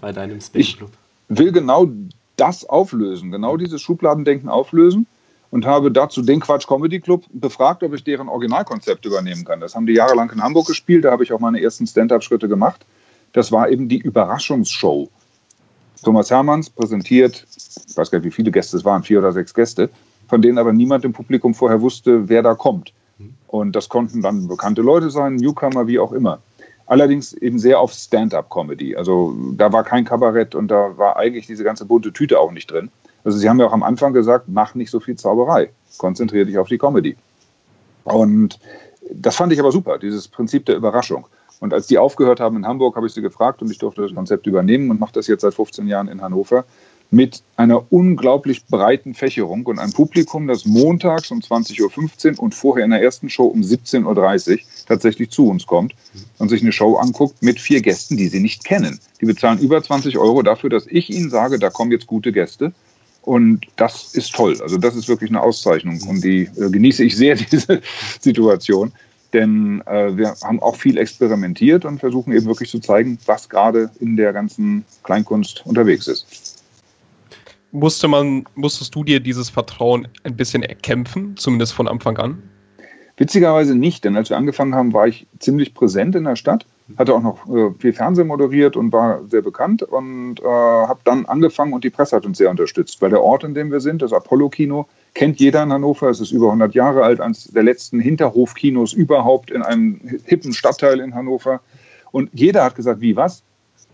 bei 0.00 0.12
deinem 0.12 0.40
Space 0.40 0.76
Club? 0.76 0.90
Ich 1.28 1.38
will 1.38 1.50
genau 1.50 1.88
das 2.36 2.68
auflösen, 2.68 3.30
genau 3.30 3.56
dieses 3.56 3.80
Schubladendenken 3.80 4.48
auflösen 4.48 5.06
und 5.50 5.66
habe 5.66 5.90
dazu 5.90 6.22
den 6.22 6.40
Quatsch 6.40 6.66
Comedy 6.66 7.00
Club 7.00 7.24
befragt, 7.32 7.82
ob 7.82 7.94
ich 7.94 8.04
deren 8.04 8.28
Originalkonzept 8.28 9.04
übernehmen 9.06 9.44
kann. 9.44 9.60
Das 9.60 9.74
haben 9.74 9.86
die 9.86 9.94
jahrelang 9.94 10.30
in 10.30 10.42
Hamburg 10.42 10.66
gespielt, 10.66 11.04
da 11.04 11.10
habe 11.10 11.24
ich 11.24 11.32
auch 11.32 11.40
meine 11.40 11.60
ersten 11.60 11.86
Stand-up-Schritte 11.86 12.48
gemacht. 12.48 12.84
Das 13.32 13.50
war 13.52 13.70
eben 13.70 13.88
die 13.88 13.98
Überraschungsshow. 13.98 15.08
Thomas 16.02 16.30
Hermanns 16.30 16.68
präsentiert, 16.68 17.46
ich 17.88 17.96
weiß 17.96 18.10
gar 18.10 18.18
nicht, 18.18 18.26
wie 18.26 18.30
viele 18.30 18.50
Gäste 18.50 18.76
es 18.76 18.84
waren, 18.84 19.02
vier 19.02 19.20
oder 19.20 19.32
sechs 19.32 19.54
Gäste, 19.54 19.88
von 20.28 20.42
denen 20.42 20.58
aber 20.58 20.72
niemand 20.72 21.04
im 21.04 21.12
Publikum 21.12 21.54
vorher 21.54 21.80
wusste, 21.80 22.28
wer 22.28 22.42
da 22.42 22.54
kommt. 22.54 22.92
Und 23.46 23.76
das 23.76 23.88
konnten 23.88 24.22
dann 24.22 24.48
bekannte 24.48 24.82
Leute 24.82 25.10
sein, 25.10 25.36
Newcomer, 25.36 25.86
wie 25.86 25.98
auch 25.98 26.12
immer. 26.12 26.40
Allerdings 26.86 27.32
eben 27.32 27.58
sehr 27.58 27.80
auf 27.80 27.92
Stand-up-Comedy. 27.92 28.96
Also 28.96 29.34
da 29.56 29.72
war 29.72 29.84
kein 29.84 30.04
Kabarett 30.04 30.54
und 30.54 30.68
da 30.68 30.96
war 30.98 31.16
eigentlich 31.16 31.46
diese 31.46 31.64
ganze 31.64 31.84
bunte 31.84 32.12
Tüte 32.12 32.40
auch 32.40 32.50
nicht 32.50 32.70
drin. 32.70 32.90
Also 33.24 33.38
sie 33.38 33.48
haben 33.48 33.60
ja 33.60 33.66
auch 33.66 33.72
am 33.72 33.82
Anfang 33.82 34.12
gesagt, 34.12 34.46
mach 34.48 34.74
nicht 34.74 34.90
so 34.90 35.00
viel 35.00 35.16
Zauberei, 35.16 35.70
konzentriere 35.98 36.46
dich 36.46 36.58
auf 36.58 36.68
die 36.68 36.78
Comedy. 36.78 37.16
Und 38.04 38.58
das 39.12 39.36
fand 39.36 39.52
ich 39.52 39.60
aber 39.60 39.72
super, 39.72 39.98
dieses 39.98 40.28
Prinzip 40.28 40.66
der 40.66 40.76
Überraschung. 40.76 41.26
Und 41.60 41.72
als 41.72 41.86
die 41.86 41.98
aufgehört 41.98 42.40
haben 42.40 42.56
in 42.56 42.66
Hamburg, 42.66 42.96
habe 42.96 43.06
ich 43.06 43.12
sie 43.12 43.22
gefragt 43.22 43.62
und 43.62 43.70
ich 43.70 43.78
durfte 43.78 44.02
das 44.02 44.14
Konzept 44.14 44.46
übernehmen 44.48 44.90
und 44.90 44.98
mache 44.98 45.12
das 45.12 45.28
jetzt 45.28 45.42
seit 45.42 45.54
15 45.54 45.86
Jahren 45.86 46.08
in 46.08 46.20
Hannover 46.20 46.64
mit 47.12 47.42
einer 47.56 47.92
unglaublich 47.92 48.64
breiten 48.64 49.12
Fächerung 49.12 49.66
und 49.66 49.78
einem 49.78 49.92
Publikum, 49.92 50.48
das 50.48 50.64
montags 50.64 51.30
um 51.30 51.40
20.15 51.40 52.32
Uhr 52.32 52.42
und 52.42 52.54
vorher 52.54 52.86
in 52.86 52.90
der 52.90 53.02
ersten 53.02 53.28
Show 53.28 53.44
um 53.44 53.60
17.30 53.60 54.52
Uhr 54.52 54.58
tatsächlich 54.88 55.28
zu 55.28 55.46
uns 55.46 55.66
kommt 55.66 55.94
und 56.38 56.48
sich 56.48 56.62
eine 56.62 56.72
Show 56.72 56.96
anguckt 56.96 57.42
mit 57.42 57.60
vier 57.60 57.82
Gästen, 57.82 58.16
die 58.16 58.28
sie 58.28 58.40
nicht 58.40 58.64
kennen. 58.64 58.98
Die 59.20 59.26
bezahlen 59.26 59.58
über 59.58 59.82
20 59.82 60.16
Euro 60.16 60.40
dafür, 60.40 60.70
dass 60.70 60.86
ich 60.86 61.10
ihnen 61.10 61.28
sage, 61.28 61.58
da 61.58 61.68
kommen 61.68 61.92
jetzt 61.92 62.06
gute 62.06 62.32
Gäste. 62.32 62.72
Und 63.20 63.66
das 63.76 64.14
ist 64.14 64.34
toll. 64.34 64.56
Also 64.62 64.78
das 64.78 64.96
ist 64.96 65.06
wirklich 65.06 65.30
eine 65.30 65.42
Auszeichnung 65.42 66.00
und 66.08 66.24
die 66.24 66.48
äh, 66.56 66.70
genieße 66.70 67.04
ich 67.04 67.14
sehr, 67.14 67.34
diese 67.52 67.82
Situation. 68.20 68.90
Denn 69.34 69.82
äh, 69.86 70.16
wir 70.16 70.34
haben 70.42 70.60
auch 70.60 70.76
viel 70.76 70.96
experimentiert 70.96 71.84
und 71.84 72.00
versuchen 72.00 72.32
eben 72.32 72.46
wirklich 72.46 72.70
zu 72.70 72.80
zeigen, 72.80 73.18
was 73.26 73.50
gerade 73.50 73.90
in 74.00 74.16
der 74.16 74.32
ganzen 74.32 74.84
Kleinkunst 75.04 75.62
unterwegs 75.66 76.06
ist 76.06 76.51
musste 77.72 78.06
man, 78.06 78.44
musstest 78.54 78.94
du 78.94 79.02
dir 79.02 79.20
dieses 79.20 79.50
Vertrauen 79.50 80.06
ein 80.24 80.36
bisschen 80.36 80.62
erkämpfen, 80.62 81.36
zumindest 81.36 81.72
von 81.72 81.88
Anfang 81.88 82.18
an? 82.18 82.42
Witzigerweise 83.16 83.74
nicht, 83.74 84.04
denn 84.04 84.16
als 84.16 84.30
wir 84.30 84.36
angefangen 84.36 84.74
haben, 84.74 84.92
war 84.92 85.06
ich 85.06 85.26
ziemlich 85.38 85.74
präsent 85.74 86.14
in 86.14 86.24
der 86.24 86.36
Stadt, 86.36 86.66
hatte 86.96 87.14
auch 87.14 87.22
noch 87.22 87.48
äh, 87.48 87.70
viel 87.78 87.92
Fernsehen 87.92 88.26
moderiert 88.26 88.76
und 88.76 88.92
war 88.92 89.20
sehr 89.28 89.42
bekannt 89.42 89.82
und 89.82 90.40
äh, 90.40 90.44
habe 90.44 91.00
dann 91.04 91.26
angefangen 91.26 91.72
und 91.72 91.84
die 91.84 91.90
Presse 91.90 92.16
hat 92.16 92.24
uns 92.24 92.38
sehr 92.38 92.50
unterstützt, 92.50 93.02
weil 93.02 93.10
der 93.10 93.22
Ort, 93.22 93.44
in 93.44 93.54
dem 93.54 93.70
wir 93.70 93.80
sind, 93.80 94.02
das 94.02 94.12
Apollo-Kino, 94.12 94.86
kennt 95.14 95.40
jeder 95.40 95.62
in 95.62 95.72
Hannover. 95.72 96.08
Es 96.08 96.20
ist 96.20 96.32
über 96.32 96.46
100 96.46 96.74
Jahre 96.74 97.04
alt, 97.04 97.20
eines 97.20 97.44
der 97.44 97.62
letzten 97.62 98.00
Hinterhofkinos 98.00 98.94
überhaupt 98.94 99.50
in 99.50 99.62
einem 99.62 100.00
hippen 100.24 100.54
Stadtteil 100.54 100.98
in 101.00 101.14
Hannover. 101.14 101.60
Und 102.12 102.30
jeder 102.32 102.64
hat 102.64 102.76
gesagt, 102.76 103.00
wie 103.02 103.14
was? 103.14 103.42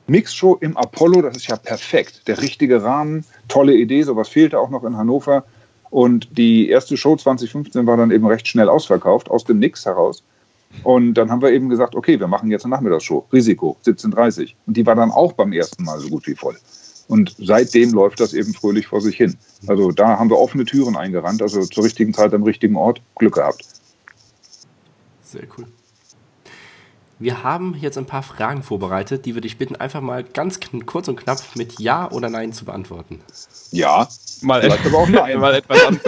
Mixshow 0.08 0.56
im 0.60 0.76
Apollo, 0.76 1.22
das 1.22 1.36
ist 1.36 1.48
ja 1.48 1.56
perfekt. 1.56 2.26
Der 2.26 2.40
richtige 2.40 2.82
Rahmen, 2.82 3.24
tolle 3.46 3.74
Idee, 3.74 4.02
sowas 4.02 4.28
fehlte 4.28 4.58
auch 4.58 4.70
noch 4.70 4.84
in 4.84 4.96
Hannover. 4.96 5.44
Und 5.90 6.36
die 6.36 6.68
erste 6.68 6.96
Show 6.96 7.16
2015 7.16 7.86
war 7.86 7.96
dann 7.96 8.10
eben 8.10 8.26
recht 8.26 8.48
schnell 8.48 8.68
ausverkauft, 8.68 9.30
aus 9.30 9.44
dem 9.44 9.58
Nix 9.58 9.84
heraus. 9.86 10.22
Und 10.82 11.14
dann 11.14 11.30
haben 11.30 11.42
wir 11.42 11.50
eben 11.52 11.68
gesagt, 11.68 11.94
okay, 11.94 12.20
wir 12.20 12.26
machen 12.26 12.50
jetzt 12.50 12.64
eine 12.64 12.74
Nachmittagsshow, 12.74 13.26
Risiko, 13.32 13.76
17.30 13.86 14.54
Und 14.66 14.76
die 14.76 14.84
war 14.84 14.94
dann 14.94 15.10
auch 15.10 15.32
beim 15.32 15.52
ersten 15.52 15.84
Mal 15.84 15.98
so 15.98 16.08
gut 16.08 16.26
wie 16.26 16.34
voll. 16.34 16.56
Und 17.08 17.34
seitdem 17.38 17.92
läuft 17.92 18.20
das 18.20 18.34
eben 18.34 18.52
fröhlich 18.52 18.86
vor 18.86 19.00
sich 19.00 19.16
hin. 19.16 19.36
Also 19.66 19.92
da 19.92 20.18
haben 20.18 20.28
wir 20.28 20.38
offene 20.38 20.66
Türen 20.66 20.96
eingerannt, 20.96 21.40
also 21.40 21.64
zur 21.64 21.84
richtigen 21.84 22.12
Zeit 22.12 22.34
am 22.34 22.42
richtigen 22.42 22.76
Ort 22.76 23.00
Glück 23.16 23.34
gehabt. 23.34 23.64
Sehr 25.22 25.44
cool. 25.56 25.66
Wir 27.20 27.42
haben 27.42 27.74
jetzt 27.74 27.98
ein 27.98 28.06
paar 28.06 28.22
Fragen 28.22 28.62
vorbereitet, 28.62 29.26
die 29.26 29.34
wir 29.34 29.42
dich 29.42 29.58
bitten, 29.58 29.74
einfach 29.74 30.00
mal 30.00 30.22
ganz 30.22 30.60
kurz 30.86 31.08
und 31.08 31.16
knapp 31.16 31.40
mit 31.56 31.80
Ja 31.80 32.08
oder 32.10 32.30
Nein 32.30 32.52
zu 32.52 32.64
beantworten. 32.64 33.20
Ja, 33.72 34.06
mal, 34.42 34.64
et 34.64 34.72
aber 34.86 34.98
auch 34.98 35.08
Nein. 35.08 35.40
mal 35.40 35.54
etwas 35.54 35.84
an. 35.84 36.00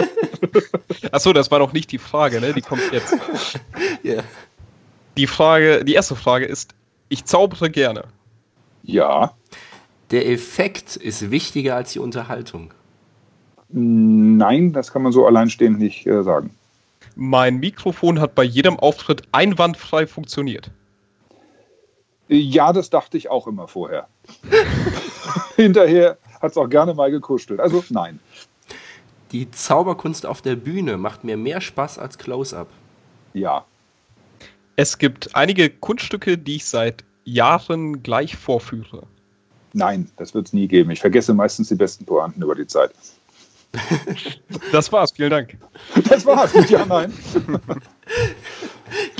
Achso, 1.11 1.33
das 1.33 1.51
war 1.51 1.59
noch 1.59 1.73
nicht 1.73 1.91
die 1.91 1.97
Frage, 1.97 2.39
ne? 2.39 2.53
Die 2.53 2.61
kommt 2.61 2.81
jetzt. 2.93 3.13
yeah. 4.05 4.23
Die 5.17 5.27
Frage, 5.27 5.83
die 5.83 5.93
erste 5.93 6.15
Frage 6.15 6.45
ist: 6.45 6.73
Ich 7.09 7.25
zaubere 7.25 7.69
gerne. 7.69 8.05
Ja. 8.83 9.33
Der 10.11 10.29
Effekt 10.29 10.95
ist 10.95 11.29
wichtiger 11.29 11.75
als 11.75 11.91
die 11.91 11.99
Unterhaltung. 11.99 12.73
Nein, 13.69 14.73
das 14.73 14.91
kann 14.91 15.01
man 15.01 15.11
so 15.11 15.25
alleinstehend 15.25 15.79
nicht 15.79 16.05
äh, 16.05 16.23
sagen. 16.23 16.51
Mein 17.15 17.57
Mikrofon 17.57 18.19
hat 18.19 18.35
bei 18.35 18.43
jedem 18.43 18.79
Auftritt 18.79 19.23
einwandfrei 19.31 20.07
funktioniert. 20.07 20.71
Ja, 22.33 22.71
das 22.71 22.89
dachte 22.89 23.17
ich 23.17 23.29
auch 23.29 23.45
immer 23.45 23.67
vorher. 23.67 24.07
Hinterher 25.57 26.17
hat 26.41 26.51
es 26.51 26.57
auch 26.57 26.69
gerne 26.69 26.93
mal 26.93 27.11
gekuschelt. 27.11 27.59
Also 27.59 27.83
nein. 27.89 28.21
Die 29.33 29.51
Zauberkunst 29.51 30.25
auf 30.25 30.41
der 30.41 30.55
Bühne 30.55 30.95
macht 30.95 31.25
mir 31.25 31.35
mehr 31.35 31.59
Spaß 31.59 31.99
als 31.99 32.17
Close-up. 32.17 32.69
Ja. 33.33 33.65
Es 34.77 34.97
gibt 34.97 35.35
einige 35.35 35.69
Kunststücke, 35.69 36.37
die 36.37 36.55
ich 36.55 36.65
seit 36.65 37.03
Jahren 37.25 38.01
gleich 38.01 38.37
vorführe. 38.37 39.03
Nein, 39.73 40.09
das 40.15 40.33
wird 40.33 40.47
es 40.47 40.53
nie 40.53 40.69
geben. 40.69 40.89
Ich 40.91 41.01
vergesse 41.01 41.33
meistens 41.33 41.67
die 41.67 41.75
besten 41.75 42.05
Pointen 42.05 42.41
über 42.41 42.55
die 42.55 42.67
Zeit. 42.67 42.91
Das 44.71 44.89
war's, 44.93 45.11
vielen 45.11 45.31
Dank. 45.31 45.57
Das 46.09 46.25
war's, 46.25 46.53
ja, 46.69 46.85
nein. 46.85 47.13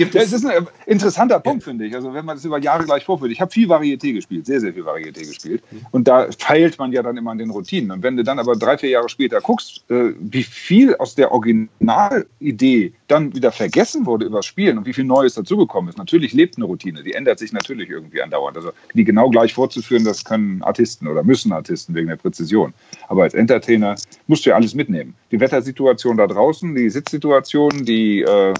Gibt 0.02 0.16
ja, 0.16 0.22
es 0.22 0.34
ist 0.34 0.44
ein 0.44 0.68
interessanter 0.88 1.40
Punkt, 1.40 1.64
finde 1.64 1.86
ich. 1.86 1.94
Also 1.94 2.12
wenn 2.12 2.26
man 2.26 2.36
das 2.36 2.44
über 2.44 2.58
Jahre 2.60 2.86
gleich 2.86 3.06
vorführt. 3.06 3.32
Ich 3.32 3.40
habe 3.40 3.52
viel 3.52 3.70
Varieté 3.70 4.14
gespielt, 4.14 4.48
sehr, 4.48 4.60
sehr 4.60 4.74
viel 4.74 4.84
Varieté 4.84 5.28
gespielt. 5.28 5.62
Und 5.92 6.08
da 6.08 6.28
feilt 6.40 6.80
man 6.80 6.92
ja 6.92 7.04
dann 7.04 7.18
immer 7.18 7.30
an 7.30 7.38
den 7.38 7.52
Routinen. 7.52 7.92
Und 7.92 8.02
wenn 8.02 8.18
du 8.18 8.24
dann 8.24 8.40
aber 8.40 8.56
drei, 8.56 8.80
vier 8.80 8.90
Jahre 8.90 9.10
später 9.10 9.42
guckst, 9.42 9.84
äh, 9.92 10.14
wie 10.20 10.42
viel 10.42 10.96
aus 10.96 11.14
der 11.14 11.32
Originalidee 11.32 12.94
dann 13.08 13.36
wieder 13.36 13.52
vergessen 13.52 14.08
wurde 14.08 14.26
über 14.26 14.42
Spielen 14.42 14.80
und 14.80 14.88
wie 14.88 14.94
viel 14.94 15.04
Neues 15.04 15.36
dazugekommen 15.36 15.90
ist. 15.90 16.00
Natürlich 16.00 16.34
lebt 16.34 16.58
eine 16.58 16.66
Routine, 16.66 17.04
die 17.04 17.14
ändert 17.14 17.38
sich 17.38 17.54
natürlich 17.54 17.92
irgendwie 17.92 18.24
andauernd. 18.24 18.58
Also 18.58 18.72
die 18.96 19.04
genau 19.04 19.30
gleich 19.30 19.54
vorzuführen, 19.54 20.04
das 20.04 20.26
können 20.26 20.64
Artisten 20.64 21.08
oder 21.08 21.24
müssen 21.24 21.52
Artisten 21.52 21.94
wegen 21.94 22.08
der 22.08 22.16
Präzision. 22.16 22.74
Aber 23.08 23.24
als 23.24 23.36
Entertainer 23.36 23.96
musst 24.26 24.48
du 24.48 24.50
ja 24.50 24.56
alles 24.56 24.74
mitnehmen. 24.74 25.14
Die 25.32 25.40
Wettersituation 25.40 26.18
da 26.18 26.26
draußen, 26.26 26.74
die 26.74 26.90
Sitzsituation, 26.90 27.86
die 27.86 28.22
äh, 28.22 28.54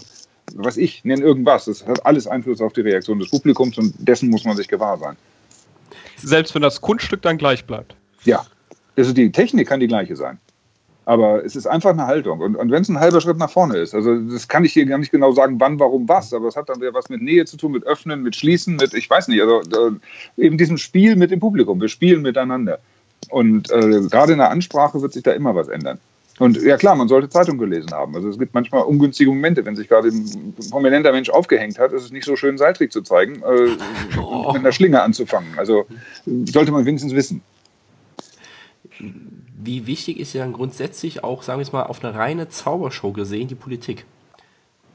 was 0.56 0.78
ich, 0.78 1.04
nenn 1.04 1.22
irgendwas. 1.22 1.66
Das 1.66 1.86
hat 1.86 2.06
alles 2.06 2.28
Einfluss 2.28 2.62
auf 2.62 2.74
die 2.74 2.82
Reaktion 2.82 3.20
des 3.20 3.30
Publikums 3.30 3.78
und 3.78 3.94
dessen 3.98 4.30
muss 4.30 4.44
man 4.46 4.58
sich 4.58 4.68
gewahr 4.68 4.98
sein. 4.98 5.16
Selbst 6.18 6.54
wenn 6.56 6.62
das 6.62 6.82
Kunststück 6.82 7.22
dann 7.22 7.38
gleich 7.38 7.66
bleibt. 7.66 7.96
Ja, 8.24 8.46
also 8.96 9.14
die 9.14 9.32
Technik 9.32 9.68
kann 9.68 9.80
die 9.80 9.88
gleiche 9.88 10.16
sein. 10.16 10.38
Aber 11.06 11.44
es 11.44 11.56
ist 11.56 11.66
einfach 11.66 11.90
eine 11.90 12.06
Haltung. 12.06 12.40
Und, 12.40 12.56
und 12.56 12.70
wenn 12.70 12.84
es 12.84 12.90
ein 12.90 13.00
halber 13.00 13.22
Schritt 13.22 13.38
nach 13.38 13.50
vorne 13.50 13.78
ist, 13.78 13.96
also 13.96 14.16
das 14.16 14.48
kann 14.48 14.64
ich 14.64 14.74
hier 14.74 14.86
gar 14.86 15.00
nicht 15.00 15.12
genau 15.12 15.32
sagen, 15.32 15.60
wann, 15.60 15.80
warum, 15.80 16.08
was, 16.08 16.32
aber 16.34 16.48
es 16.48 16.56
hat 16.56 16.70
dann 16.70 16.80
wieder 16.80 16.94
was 16.94 17.10
mit 17.10 17.22
Nähe 17.22 17.46
zu 17.46 17.58
tun, 17.58 17.72
mit 17.72 17.86
Öffnen, 17.86 18.22
mit 18.22 18.36
Schließen, 18.36 18.76
mit, 18.76 18.94
ich 18.94 19.10
weiß 19.10 19.28
nicht, 19.28 19.42
also 19.42 19.62
äh, 19.62 20.46
eben 20.46 20.58
diesem 20.58 20.78
Spiel 20.78 21.16
mit 21.16 21.32
dem 21.32 21.40
Publikum. 21.40 21.82
Wir 21.82 21.90
spielen 21.90 22.22
miteinander. 22.22 22.80
Und 23.30 23.72
äh, 23.72 24.02
gerade 24.10 24.34
in 24.34 24.38
der 24.38 24.52
Ansprache 24.52 25.02
wird 25.02 25.14
sich 25.14 25.24
da 25.24 25.32
immer 25.32 25.56
was 25.56 25.68
ändern. 25.68 26.00
Und 26.42 26.60
ja 26.64 26.76
klar, 26.76 26.96
man 26.96 27.08
sollte 27.08 27.30
Zeitung 27.30 27.60
gelesen 27.60 27.92
haben. 27.92 28.16
Also 28.16 28.28
es 28.28 28.40
gibt 28.40 28.56
manchmal 28.56 28.82
ungünstige 28.82 29.30
Momente, 29.30 29.64
wenn 29.64 29.76
sich 29.76 29.88
gerade 29.88 30.08
ein 30.08 30.56
prominenter 30.72 31.12
Mensch 31.12 31.30
aufgehängt 31.30 31.78
hat, 31.78 31.94
ist 31.94 32.04
es 32.04 32.12
nicht 32.12 32.26
so 32.26 32.36
schön, 32.36 32.58
Seiltrick 32.58 32.92
zu 32.92 33.04
zeigen, 33.04 33.44
äh, 33.44 33.78
oh. 34.20 34.52
mit 34.52 34.62
einer 34.62 34.72
Schlinge 34.72 35.04
anzufangen. 35.04 35.54
Also 35.58 35.86
sollte 36.26 36.72
man 36.72 36.88
wenigstens 36.88 37.14
wissen. 37.14 37.44
Wie 38.98 39.86
wichtig 39.86 40.20
ist 40.20 40.34
ja 40.34 40.48
grundsätzlich 40.48 41.24
auch, 41.24 41.44
sagen 41.44 41.60
wir 41.60 41.64
es 41.64 41.74
mal, 41.74 41.84
auf 41.84 42.04
eine 42.04 42.16
reine 42.16 42.50
Zaubershow 42.50 43.12
gesehen, 43.12 43.48
die 43.48 43.54
Politik? 43.54 44.06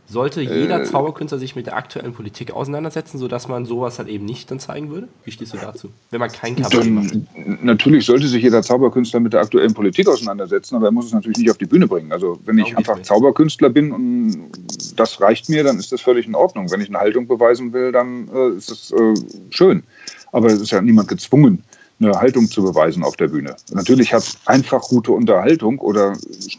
Sollte 0.08 0.40
jeder 0.40 0.82
äh, 0.82 0.84
Zauberkünstler 0.84 1.38
sich 1.38 1.56
mit 1.56 1.66
der 1.66 1.76
aktuellen 1.76 2.12
Politik 2.12 2.52
auseinandersetzen, 2.52 3.18
sodass 3.18 3.48
man 3.48 3.64
sowas 3.66 3.98
halt 3.98 4.08
eben 4.08 4.24
nicht 4.24 4.48
dann 4.50 4.60
zeigen 4.60 4.90
würde? 4.90 5.08
Wie 5.24 5.32
stehst 5.32 5.52
du 5.52 5.58
dazu? 5.58 5.90
Wenn 6.10 6.20
man 6.20 6.30
kein 6.30 6.54
Cover 6.54 6.84
macht. 6.84 7.16
Natürlich 7.62 8.06
sollte 8.06 8.28
sich 8.28 8.42
jeder 8.42 8.62
Zauberkünstler 8.62 9.18
mit 9.18 9.32
der 9.32 9.40
aktuellen 9.40 9.74
Politik 9.74 10.08
auseinandersetzen, 10.08 10.76
aber 10.76 10.86
er 10.86 10.92
muss 10.92 11.06
es 11.06 11.12
natürlich 11.12 11.38
nicht 11.38 11.50
auf 11.50 11.58
die 11.58 11.66
Bühne 11.66 11.88
bringen. 11.88 12.12
Also 12.12 12.38
wenn 12.44 12.56
ich 12.58 12.76
einfach 12.76 13.02
Zauberkünstler 13.02 13.68
bin 13.68 13.90
und 13.90 14.50
das 14.94 15.20
reicht 15.20 15.48
mir, 15.48 15.64
dann 15.64 15.78
ist 15.78 15.90
das 15.90 16.00
völlig 16.00 16.26
in 16.26 16.36
Ordnung. 16.36 16.70
Wenn 16.70 16.80
ich 16.80 16.88
eine 16.88 16.98
Haltung 16.98 17.26
beweisen 17.26 17.72
will, 17.72 17.90
dann 17.90 18.28
äh, 18.32 18.56
ist 18.56 18.70
das 18.70 18.92
äh, 18.92 19.14
schön. 19.50 19.82
Aber 20.30 20.48
es 20.48 20.60
ist 20.60 20.70
ja 20.70 20.80
niemand 20.82 21.08
gezwungen, 21.08 21.64
eine 21.98 22.12
Haltung 22.12 22.48
zu 22.48 22.62
beweisen 22.62 23.02
auf 23.02 23.16
der 23.16 23.28
Bühne. 23.28 23.56
Natürlich 23.72 24.12
hat 24.12 24.36
einfach 24.44 24.82
gute 24.82 25.12
Unterhaltung 25.12 25.78
oder 25.78 26.14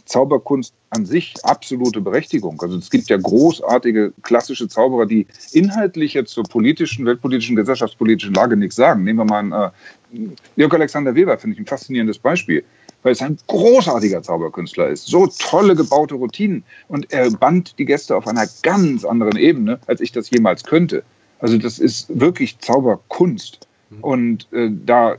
Zauberkunst 0.06 0.73
an 0.89 1.06
sich 1.06 1.36
absolute 1.43 2.02
Berechtigung. 2.02 2.60
Also 2.62 2.78
es 2.78 2.89
gibt 2.89 3.10
ja 3.10 3.17
großartige 3.17 4.13
klassische 4.23 4.67
Zauberer, 4.67 5.06
die 5.06 5.28
inhaltlich 5.52 6.13
jetzt 6.13 6.32
zur 6.32 6.43
politischen, 6.43 7.06
weltpolitischen, 7.06 7.56
gesellschaftspolitischen 7.56 8.34
Lage 8.34 8.58
nichts 8.58 8.76
sagen. 8.76 9.04
Nehmen 9.04 9.19
wir 9.19 9.26
mal 9.26 9.39
einen, 9.39 9.52
äh, 9.52 10.30
Jörg 10.56 10.73
Alexander 10.73 11.13
Weber, 11.13 11.38
finde 11.38 11.56
ich 11.56 11.60
ein 11.60 11.67
faszinierendes 11.67 12.17
Beispiel, 12.17 12.63
weil 13.04 13.12
es 13.12 13.21
ein 13.21 13.38
großartiger 13.47 14.23
Zauberkünstler 14.23 14.88
ist. 14.88 15.06
So 15.06 15.28
tolle 15.28 15.76
gebaute 15.76 16.15
Routinen 16.15 16.63
und 16.88 17.12
er 17.12 17.30
band 17.30 17.78
die 17.78 17.86
Gäste 17.86 18.15
auf 18.15 18.28
einer 18.28 18.47
ganz 18.63 19.06
anderen 19.06 19.38
Ebene, 19.38 19.80
als 19.86 20.02
ich 20.02 20.12
das 20.12 20.30
jemals 20.30 20.63
könnte. 20.63 21.04
Also 21.39 21.58
das 21.58 21.78
ist 21.78 22.19
wirklich 22.19 22.58
Zauberkunst. 22.60 23.67
Und 24.02 24.52
äh, 24.52 24.69
da 24.69 25.17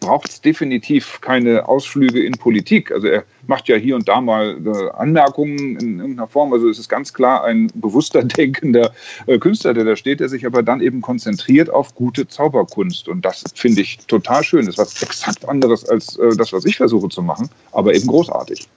braucht 0.00 0.28
es 0.28 0.40
definitiv 0.40 1.20
keine 1.20 1.68
Ausflüge 1.68 2.22
in 2.22 2.32
Politik. 2.32 2.92
Also 2.92 3.08
er 3.08 3.24
macht 3.46 3.68
ja 3.68 3.76
hier 3.76 3.96
und 3.96 4.08
da 4.08 4.20
mal 4.20 4.56
äh, 4.64 4.90
Anmerkungen 4.96 5.76
in 5.76 5.98
irgendeiner 5.98 6.28
Form. 6.28 6.52
Also 6.52 6.68
es 6.68 6.78
ist 6.78 6.88
ganz 6.88 7.12
klar 7.12 7.44
ein 7.44 7.70
bewusster 7.74 8.22
denkender 8.24 8.92
äh, 9.26 9.38
Künstler, 9.38 9.74
der 9.74 9.84
da 9.84 9.96
steht, 9.96 10.20
der 10.20 10.28
sich 10.28 10.46
aber 10.46 10.62
dann 10.62 10.80
eben 10.80 11.02
konzentriert 11.02 11.68
auf 11.68 11.94
gute 11.94 12.26
Zauberkunst. 12.26 13.08
Und 13.08 13.24
das 13.24 13.44
finde 13.54 13.82
ich 13.82 13.98
total 14.06 14.44
schön. 14.44 14.66
Das 14.66 14.76
ist 14.76 14.78
was 14.78 15.02
exakt 15.02 15.48
anderes 15.48 15.86
als 15.88 16.16
äh, 16.16 16.36
das, 16.36 16.52
was 16.52 16.64
ich 16.64 16.76
versuche 16.76 17.08
zu 17.08 17.22
machen, 17.22 17.50
aber 17.72 17.94
eben 17.94 18.06
großartig. 18.06 18.68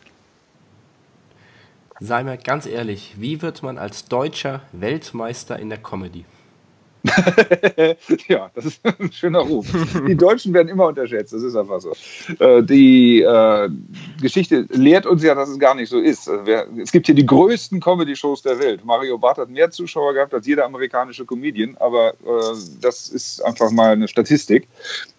Sei 2.01 2.23
mal 2.23 2.37
ganz 2.37 2.65
ehrlich, 2.65 3.15
wie 3.19 3.41
wird 3.41 3.61
man 3.61 3.77
als 3.77 4.05
Deutscher 4.05 4.61
Weltmeister 4.71 5.59
in 5.59 5.69
der 5.69 5.79
Comedy? 5.79 6.25
ja, 8.27 8.51
das 8.53 8.65
ist 8.65 8.81
ein 8.99 9.11
schöner 9.11 9.39
Ruf. 9.39 9.67
Die 10.07 10.15
Deutschen 10.15 10.53
werden 10.53 10.67
immer 10.67 10.87
unterschätzt, 10.87 11.33
das 11.33 11.43
ist 11.43 11.55
einfach 11.55 11.79
so. 11.79 11.93
Äh, 12.39 12.63
die 12.63 13.21
äh, 13.21 13.69
Geschichte 14.21 14.65
lehrt 14.69 15.05
uns 15.05 15.23
ja, 15.23 15.35
dass 15.35 15.49
es 15.49 15.59
gar 15.59 15.75
nicht 15.75 15.89
so 15.89 15.99
ist. 15.99 16.29
Also 16.29 16.51
es 16.81 16.91
gibt 16.91 17.05
hier 17.05 17.15
die 17.15 17.25
größten 17.25 17.79
Comedy-Shows 17.79 18.41
der 18.41 18.59
Welt. 18.59 18.83
Mario 18.83 19.17
Barth 19.17 19.37
hat 19.37 19.49
mehr 19.49 19.71
Zuschauer 19.71 20.13
gehabt 20.13 20.33
als 20.33 20.45
jeder 20.45 20.65
amerikanische 20.65 21.25
Comedian, 21.25 21.77
aber 21.79 22.11
äh, 22.11 22.55
das 22.81 23.07
ist 23.07 23.43
einfach 23.45 23.71
mal 23.71 23.91
eine 23.91 24.07
Statistik. 24.07 24.67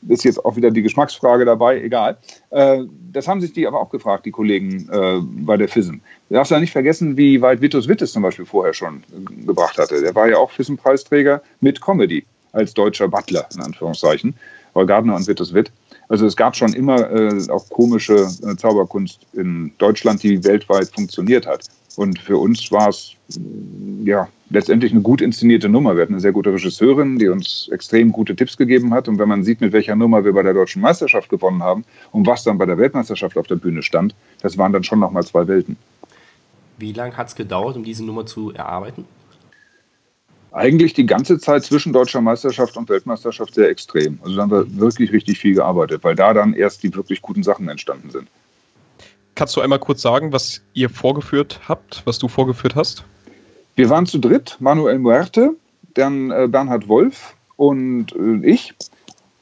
Ist 0.09 0.25
jetzt 0.25 0.45
auch 0.45 0.57
wieder 0.57 0.71
die 0.71 0.83
Geschmacksfrage 0.83 1.45
dabei, 1.45 1.81
egal. 1.81 2.19
Äh, 2.51 2.85
das 3.13 3.29
haben 3.29 3.41
sich 3.41 3.53
die 3.53 3.67
aber 3.67 3.81
auch 3.81 3.91
gefragt, 3.91 4.27
die 4.27 4.31
Kollegen 4.31 4.89
äh, 4.91 5.21
bei 5.23 5.57
der 5.57 5.69
FISM. 5.69 5.97
Du 6.29 6.35
darfst 6.35 6.51
ja 6.51 6.61
nicht 6.61 6.73
vergessen, 6.73 7.17
wie 7.17 7.41
weit 7.41 7.61
Vitus 7.61 7.89
Wittes 7.89 8.13
zum 8.13 8.23
Beispiel 8.23 8.45
vorher 8.45 8.75
schon 8.75 9.03
äh, 9.13 9.45
gebracht 9.47 9.79
hatte. 9.79 10.01
Der 10.01 10.15
war 10.15 10.29
ja 10.29 10.37
auch 10.37 10.51
FISM-Preisträger 10.51 11.43
mit 11.61 11.81
Comedy 11.81 12.25
als 12.53 12.75
deutscher 12.75 13.09
Butler, 13.09 13.47
in 13.55 13.61
Anführungszeichen. 13.61 14.35
Aber 14.75 14.87
Gardner 14.87 15.17
und 15.17 15.27
Vitus 15.27 15.55
Witt. 15.55 15.71
Also 16.09 16.27
es 16.27 16.37
gab 16.37 16.57
schon 16.57 16.73
immer 16.73 17.09
auch 17.51 17.69
komische 17.69 18.27
Zauberkunst 18.57 19.21
in 19.33 19.73
Deutschland, 19.79 20.23
die 20.25 20.43
weltweit 20.43 20.89
funktioniert 20.89 21.47
hat. 21.47 21.69
Und 21.97 22.19
für 22.19 22.39
uns 22.39 22.71
war 22.71 22.89
es 22.89 23.17
ja 24.05 24.29
letztendlich 24.51 24.93
eine 24.93 25.01
gut 25.01 25.21
inszenierte 25.21 25.69
Nummer. 25.69 25.97
Wir 25.97 26.03
hatten 26.03 26.15
eine 26.15 26.21
sehr 26.21 26.33
gute 26.33 26.53
Regisseurin, 26.53 27.19
die 27.19 27.29
uns 27.29 27.69
extrem 27.73 28.13
gute 28.13 28.37
Tipps 28.37 28.57
gegeben 28.57 28.93
hat. 28.93 29.09
Und 29.09 29.19
wenn 29.19 29.29
man 29.29 29.45
sieht, 29.45 29.61
mit 29.61 29.73
welcher 29.73 29.97
Nummer 29.97 30.25
wir 30.25 30.33
bei 30.33 30.43
der 30.43 30.55
deutschen 30.55 30.83
Meisterschaft 30.83 31.29
gewonnen 31.29 31.63
haben 31.63 31.85
und 32.13 32.27
was 32.27 32.45
dann 32.45 32.59
bei 32.59 32.67
der 32.67 32.79
Weltmeisterschaft 32.79 33.37
auf 33.37 33.47
der 33.47 33.57
Bühne 33.57 33.83
stand, 33.83 34.15
das 34.41 34.59
waren 34.59 34.73
dann 34.73 34.85
schon 34.85 34.99
nochmal 34.99 35.25
zwei 35.25 35.47
Welten. 35.47 35.77
Wie 36.79 36.93
lange 36.93 37.17
hat 37.17 37.29
es 37.29 37.35
gedauert, 37.35 37.77
um 37.77 37.85
diese 37.85 38.05
Nummer 38.05 38.25
zu 38.25 38.53
erarbeiten? 38.53 39.05
Eigentlich 40.53 40.95
die 40.95 41.07
ganze 41.07 41.39
Zeit 41.39 41.63
zwischen 41.63 41.93
deutscher 41.93 42.21
Meisterschaft 42.21 42.77
und 42.77 42.89
Weltmeisterschaft 42.89 43.55
sehr 43.55 43.69
extrem. 43.69 44.19
Also 44.23 44.35
da 44.35 44.43
haben 44.43 44.51
wir 44.51 44.81
wirklich 44.81 45.13
richtig 45.13 45.39
viel 45.39 45.55
gearbeitet, 45.55 46.03
weil 46.03 46.17
da 46.17 46.35
dann 46.35 46.55
erst 46.55 46.83
die 46.83 46.93
wirklich 46.95 47.23
guten 47.23 47.45
Sachen 47.45 47.69
entstanden 47.69 48.11
sind. 48.11 48.29
Kannst 49.41 49.57
du 49.57 49.63
einmal 49.63 49.79
kurz 49.79 50.03
sagen, 50.03 50.35
was 50.35 50.61
ihr 50.75 50.91
vorgeführt 50.91 51.61
habt, 51.67 52.03
was 52.05 52.19
du 52.19 52.29
vorgeführt 52.29 52.77
hast? 52.77 53.05
Wir 53.75 53.89
waren 53.89 54.05
zu 54.05 54.19
dritt, 54.19 54.59
Manuel 54.61 54.99
Muerte, 54.99 55.57
dann 55.95 56.31
äh, 56.31 56.47
Bernhard 56.47 56.89
Wolf 56.89 57.35
und 57.57 58.15
äh, 58.15 58.47
ich, 58.47 58.75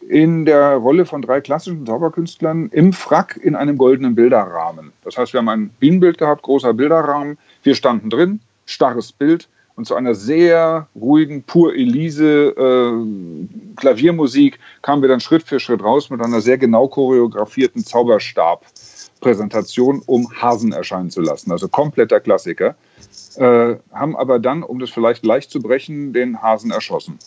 in 0.08 0.44
der 0.44 0.76
Rolle 0.76 1.04
von 1.04 1.20
drei 1.20 1.40
klassischen 1.40 1.84
Zauberkünstlern 1.84 2.68
im 2.68 2.92
Frack 2.92 3.40
in 3.42 3.56
einem 3.56 3.76
goldenen 3.76 4.14
Bilderrahmen. 4.14 4.92
Das 5.02 5.18
heißt, 5.18 5.32
wir 5.32 5.38
haben 5.38 5.48
ein 5.48 5.70
Bienenbild 5.80 6.18
gehabt, 6.18 6.42
großer 6.42 6.74
Bilderrahmen, 6.74 7.36
wir 7.64 7.74
standen 7.74 8.08
drin, 8.08 8.38
starres 8.66 9.10
Bild 9.10 9.48
und 9.74 9.84
zu 9.84 9.96
einer 9.96 10.14
sehr 10.14 10.86
ruhigen, 10.94 11.42
pur 11.42 11.74
Elise 11.74 12.54
äh, 12.56 13.74
Klaviermusik 13.74 14.60
kamen 14.82 15.02
wir 15.02 15.08
dann 15.08 15.20
Schritt 15.20 15.42
für 15.42 15.58
Schritt 15.58 15.82
raus 15.82 16.08
mit 16.08 16.20
einer 16.20 16.40
sehr 16.40 16.56
genau 16.56 16.86
choreografierten 16.86 17.84
Zauberstab. 17.84 18.64
Präsentation, 19.20 20.02
um 20.06 20.30
Hasen 20.40 20.72
erscheinen 20.72 21.10
zu 21.10 21.20
lassen. 21.20 21.52
Also 21.52 21.68
kompletter 21.68 22.20
Klassiker. 22.20 22.76
Äh, 23.36 23.76
haben 23.92 24.16
aber 24.16 24.38
dann, 24.38 24.62
um 24.62 24.78
das 24.78 24.90
vielleicht 24.90 25.24
leicht 25.24 25.50
zu 25.50 25.60
brechen, 25.60 26.12
den 26.12 26.42
Hasen 26.42 26.70
erschossen. 26.70 27.18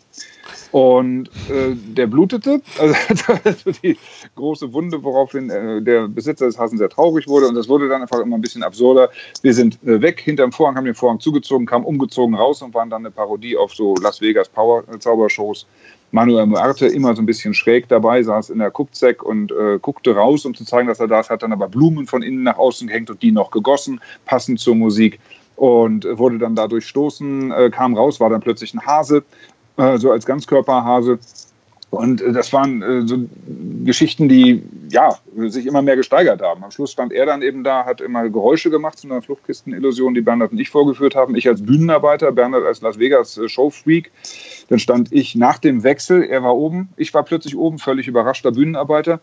Und 0.71 1.29
äh, 1.49 1.73
der 1.73 2.07
blutete, 2.07 2.61
also 2.79 3.71
die 3.83 3.97
große 4.35 4.73
Wunde, 4.73 5.03
woraufhin 5.03 5.49
äh, 5.49 5.81
der 5.81 6.07
Besitzer 6.07 6.45
des 6.45 6.57
Hasen 6.57 6.77
sehr 6.77 6.89
traurig 6.89 7.27
wurde. 7.27 7.47
Und 7.47 7.55
das 7.55 7.67
wurde 7.69 7.87
dann 7.87 8.01
einfach 8.01 8.19
immer 8.19 8.37
ein 8.37 8.41
bisschen 8.41 8.63
absurder. 8.63 9.09
Wir 9.41 9.53
sind 9.53 9.81
äh, 9.83 10.01
weg 10.01 10.19
hinterm 10.19 10.51
Vorhang, 10.51 10.75
haben 10.75 10.85
den 10.85 10.95
Vorhang 10.95 11.19
zugezogen, 11.19 11.65
kamen 11.65 11.85
umgezogen 11.85 12.35
raus 12.35 12.61
und 12.61 12.73
waren 12.73 12.89
dann 12.89 13.01
eine 13.01 13.11
Parodie 13.11 13.57
auf 13.57 13.73
so 13.73 13.95
Las 13.95 14.21
Vegas 14.21 14.49
Power 14.49 14.83
äh, 14.93 14.99
Zaubershows. 14.99 15.65
Manuel 16.11 16.45
Muerte 16.45 16.87
immer 16.87 17.15
so 17.15 17.21
ein 17.21 17.25
bisschen 17.25 17.53
schräg 17.53 17.87
dabei, 17.87 18.21
saß 18.21 18.49
in 18.49 18.59
der 18.59 18.71
Kuckzeck 18.71 19.23
und 19.23 19.51
äh, 19.51 19.79
guckte 19.81 20.15
raus, 20.15 20.45
um 20.45 20.53
zu 20.53 20.65
zeigen, 20.65 20.87
dass 20.87 20.99
er 20.99 21.07
da 21.07 21.19
ist, 21.19 21.29
hat 21.29 21.43
dann 21.43 21.53
aber 21.53 21.69
Blumen 21.69 22.05
von 22.07 22.21
innen 22.21 22.43
nach 22.43 22.57
außen 22.57 22.87
gehängt 22.87 23.09
und 23.09 23.21
die 23.21 23.31
noch 23.31 23.51
gegossen, 23.51 24.01
passend 24.25 24.59
zur 24.59 24.75
Musik 24.75 25.19
und 25.55 26.05
wurde 26.17 26.37
dann 26.37 26.55
dadurch 26.55 26.85
stoßen, 26.87 27.51
äh, 27.51 27.69
kam 27.69 27.95
raus, 27.95 28.19
war 28.19 28.29
dann 28.29 28.41
plötzlich 28.41 28.73
ein 28.73 28.85
Hase, 28.85 29.23
äh, 29.77 29.97
so 29.97 30.11
als 30.11 30.25
Ganzkörperhase 30.25 31.19
und 31.91 32.21
äh, 32.21 32.31
das 32.31 32.51
waren 32.53 32.81
äh, 32.81 33.05
so 33.05 33.17
Geschichten, 33.83 34.27
die 34.27 34.63
ja 34.89 35.19
sich 35.35 35.67
immer 35.67 35.81
mehr 35.81 35.97
gesteigert 35.97 36.41
haben. 36.41 36.63
Am 36.63 36.71
Schluss 36.71 36.93
stand 36.93 37.11
er 37.13 37.25
dann 37.25 37.41
eben 37.41 37.63
da, 37.63 37.85
hat 37.85 38.01
immer 38.01 38.27
Geräusche 38.29 38.69
gemacht 38.69 38.97
zu 38.97 39.07
einer 39.07 39.21
Fluchtkistenillusion, 39.21 40.13
die 40.13 40.21
Bernhard 40.21 40.53
und 40.53 40.59
ich 40.59 40.69
vorgeführt 40.69 41.15
haben. 41.15 41.35
Ich 41.35 41.47
als 41.47 41.63
Bühnenarbeiter, 41.63 42.31
Bernhard 42.31 42.65
als 42.65 42.81
Las 42.81 42.97
Vegas 42.97 43.37
äh, 43.37 43.47
Showfreak. 43.47 44.09
Dann 44.71 44.79
stand 44.79 45.11
ich 45.11 45.35
nach 45.35 45.57
dem 45.57 45.83
Wechsel, 45.83 46.23
er 46.23 46.43
war 46.43 46.55
oben, 46.55 46.93
ich 46.95 47.13
war 47.13 47.23
plötzlich 47.23 47.57
oben, 47.57 47.77
völlig 47.77 48.07
überraschter 48.07 48.53
Bühnenarbeiter. 48.53 49.19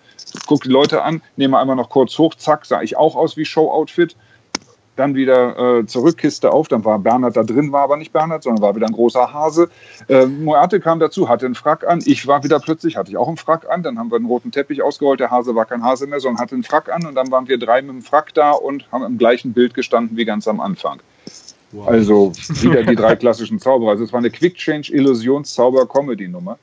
Guck 0.47 0.65
die 0.65 0.69
Leute 0.69 1.03
an, 1.03 1.23
nehme 1.37 1.59
einmal 1.59 1.75
noch 1.75 1.89
kurz 1.89 2.19
hoch, 2.19 2.35
zack, 2.35 2.67
sah 2.67 2.83
ich 2.83 2.99
auch 2.99 3.17
aus 3.17 3.39
wie 3.39 3.47
Showoutfit 3.47 4.15
dann 4.97 5.15
wieder 5.15 5.79
äh, 5.79 5.87
zurück, 5.87 6.19
Kiste 6.19 6.53
auf, 6.53 6.69
dann 6.69 6.85
war 6.85 6.99
Bernhard 6.99 7.35
da 7.35 7.45
drin, 7.45 7.73
war 7.73 7.81
aber 7.81 7.97
nicht 7.97 8.13
Bernhard, 8.13 8.43
sondern 8.43 8.61
war 8.61 8.77
wieder 8.77 8.89
ein 8.89 8.93
großer 8.93 9.33
Hase. 9.33 9.71
Äh, 10.09 10.27
Moate 10.27 10.81
kam 10.81 10.99
dazu, 10.99 11.31
hatte 11.31 11.47
einen 11.47 11.55
Frack 11.55 11.87
an, 11.87 12.03
ich 12.05 12.27
war 12.27 12.45
wieder 12.45 12.61
plötzlich, 12.61 12.99
hatte 12.99 13.11
ich 13.11 13.17
auch 13.17 13.29
einen 13.29 13.39
Frack 13.39 13.71
an, 13.71 13.83
dann 13.83 13.99
haben 13.99 14.11
wir 14.11 14.17
einen 14.17 14.27
roten 14.27 14.51
Teppich 14.51 14.83
ausgerollt, 14.83 15.21
der 15.21 15.31
Hase 15.31 15.55
war 15.55 15.65
kein 15.65 15.83
Hase 15.83 16.07
mehr, 16.07 16.21
sondern 16.21 16.43
hatte 16.43 16.57
einen 16.57 16.65
Frack 16.65 16.93
an 16.93 17.07
und 17.07 17.15
dann 17.15 17.31
waren 17.31 17.49
wir 17.49 17.59
drei 17.59 17.81
mit 17.81 17.93
dem 17.93 18.03
Frack 18.03 18.35
da 18.35 18.51
und 18.51 18.87
haben 18.93 19.05
im 19.05 19.17
gleichen 19.17 19.55
Bild 19.55 19.73
gestanden 19.73 20.19
wie 20.19 20.27
ganz 20.27 20.47
am 20.47 20.61
Anfang. 20.61 21.01
Wow. 21.73 21.89
Also 21.89 22.33
wieder 22.63 22.83
die 22.83 22.97
drei 22.97 23.17
klassischen 23.17 23.59
Zauberer. 23.59 23.91
Also 23.91 24.05
es 24.05 24.13
war 24.13 24.19
eine 24.19 24.31
Quick 24.31 24.55
Change 24.57 24.93
Illusions 24.93 25.55
Zauber 25.55 25.87
Comedy 25.87 26.29
Nummer. 26.29 26.59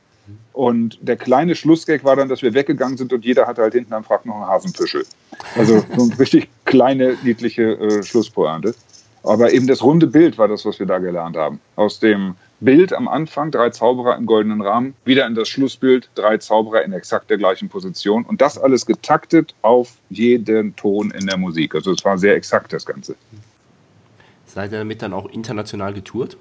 Und 0.53 0.97
der 1.01 1.17
kleine 1.17 1.53
Schlussgag 1.53 2.03
war 2.03 2.15
dann, 2.15 2.29
dass 2.29 2.41
wir 2.41 2.53
weggegangen 2.53 2.97
sind 2.97 3.11
und 3.13 3.25
jeder 3.25 3.45
hatte 3.45 3.61
halt 3.61 3.73
hinten 3.73 3.93
am 3.93 4.03
Frack 4.03 4.25
noch 4.25 4.35
einen 4.35 4.47
Hasenpüschel. 4.47 5.05
Also 5.55 5.83
so 5.95 6.03
eine 6.03 6.19
richtig 6.19 6.49
kleine, 6.63 7.17
niedliche 7.23 7.73
äh, 7.73 8.03
Schlusspointe. 8.03 8.73
Aber 9.23 9.51
eben 9.51 9.67
das 9.67 9.83
runde 9.83 10.07
Bild 10.07 10.37
war 10.37 10.47
das, 10.47 10.65
was 10.65 10.79
wir 10.79 10.85
da 10.85 10.99
gelernt 10.99 11.35
haben. 11.35 11.59
Aus 11.75 11.99
dem 11.99 12.35
Bild 12.61 12.93
am 12.93 13.07
Anfang, 13.07 13.51
drei 13.51 13.69
Zauberer 13.69 14.15
im 14.17 14.25
goldenen 14.25 14.61
Rahmen, 14.61 14.93
wieder 15.03 15.27
in 15.27 15.35
das 15.35 15.49
Schlussbild, 15.49 16.09
drei 16.15 16.37
Zauberer 16.37 16.83
in 16.83 16.93
exakt 16.93 17.29
der 17.29 17.37
gleichen 17.37 17.67
Position. 17.67 18.23
Und 18.23 18.39
das 18.39 18.57
alles 18.57 18.85
getaktet 18.85 19.53
auf 19.61 19.93
jeden 20.09 20.75
Ton 20.75 21.11
in 21.11 21.27
der 21.27 21.37
Musik. 21.37 21.75
Also 21.75 21.91
es 21.91 22.05
war 22.05 22.17
sehr 22.17 22.35
exakt, 22.35 22.71
das 22.71 22.85
Ganze. 22.85 23.15
Seid 24.55 24.71
ihr 24.71 24.77
damit 24.77 25.01
dann 25.01 25.11
auch 25.11 25.25
international 25.25 25.93
getourt? 25.93 26.37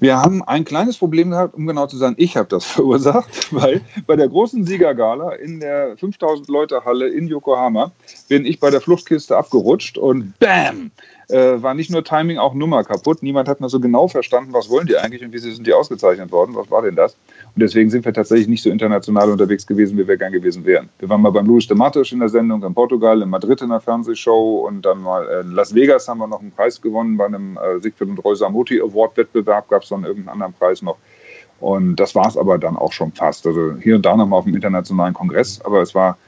Wir 0.00 0.18
haben 0.18 0.42
ein 0.42 0.64
kleines 0.64 0.98
Problem 0.98 1.30
gehabt, 1.30 1.54
um 1.54 1.64
genau 1.64 1.86
zu 1.86 1.96
sein, 1.96 2.14
ich 2.18 2.36
habe 2.36 2.48
das 2.48 2.64
verursacht, 2.72 3.54
weil 3.54 3.80
bei 4.08 4.16
der 4.16 4.28
großen 4.28 4.64
Siegergala 4.64 5.34
in 5.34 5.60
der 5.60 5.96
5000 5.96 6.48
Leute 6.48 6.84
Halle 6.84 7.08
in 7.08 7.28
Yokohama 7.28 7.92
bin 8.28 8.44
ich 8.44 8.58
bei 8.58 8.70
der 8.70 8.80
Fluchtkiste 8.80 9.36
abgerutscht 9.36 9.98
und 9.98 10.36
bam, 10.40 10.90
äh, 11.28 11.62
war 11.62 11.74
nicht 11.74 11.90
nur 11.90 12.04
Timing, 12.04 12.38
auch 12.38 12.54
Nummer 12.54 12.84
kaputt. 12.84 13.22
Niemand 13.22 13.48
hat 13.48 13.60
mehr 13.60 13.68
so 13.68 13.80
genau 13.80 14.08
verstanden, 14.08 14.52
was 14.52 14.68
wollen 14.70 14.86
die 14.86 14.96
eigentlich 14.96 15.24
und 15.24 15.32
wie 15.32 15.38
sind 15.38 15.66
die 15.66 15.72
ausgezeichnet 15.72 16.30
worden, 16.30 16.54
was 16.54 16.70
war 16.70 16.82
denn 16.82 16.94
das? 16.94 17.16
Und 17.54 17.62
deswegen 17.62 17.90
sind 17.90 18.04
wir 18.04 18.12
tatsächlich 18.12 18.48
nicht 18.48 18.62
so 18.62 18.70
international 18.70 19.30
unterwegs 19.30 19.66
gewesen, 19.66 19.98
wie 19.98 20.06
wir 20.06 20.16
gern 20.16 20.32
gewesen 20.32 20.64
wären. 20.64 20.88
Wir 20.98 21.08
waren 21.08 21.22
mal 21.22 21.30
beim 21.30 21.46
Luis 21.46 21.66
de 21.66 21.76
Matos 21.76 22.12
in 22.12 22.20
der 22.20 22.28
Sendung 22.28 22.62
in 22.62 22.74
Portugal, 22.74 23.22
in 23.22 23.28
Madrid 23.28 23.60
in 23.62 23.70
der 23.70 23.80
Fernsehshow 23.80 24.66
und 24.66 24.82
dann 24.82 25.02
mal 25.02 25.24
in 25.42 25.52
Las 25.52 25.74
Vegas 25.74 26.06
haben 26.08 26.18
wir 26.18 26.28
noch 26.28 26.40
einen 26.40 26.52
Preis 26.52 26.80
gewonnen 26.80 27.16
bei 27.16 27.26
einem 27.26 27.56
äh, 27.56 27.80
Siegfried 27.80 28.10
und 28.10 28.18
Roy 28.18 28.36
Samoti 28.36 28.80
Award 28.80 29.16
Wettbewerb, 29.16 29.68
gab 29.68 29.82
es 29.82 29.88
dann 29.88 30.04
irgendeinen 30.04 30.34
anderen 30.34 30.52
Preis 30.52 30.82
noch. 30.82 30.96
Und 31.58 31.96
das 31.96 32.14
war 32.14 32.28
es 32.28 32.36
aber 32.36 32.58
dann 32.58 32.76
auch 32.76 32.92
schon 32.92 33.12
fast. 33.12 33.46
Also 33.46 33.76
hier 33.80 33.96
und 33.96 34.04
da 34.04 34.16
nochmal 34.16 34.40
auf 34.40 34.44
dem 34.44 34.54
internationalen 34.54 35.14
Kongress, 35.14 35.60
aber 35.64 35.80
es 35.80 35.94
war 35.94 36.18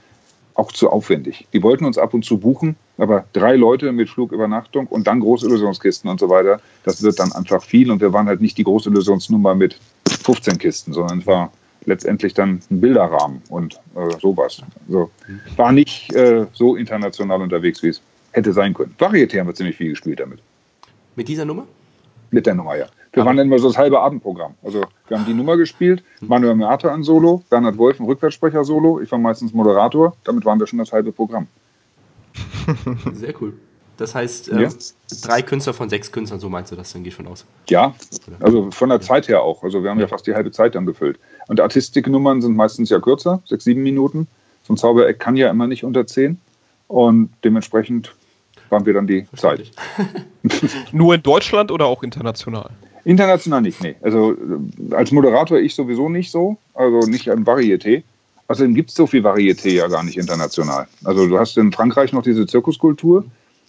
auch 0.58 0.72
zu 0.72 0.90
aufwendig. 0.90 1.46
Die 1.52 1.62
wollten 1.62 1.84
uns 1.84 1.98
ab 1.98 2.14
und 2.14 2.24
zu 2.24 2.38
buchen, 2.38 2.76
aber 2.98 3.24
drei 3.32 3.54
Leute 3.54 3.92
mit 3.92 4.10
Flugübernachtung 4.10 4.88
und 4.88 5.06
dann 5.06 5.20
große 5.20 5.46
Illusionskisten 5.46 6.10
und 6.10 6.18
so 6.18 6.28
weiter, 6.28 6.60
das 6.84 7.02
wird 7.02 7.18
dann 7.20 7.32
einfach 7.32 7.62
viel 7.62 7.90
und 7.90 8.00
wir 8.00 8.12
waren 8.12 8.26
halt 8.26 8.40
nicht 8.40 8.58
die 8.58 8.64
große 8.64 8.90
Illusionsnummer 8.90 9.54
mit 9.54 9.78
15 10.08 10.58
Kisten, 10.58 10.92
sondern 10.92 11.20
es 11.20 11.26
war 11.26 11.52
letztendlich 11.84 12.34
dann 12.34 12.60
ein 12.70 12.80
Bilderrahmen 12.80 13.40
und 13.50 13.80
äh, 13.94 14.18
sowas. 14.20 14.60
Also 14.88 15.10
war 15.56 15.70
nicht 15.70 16.12
äh, 16.14 16.46
so 16.52 16.74
international 16.74 17.40
unterwegs, 17.40 17.82
wie 17.82 17.88
es 17.88 18.02
hätte 18.32 18.52
sein 18.52 18.74
können. 18.74 18.94
Varieté 18.98 19.38
haben 19.38 19.46
wir 19.46 19.54
ziemlich 19.54 19.76
viel 19.76 19.90
gespielt 19.90 20.18
damit. 20.20 20.40
Mit 21.14 21.28
dieser 21.28 21.44
Nummer? 21.44 21.66
Mit 22.30 22.46
der 22.46 22.54
Nummer, 22.54 22.76
ja. 22.76 22.86
Wir 23.12 23.24
waren 23.24 23.36
dann 23.36 23.46
immer 23.46 23.58
so 23.58 23.68
das 23.68 23.78
halbe 23.78 24.00
Abendprogramm. 24.00 24.54
Also 24.62 24.82
wir 25.08 25.18
haben 25.18 25.26
die 25.26 25.34
Nummer 25.34 25.56
gespielt, 25.56 26.04
Manuel 26.20 26.54
Merte 26.54 26.92
an 26.92 27.02
Solo, 27.02 27.42
Bernhard 27.48 27.78
Wolf 27.78 27.98
ein 27.98 28.06
Rückwärtssprecher 28.06 28.64
Solo, 28.64 29.00
ich 29.00 29.10
war 29.10 29.18
meistens 29.18 29.52
Moderator, 29.54 30.14
damit 30.24 30.44
waren 30.44 30.60
wir 30.60 30.66
schon 30.66 30.78
das 30.78 30.92
halbe 30.92 31.10
Programm. 31.10 31.46
Sehr 33.14 33.34
cool. 33.40 33.54
Das 33.96 34.14
heißt, 34.14 34.50
äh, 34.50 34.62
ja. 34.62 34.68
drei 35.22 35.42
Künstler 35.42 35.74
von 35.74 35.88
sechs 35.88 36.12
Künstlern, 36.12 36.38
so 36.38 36.48
meinst 36.48 36.70
du 36.70 36.76
das, 36.76 36.92
dann 36.92 37.02
gehe 37.02 37.08
ich 37.08 37.16
von 37.16 37.26
aus. 37.26 37.44
Ja, 37.68 37.94
also 38.38 38.70
von 38.70 38.90
der 38.90 39.00
Zeit 39.00 39.26
her 39.26 39.42
auch. 39.42 39.64
Also 39.64 39.82
wir 39.82 39.90
haben 39.90 39.98
ja, 39.98 40.04
ja 40.04 40.08
fast 40.08 40.26
die 40.26 40.34
halbe 40.34 40.52
Zeit 40.52 40.76
dann 40.76 40.84
befüllt. 40.84 41.18
Und 41.48 41.60
Artistiknummern 41.60 42.40
sind 42.40 42.54
meistens 42.54 42.90
ja 42.90 43.00
kürzer, 43.00 43.42
sechs, 43.44 43.64
sieben 43.64 43.82
Minuten. 43.82 44.28
So 44.62 44.74
ein 44.74 44.76
Zaubereck 44.76 45.18
kann 45.18 45.36
ja 45.36 45.50
immer 45.50 45.66
nicht 45.66 45.82
unter 45.82 46.06
zehn. 46.06 46.38
Und 46.86 47.30
dementsprechend 47.42 48.14
waren 48.70 48.86
wir 48.86 48.94
dann 48.94 49.06
die 49.06 49.26
Zeit. 49.36 49.70
Nur 50.92 51.14
in 51.14 51.22
Deutschland 51.22 51.70
oder 51.70 51.86
auch 51.86 52.02
international? 52.02 52.70
International 53.04 53.62
nicht, 53.62 53.82
nee. 53.82 53.94
Also 54.02 54.32
äh, 54.32 54.94
als 54.94 55.12
Moderator 55.12 55.58
ich 55.58 55.74
sowieso 55.74 56.08
nicht 56.08 56.30
so, 56.30 56.58
also 56.74 57.00
nicht 57.08 57.30
an 57.30 57.44
Varieté. 57.44 58.02
Außerdem 58.48 58.74
gibt 58.74 58.90
es 58.90 58.96
so 58.96 59.06
viel 59.06 59.24
Varieté 59.24 59.70
ja 59.70 59.88
gar 59.88 60.02
nicht 60.02 60.16
international. 60.16 60.86
Also 61.04 61.26
du 61.26 61.38
hast 61.38 61.56
in 61.58 61.72
Frankreich 61.72 62.12
noch 62.12 62.22
diese 62.22 62.46
Zirkuskultur, 62.46 63.24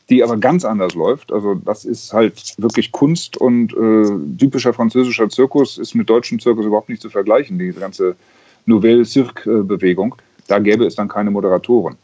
die 0.10 0.24
aber 0.24 0.38
ganz 0.38 0.66
anders 0.66 0.96
läuft. 0.96 1.32
Also 1.32 1.56
das 1.56 1.86
ist 1.86 2.14
halt 2.14 2.56
wirklich 2.58 2.92
Kunst 2.92 3.38
und 3.38 3.74
äh, 3.74 4.38
typischer 4.38 4.74
französischer 4.74 5.30
Zirkus 5.30 5.78
ist 5.78 5.96
mit 5.96 6.10
deutschem 6.10 6.40
Zirkus 6.40 6.66
überhaupt 6.66 6.90
nicht 6.90 7.02
zu 7.02 7.10
vergleichen, 7.10 7.60
diese 7.60 7.80
ganze 7.80 8.16
Nouvelle 8.66 9.06
Cirque-Bewegung. 9.06 10.16
Da 10.48 10.60
gäbe 10.60 10.86
es 10.86 10.96
dann 10.96 11.08
keine 11.08 11.32
Moderatoren. 11.32 11.98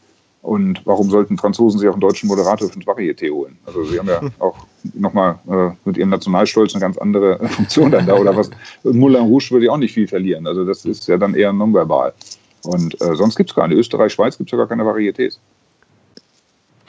Und 0.46 0.82
warum 0.84 1.10
sollten 1.10 1.36
Franzosen 1.36 1.80
sich 1.80 1.88
auch 1.88 1.94
einen 1.94 2.00
deutschen 2.00 2.28
Moderator 2.28 2.68
für 2.68 2.78
ein 2.78 2.84
Varieté 2.84 3.32
holen? 3.32 3.58
Also 3.66 3.82
sie 3.82 3.98
haben 3.98 4.06
ja 4.06 4.20
auch 4.38 4.54
nochmal 4.94 5.40
äh, 5.48 5.74
mit 5.84 5.96
ihrem 5.96 6.10
Nationalstolz 6.10 6.72
eine 6.72 6.80
ganz 6.80 6.96
andere 6.98 7.40
Funktion 7.48 7.90
dann 7.90 8.06
da. 8.06 8.14
Oder 8.14 8.36
was? 8.36 8.50
Moulin 8.84 9.22
Rouge 9.22 9.50
würde 9.50 9.66
ja 9.66 9.72
auch 9.72 9.76
nicht 9.76 9.92
viel 9.92 10.06
verlieren. 10.06 10.46
Also 10.46 10.64
das 10.64 10.84
ist 10.84 11.08
ja 11.08 11.16
dann 11.16 11.34
eher 11.34 11.52
nonverbal. 11.52 12.14
Und 12.62 12.94
äh, 13.00 13.16
sonst 13.16 13.34
gibt 13.34 13.50
es 13.50 13.56
keine. 13.56 13.74
Österreich, 13.74 14.12
Schweiz 14.12 14.38
gibt 14.38 14.48
es 14.48 14.52
ja 14.52 14.58
gar 14.58 14.68
keine 14.68 14.84
Varietés. 14.84 15.38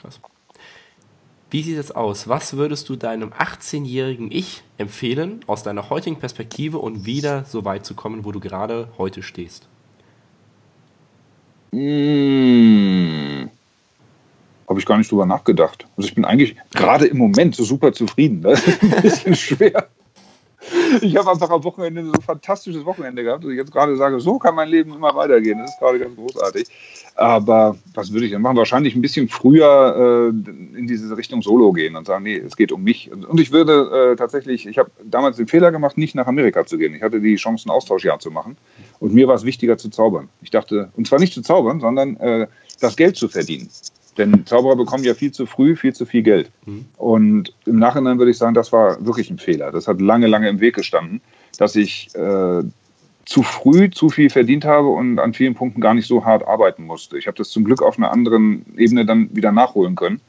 Krass. 0.00 0.20
Wie 1.50 1.62
sieht 1.64 1.78
es 1.78 1.90
aus? 1.90 2.28
Was 2.28 2.56
würdest 2.56 2.88
du 2.88 2.94
deinem 2.94 3.30
18-jährigen 3.30 4.30
Ich 4.30 4.62
empfehlen, 4.76 5.40
aus 5.48 5.64
deiner 5.64 5.90
heutigen 5.90 6.20
Perspektive 6.20 6.78
und 6.78 7.06
wieder 7.06 7.44
so 7.44 7.64
weit 7.64 7.84
zu 7.84 7.94
kommen, 7.94 8.24
wo 8.24 8.30
du 8.30 8.38
gerade 8.38 8.86
heute 8.98 9.24
stehst? 9.24 9.66
Mmh. 11.72 13.48
Habe 14.68 14.80
ich 14.80 14.86
gar 14.86 14.98
nicht 14.98 15.10
drüber 15.10 15.26
nachgedacht. 15.26 15.86
Also 15.96 16.08
ich 16.08 16.14
bin 16.14 16.24
eigentlich 16.24 16.56
gerade 16.74 17.06
im 17.06 17.16
Moment 17.18 17.54
so 17.54 17.64
super 17.64 17.92
zufrieden. 17.92 18.42
Das 18.42 18.62
ist 18.66 18.82
ein 18.82 19.02
bisschen 19.02 19.34
schwer. 19.34 19.88
Ich 21.00 21.16
habe 21.16 21.30
einfach 21.30 21.50
am 21.50 21.64
Wochenende 21.64 22.04
so 22.04 22.12
ein 22.12 22.22
fantastisches 22.22 22.84
Wochenende 22.84 23.22
gehabt, 23.22 23.44
dass 23.44 23.50
ich 23.50 23.56
jetzt 23.56 23.72
gerade 23.72 23.96
sage, 23.96 24.20
so 24.20 24.38
kann 24.38 24.54
mein 24.54 24.68
Leben 24.68 24.94
immer 24.94 25.14
weitergehen. 25.14 25.58
Das 25.58 25.70
ist 25.70 25.78
gerade 25.78 25.98
ganz 25.98 26.16
großartig. 26.16 26.66
Aber 27.14 27.76
was 27.94 28.12
würde 28.12 28.26
ich 28.26 28.32
denn 28.32 28.42
machen? 28.42 28.56
Wahrscheinlich 28.56 28.94
ein 28.94 29.02
bisschen 29.02 29.28
früher 29.28 30.32
äh, 30.32 30.78
in 30.78 30.86
diese 30.86 31.16
Richtung 31.16 31.42
Solo 31.42 31.72
gehen 31.72 31.96
und 31.96 32.06
sagen, 32.06 32.24
nee, 32.24 32.36
es 32.36 32.56
geht 32.56 32.72
um 32.72 32.82
mich. 32.82 33.10
Und 33.10 33.40
ich 33.40 33.50
würde 33.50 34.12
äh, 34.12 34.16
tatsächlich, 34.16 34.66
ich 34.66 34.78
habe 34.78 34.90
damals 35.02 35.36
den 35.36 35.48
Fehler 35.48 35.72
gemacht, 35.72 35.98
nicht 35.98 36.14
nach 36.14 36.26
Amerika 36.26 36.64
zu 36.64 36.78
gehen. 36.78 36.94
Ich 36.94 37.02
hatte 37.02 37.20
die 37.20 37.36
Chance, 37.36 37.68
ein 37.68 37.70
Austauschjahr 37.70 38.18
zu 38.20 38.30
machen. 38.30 38.56
Und 39.00 39.14
mir 39.14 39.28
war 39.28 39.34
es 39.34 39.44
wichtiger 39.44 39.78
zu 39.78 39.90
zaubern. 39.90 40.28
Ich 40.42 40.50
dachte, 40.50 40.90
und 40.96 41.06
zwar 41.06 41.18
nicht 41.18 41.34
zu 41.34 41.42
zaubern, 41.42 41.80
sondern 41.80 42.16
äh, 42.18 42.46
das 42.80 42.96
Geld 42.96 43.16
zu 43.16 43.28
verdienen. 43.28 43.68
Denn 44.18 44.44
Zauberer 44.44 44.76
bekommen 44.76 45.04
ja 45.04 45.14
viel 45.14 45.32
zu 45.32 45.46
früh 45.46 45.76
viel 45.76 45.94
zu 45.94 46.04
viel 46.04 46.22
Geld. 46.22 46.50
Mhm. 46.66 46.86
Und 46.96 47.54
im 47.64 47.78
Nachhinein 47.78 48.18
würde 48.18 48.32
ich 48.32 48.38
sagen, 48.38 48.54
das 48.54 48.72
war 48.72 49.04
wirklich 49.04 49.30
ein 49.30 49.38
Fehler. 49.38 49.70
Das 49.70 49.86
hat 49.86 50.00
lange, 50.00 50.26
lange 50.26 50.48
im 50.48 50.60
Weg 50.60 50.74
gestanden, 50.74 51.20
dass 51.56 51.76
ich 51.76 52.14
äh, 52.14 52.62
zu 53.24 53.42
früh 53.42 53.90
zu 53.90 54.08
viel 54.08 54.30
verdient 54.30 54.64
habe 54.64 54.88
und 54.88 55.18
an 55.18 55.34
vielen 55.34 55.54
Punkten 55.54 55.80
gar 55.80 55.94
nicht 55.94 56.08
so 56.08 56.24
hart 56.24 56.46
arbeiten 56.46 56.84
musste. 56.84 57.16
Ich 57.16 57.26
habe 57.26 57.36
das 57.36 57.50
zum 57.50 57.64
Glück 57.64 57.82
auf 57.82 57.96
einer 57.96 58.10
anderen 58.10 58.64
Ebene 58.76 59.06
dann 59.06 59.34
wieder 59.34 59.52
nachholen 59.52 59.94
können. 59.94 60.20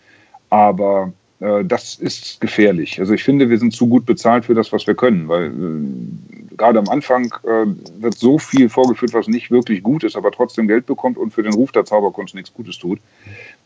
Aber 0.49 1.13
äh, 1.39 1.63
das 1.63 1.95
ist 1.95 2.41
gefährlich. 2.41 2.99
Also 2.99 3.13
ich 3.13 3.23
finde, 3.23 3.49
wir 3.49 3.57
sind 3.57 3.73
zu 3.73 3.87
gut 3.87 4.05
bezahlt 4.05 4.45
für 4.45 4.53
das, 4.53 4.71
was 4.71 4.85
wir 4.85 4.95
können, 4.95 5.27
weil 5.27 5.47
äh, 5.47 6.55
gerade 6.57 6.79
am 6.79 6.89
Anfang 6.89 7.33
äh, 7.43 7.65
wird 8.01 8.17
so 8.17 8.37
viel 8.37 8.69
vorgeführt, 8.69 9.13
was 9.13 9.27
nicht 9.27 9.49
wirklich 9.49 9.81
gut 9.81 10.03
ist, 10.03 10.15
aber 10.15 10.31
trotzdem 10.31 10.67
Geld 10.67 10.85
bekommt 10.85 11.17
und 11.17 11.31
für 11.33 11.43
den 11.43 11.53
Ruf 11.53 11.71
der 11.71 11.85
Zauberkunst 11.85 12.35
nichts 12.35 12.53
Gutes 12.53 12.77
tut 12.77 12.99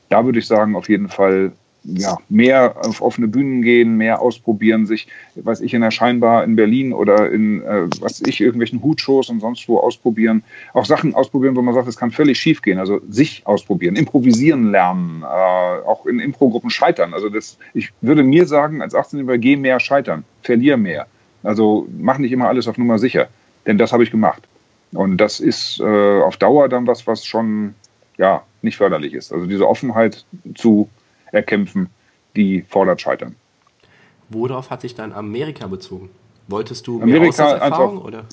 da 0.10 0.26
würde 0.26 0.40
ich 0.40 0.48
sagen, 0.48 0.76
auf 0.76 0.90
jeden 0.90 1.10
Fall 1.10 1.52
ja, 1.86 2.18
mehr 2.30 2.76
auf 2.86 3.02
offene 3.02 3.28
Bühnen 3.28 3.62
gehen, 3.62 3.98
mehr 3.98 4.22
ausprobieren, 4.22 4.86
sich, 4.86 5.08
weiß 5.36 5.62
ich, 5.62 5.74
in 5.74 5.82
der 5.82 5.92
Scheinbar 5.92 6.44
in 6.44 6.56
Berlin 6.56 6.94
oder 6.94 7.30
in, 7.30 7.62
äh, 7.62 7.88
was 8.00 8.22
ich, 8.22 8.40
irgendwelchen 8.40 8.82
Hutshows 8.82 9.30
und 9.30 9.42
sonst 9.42 9.68
wo 9.68 9.78
ausprobieren. 9.80 10.44
Auch 10.74 10.86
Sachen 10.86 11.14
ausprobieren, 11.14 11.56
wo 11.56 11.62
man 11.62 11.74
sagt, 11.74 11.88
es 11.88 11.98
kann 11.98 12.12
völlig 12.12 12.40
schief 12.40 12.62
gehen. 12.62 12.80
Also 12.80 13.02
sich 13.10 13.46
ausprobieren, 13.46 13.96
improvisieren 13.96 14.72
lernen, 14.72 15.24
äh, 15.24 15.26
auch 15.26 16.06
in 16.06 16.20
Improgruppen 16.20 16.70
scheitern. 16.70 17.14
Also 17.14 17.30
das, 17.30 17.58
ich 17.74 17.90
würde 18.02 18.24
mir 18.24 18.48
sagen, 18.48 18.82
als 18.82 18.96
18-Jähriger, 18.96 19.38
geh 19.38 19.56
mehr 19.58 19.80
scheitern, 19.80 20.24
verlier 20.42 20.78
mehr. 20.78 21.08
Also 21.44 21.88
mach 22.00 22.18
nicht 22.18 22.32
immer 22.32 22.48
alles 22.48 22.68
auf 22.68 22.78
Nummer 22.78 22.98
sicher. 22.98 23.28
Denn 23.68 23.78
das 23.78 23.92
habe 23.92 24.04
ich 24.04 24.12
gemacht. 24.12 24.44
Und 24.94 25.18
das 25.18 25.40
ist 25.40 25.80
äh, 25.82 26.22
auf 26.22 26.38
Dauer 26.38 26.70
dann 26.70 26.88
was, 26.88 27.08
was 27.08 27.26
schon 27.26 27.76
ja, 28.18 28.44
nicht 28.64 28.78
förderlich 28.78 29.14
ist. 29.14 29.32
Also 29.32 29.46
diese 29.46 29.68
Offenheit 29.68 30.26
zu 30.56 30.90
erkämpfen, 31.32 31.90
die 32.36 32.64
fordert 32.68 33.02
Scheitern. 33.02 33.36
Worauf 34.30 34.70
hat 34.70 34.82
sich 34.82 34.96
dann 34.96 35.12
Amerika 35.14 35.68
bezogen? 35.68 36.10
Wolltest 36.48 36.88
du 36.88 36.98
mehr 36.98 37.04
Amerika 37.04 37.46
Auslandserfahrung? 37.46 37.98
Einfach, 37.98 38.08
oder? 38.08 38.26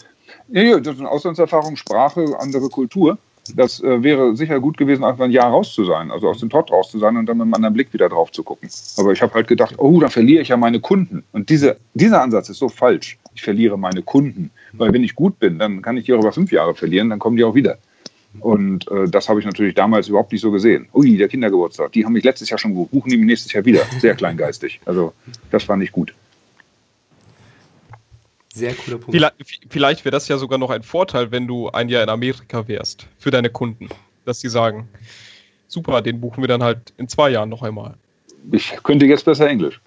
Ja, 0.49 0.63
ja, 0.63 0.81
das 0.81 0.95
ist 0.95 1.01
eine 1.01 1.11
Auslandserfahrung, 1.11 1.77
Sprache, 1.77 2.25
andere 2.39 2.69
Kultur. 2.69 3.19
Das 3.57 3.83
äh, 3.83 4.03
wäre 4.03 4.37
sicher 4.37 4.61
gut 4.61 4.77
gewesen, 4.77 5.03
einfach 5.03 5.25
ein 5.25 5.31
Jahr 5.31 5.51
raus 5.51 5.73
zu 5.75 5.85
sein, 5.85 6.11
also 6.11 6.29
aus 6.29 6.39
dem 6.39 6.51
Trott 6.51 6.71
raus 6.71 6.91
zu 6.91 6.99
sein 6.99 7.17
und 7.17 7.27
dann 7.27 7.39
mit 7.39 7.45
einem 7.45 7.55
anderen 7.55 7.75
Blick 7.75 7.93
wieder 7.93 8.09
drauf 8.09 8.31
zu 8.31 8.43
gucken. 8.43 8.69
Aber 8.97 9.13
ich 9.13 9.23
habe 9.23 9.35
halt 9.35 9.49
gedacht, 9.49 9.75
oh, 9.79 9.99
da 9.99 10.09
verliere 10.09 10.43
ich 10.43 10.49
ja 10.49 10.57
meine 10.57 10.81
Kunden. 10.81 11.25
Und 11.33 11.49
diese, 11.49 11.79
dieser 11.95 12.23
Ansatz 12.23 12.49
ist 12.49 12.59
so 12.59 12.69
falsch. 12.69 13.19
Ich 13.35 13.43
verliere 13.43 13.79
meine 13.79 14.03
Kunden. 14.03 14.51
Weil 14.73 14.93
wenn 14.93 15.03
ich 15.03 15.15
gut 15.15 15.39
bin, 15.39 15.59
dann 15.59 15.83
kann 15.83 15.97
ich 15.97 16.05
die 16.05 16.13
auch 16.13 16.21
über 16.21 16.33
fünf 16.33 16.53
Jahre 16.53 16.75
verlieren, 16.75 17.11
dann 17.11 17.19
kommen 17.19 17.37
die 17.37 17.45
auch 17.45 17.55
wieder. 17.55 17.79
Und 18.39 18.89
äh, 18.91 19.09
das 19.09 19.29
habe 19.29 19.41
ich 19.41 19.47
natürlich 19.47 19.75
damals 19.75 20.09
überhaupt 20.09 20.31
nicht 20.31 20.41
so 20.41 20.51
gesehen. 20.51 20.89
Ui, 20.95 21.17
der 21.17 21.29
Kindergeburtstag, 21.29 21.93
die 21.93 22.05
haben 22.05 22.13
mich 22.13 22.23
letztes 22.23 22.49
Jahr 22.49 22.59
schon 22.59 22.71
gebucht, 22.71 22.93
buchen 22.93 23.11
die 23.11 23.17
mich 23.17 23.27
nächstes 23.27 23.53
Jahr 23.53 23.65
wieder. 23.65 23.83
Sehr 23.99 24.15
kleingeistig. 24.15 24.81
Also 24.85 25.13
das 25.51 25.65
fand 25.65 25.83
ich 25.83 25.91
gut. 25.91 26.15
Sehr 28.55 28.75
cooler 28.75 28.99
Punkt. 28.99 29.13
Vielleicht, 29.13 29.35
vielleicht 29.69 30.05
wäre 30.05 30.13
das 30.13 30.29
ja 30.29 30.39
sogar 30.39 30.59
noch 30.59 30.71
ein 30.71 30.83
Vorteil, 30.83 31.31
wenn 31.33 31.47
du 31.47 31.71
ein 31.71 31.89
Jahr 31.89 32.03
in 32.03 32.09
Amerika 32.09 32.69
wärst, 32.69 33.09
für 33.19 33.31
deine 33.31 33.51
Kunden. 33.51 33.89
Dass 34.25 34.41
sie 34.41 34.49
sagen, 34.49 34.89
super, 35.67 36.03
den 36.03 36.21
buchen 36.21 36.43
wir 36.43 36.49
dann 36.49 36.63
halt 36.63 36.93
in 36.99 37.09
zwei 37.09 37.31
Jahren 37.31 37.49
noch 37.49 37.63
einmal 37.63 37.97
ich 38.53 38.77
könnte 38.83 39.07
jetzt 39.07 39.25
besser 39.25 39.49
Englisch. 39.49 39.81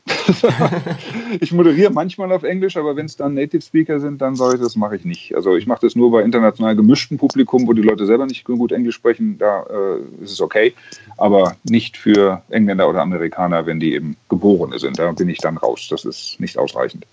ich 1.40 1.52
moderiere 1.52 1.92
manchmal 1.92 2.32
auf 2.32 2.44
Englisch, 2.44 2.78
aber 2.78 2.96
wenn 2.96 3.06
es 3.06 3.16
dann 3.16 3.34
Native 3.34 3.62
Speaker 3.62 4.00
sind, 4.00 4.22
dann 4.22 4.36
sage 4.36 4.56
ich, 4.56 4.62
das 4.62 4.76
mache 4.76 4.96
ich 4.96 5.06
nicht. 5.06 5.36
Also 5.36 5.56
ich 5.56 5.68
mache 5.68 5.82
das 5.82 5.96
nur 5.96 6.12
bei 6.12 6.22
international 6.22 6.76
gemischten 6.76 7.18
Publikum, 7.18 7.68
wo 7.68 7.74
die 7.74 7.82
Leute 7.82 8.06
selber 8.06 8.26
nicht 8.26 8.46
gut 8.46 8.72
Englisch 8.72 8.96
sprechen, 8.96 9.38
da 9.38 9.64
äh, 9.64 10.24
ist 10.24 10.32
es 10.32 10.42
okay. 10.42 10.74
Aber 11.18 11.56
nicht 11.64 11.98
für 11.98 12.42
Engländer 12.50 12.90
oder 12.90 13.02
Amerikaner, 13.02 13.66
wenn 13.66 13.80
die 13.80 13.94
eben 13.94 14.16
Geborene 14.30 14.80
sind. 14.80 15.00
Da 15.00 15.12
bin 15.12 15.30
ich 15.30 15.40
dann 15.40 15.58
raus. 15.58 15.88
Das 15.90 16.06
ist 16.06 16.40
nicht 16.40 16.58
ausreichend. 16.58 17.06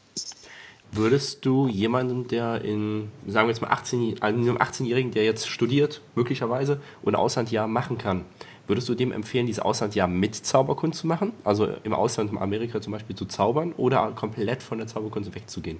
Würdest 0.92 1.46
du 1.46 1.68
jemanden, 1.68 2.26
der 2.26 2.64
in, 2.64 3.12
sagen 3.28 3.46
wir 3.46 3.52
jetzt 3.52 3.62
mal 3.62 3.68
18, 3.68 4.22
einem 4.22 4.56
18-Jährigen, 4.56 5.12
der 5.12 5.24
jetzt 5.24 5.48
studiert, 5.48 6.00
möglicherweise, 6.16 6.80
und 7.02 7.14
Auslandjahr 7.14 7.68
machen 7.68 7.96
kann, 7.96 8.24
Würdest 8.70 8.88
du 8.88 8.94
dem 8.94 9.10
empfehlen, 9.10 9.46
dieses 9.46 9.60
Auslandsjahr 9.60 10.06
mit 10.06 10.36
Zauberkunst 10.36 11.00
zu 11.00 11.08
machen? 11.08 11.32
Also 11.42 11.66
im 11.82 11.92
Ausland, 11.92 12.30
in 12.30 12.38
Amerika 12.38 12.80
zum 12.80 12.92
Beispiel 12.92 13.16
zu 13.16 13.24
zaubern 13.24 13.72
oder 13.76 14.12
komplett 14.14 14.62
von 14.62 14.78
der 14.78 14.86
Zauberkunst 14.86 15.34
wegzugehen? 15.34 15.78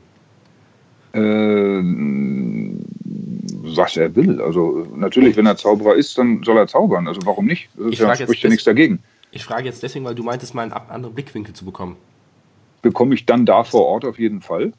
Ähm, 1.12 2.84
was 3.76 3.97
er 3.97 4.16
will. 4.16 4.43
Also 4.43 4.88
natürlich, 4.97 5.36
wenn 5.36 5.47
er 5.47 5.57
Zauberer 5.57 5.95
ist, 5.95 6.18
dann 6.18 6.43
soll 6.43 6.57
er 6.57 6.66
zaubern. 6.66 7.07
Also 7.07 7.20
warum 7.24 7.47
nicht? 7.47 7.68
Das 7.76 7.97
ja, 7.97 8.16
spricht 8.16 8.43
ja 8.43 8.51
nichts 8.51 8.64
dagegen. 8.64 8.99
Ich 9.30 9.45
frage 9.45 9.66
jetzt 9.66 9.84
deswegen, 9.84 10.05
weil 10.05 10.16
du 10.16 10.24
meintest, 10.24 10.57
mal 10.57 10.62
einen 10.62 10.72
anderen 10.72 11.14
Blickwinkel 11.14 11.55
zu 11.55 11.64
bekommen. 11.64 11.95
Bekomme 12.82 13.14
ich 13.14 13.24
dann 13.24 13.47
da 13.47 13.62
vor 13.62 13.86
Ort 13.86 14.05
auf 14.05 14.18
jeden 14.18 14.41
Fall. 14.41 14.72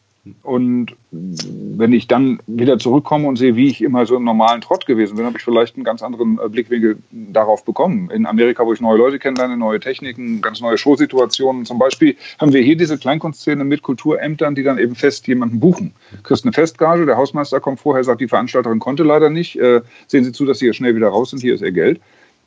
Und 0.43 0.95
wenn 1.09 1.93
ich 1.93 2.07
dann 2.07 2.39
wieder 2.45 2.77
zurückkomme 2.77 3.27
und 3.27 3.37
sehe, 3.37 3.55
wie 3.55 3.67
ich 3.67 3.81
immer 3.81 4.05
so 4.05 4.15
im 4.15 4.23
normalen 4.23 4.61
Trott 4.61 4.85
gewesen 4.85 5.17
bin, 5.17 5.25
habe 5.25 5.37
ich 5.37 5.43
vielleicht 5.43 5.75
einen 5.75 5.83
ganz 5.83 6.03
anderen 6.03 6.39
äh, 6.43 6.47
Blickwinkel 6.47 6.99
darauf 7.11 7.65
bekommen. 7.65 8.11
In 8.11 8.27
Amerika, 8.27 8.63
wo 8.63 8.71
ich 8.71 8.81
neue 8.81 8.99
Leute 8.99 9.17
kennenlerne, 9.17 9.57
neue 9.57 9.79
Techniken, 9.79 10.41
ganz 10.41 10.61
neue 10.61 10.77
Showsituationen. 10.77 11.65
Zum 11.65 11.79
Beispiel 11.79 12.15
haben 12.37 12.53
wir 12.53 12.61
hier 12.61 12.77
diese 12.77 12.99
Kleinkunstszene 12.99 13.63
mit 13.63 13.81
Kulturämtern, 13.81 14.53
die 14.53 14.61
dann 14.61 14.77
eben 14.77 14.93
fest 14.93 15.27
jemanden 15.27 15.59
buchen. 15.59 15.93
Du 16.11 16.21
kriegst 16.21 16.45
eine 16.45 16.53
Festgage, 16.53 17.07
der 17.07 17.17
Hausmeister 17.17 17.59
kommt 17.59 17.79
vorher, 17.79 18.03
sagt, 18.03 18.21
die 18.21 18.27
Veranstalterin 18.27 18.77
konnte 18.77 19.01
leider 19.01 19.31
nicht. 19.31 19.59
Äh, 19.59 19.81
sehen 20.05 20.23
Sie 20.23 20.31
zu, 20.31 20.45
dass 20.45 20.59
Sie 20.59 20.65
hier 20.65 20.73
schnell 20.73 20.95
wieder 20.95 21.09
raus 21.09 21.31
sind, 21.31 21.39
hier 21.39 21.55
ist 21.55 21.61
Ihr 21.61 21.71
Geld. 21.71 21.99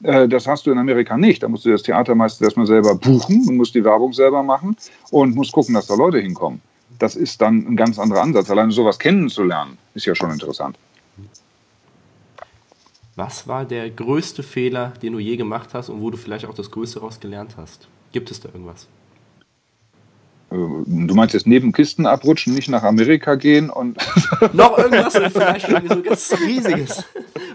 Äh, 0.05 0.29
das 0.29 0.47
hast 0.47 0.67
du 0.67 0.71
in 0.71 0.79
Amerika 0.79 1.17
nicht. 1.17 1.43
Da 1.43 1.49
musst 1.49 1.65
du 1.65 1.71
das 1.71 1.83
Theater 1.83 2.15
meistens 2.15 2.45
erstmal 2.45 2.67
selber 2.67 2.95
buchen 2.95 3.49
und 3.49 3.57
musst 3.57 3.75
die 3.75 3.85
Werbung 3.85 4.13
selber 4.13 4.45
machen 4.45 4.77
und 5.11 5.35
musst 5.35 5.51
gucken, 5.51 5.75
dass 5.75 5.89
da 5.89 5.95
Leute 5.95 6.21
hinkommen 6.21 6.61
das 6.99 7.17
ist 7.17 7.41
dann 7.41 7.67
ein 7.67 7.77
ganz 7.77 7.99
anderer 7.99 8.23
Ansatz. 8.23 8.51
Alleine 8.51 8.73
sowas 8.73 8.99
kennenzulernen, 8.99 9.79
ist 9.95 10.07
ja 10.07 10.15
schon 10.15 10.31
interessant. 10.31 10.79
Was 13.17 13.47
war 13.47 13.65
der 13.65 13.91
größte 13.91 14.43
Fehler, 14.43 14.93
den 15.03 15.13
du 15.13 15.19
je 15.21 15.37
gemacht 15.37 15.71
hast 15.73 15.89
und 15.89 16.01
wo 16.01 16.11
du 16.11 16.17
vielleicht 16.17 16.47
auch 16.47 16.55
das 16.55 16.71
Größte 16.71 16.99
daraus 16.99 17.21
gelernt 17.21 17.57
hast? 17.57 17.87
Gibt 18.11 18.31
es 18.31 18.41
da 18.41 18.49
irgendwas? 18.49 18.89
Äh, 20.51 20.57
du 20.57 21.15
meinst 21.15 21.35
jetzt 21.35 21.47
neben 21.47 21.73
Kisten 21.73 22.07
abrutschen, 22.07 22.55
nicht 22.55 22.69
nach 22.69 22.83
Amerika 22.83 23.37
gehen 23.37 23.71
und. 23.71 23.99
Noch 24.53 24.79
irgendwas, 24.79 25.15
vielleicht 25.33 25.69
so 25.69 26.03
ganz 26.03 26.35
Riesiges. 26.41 27.05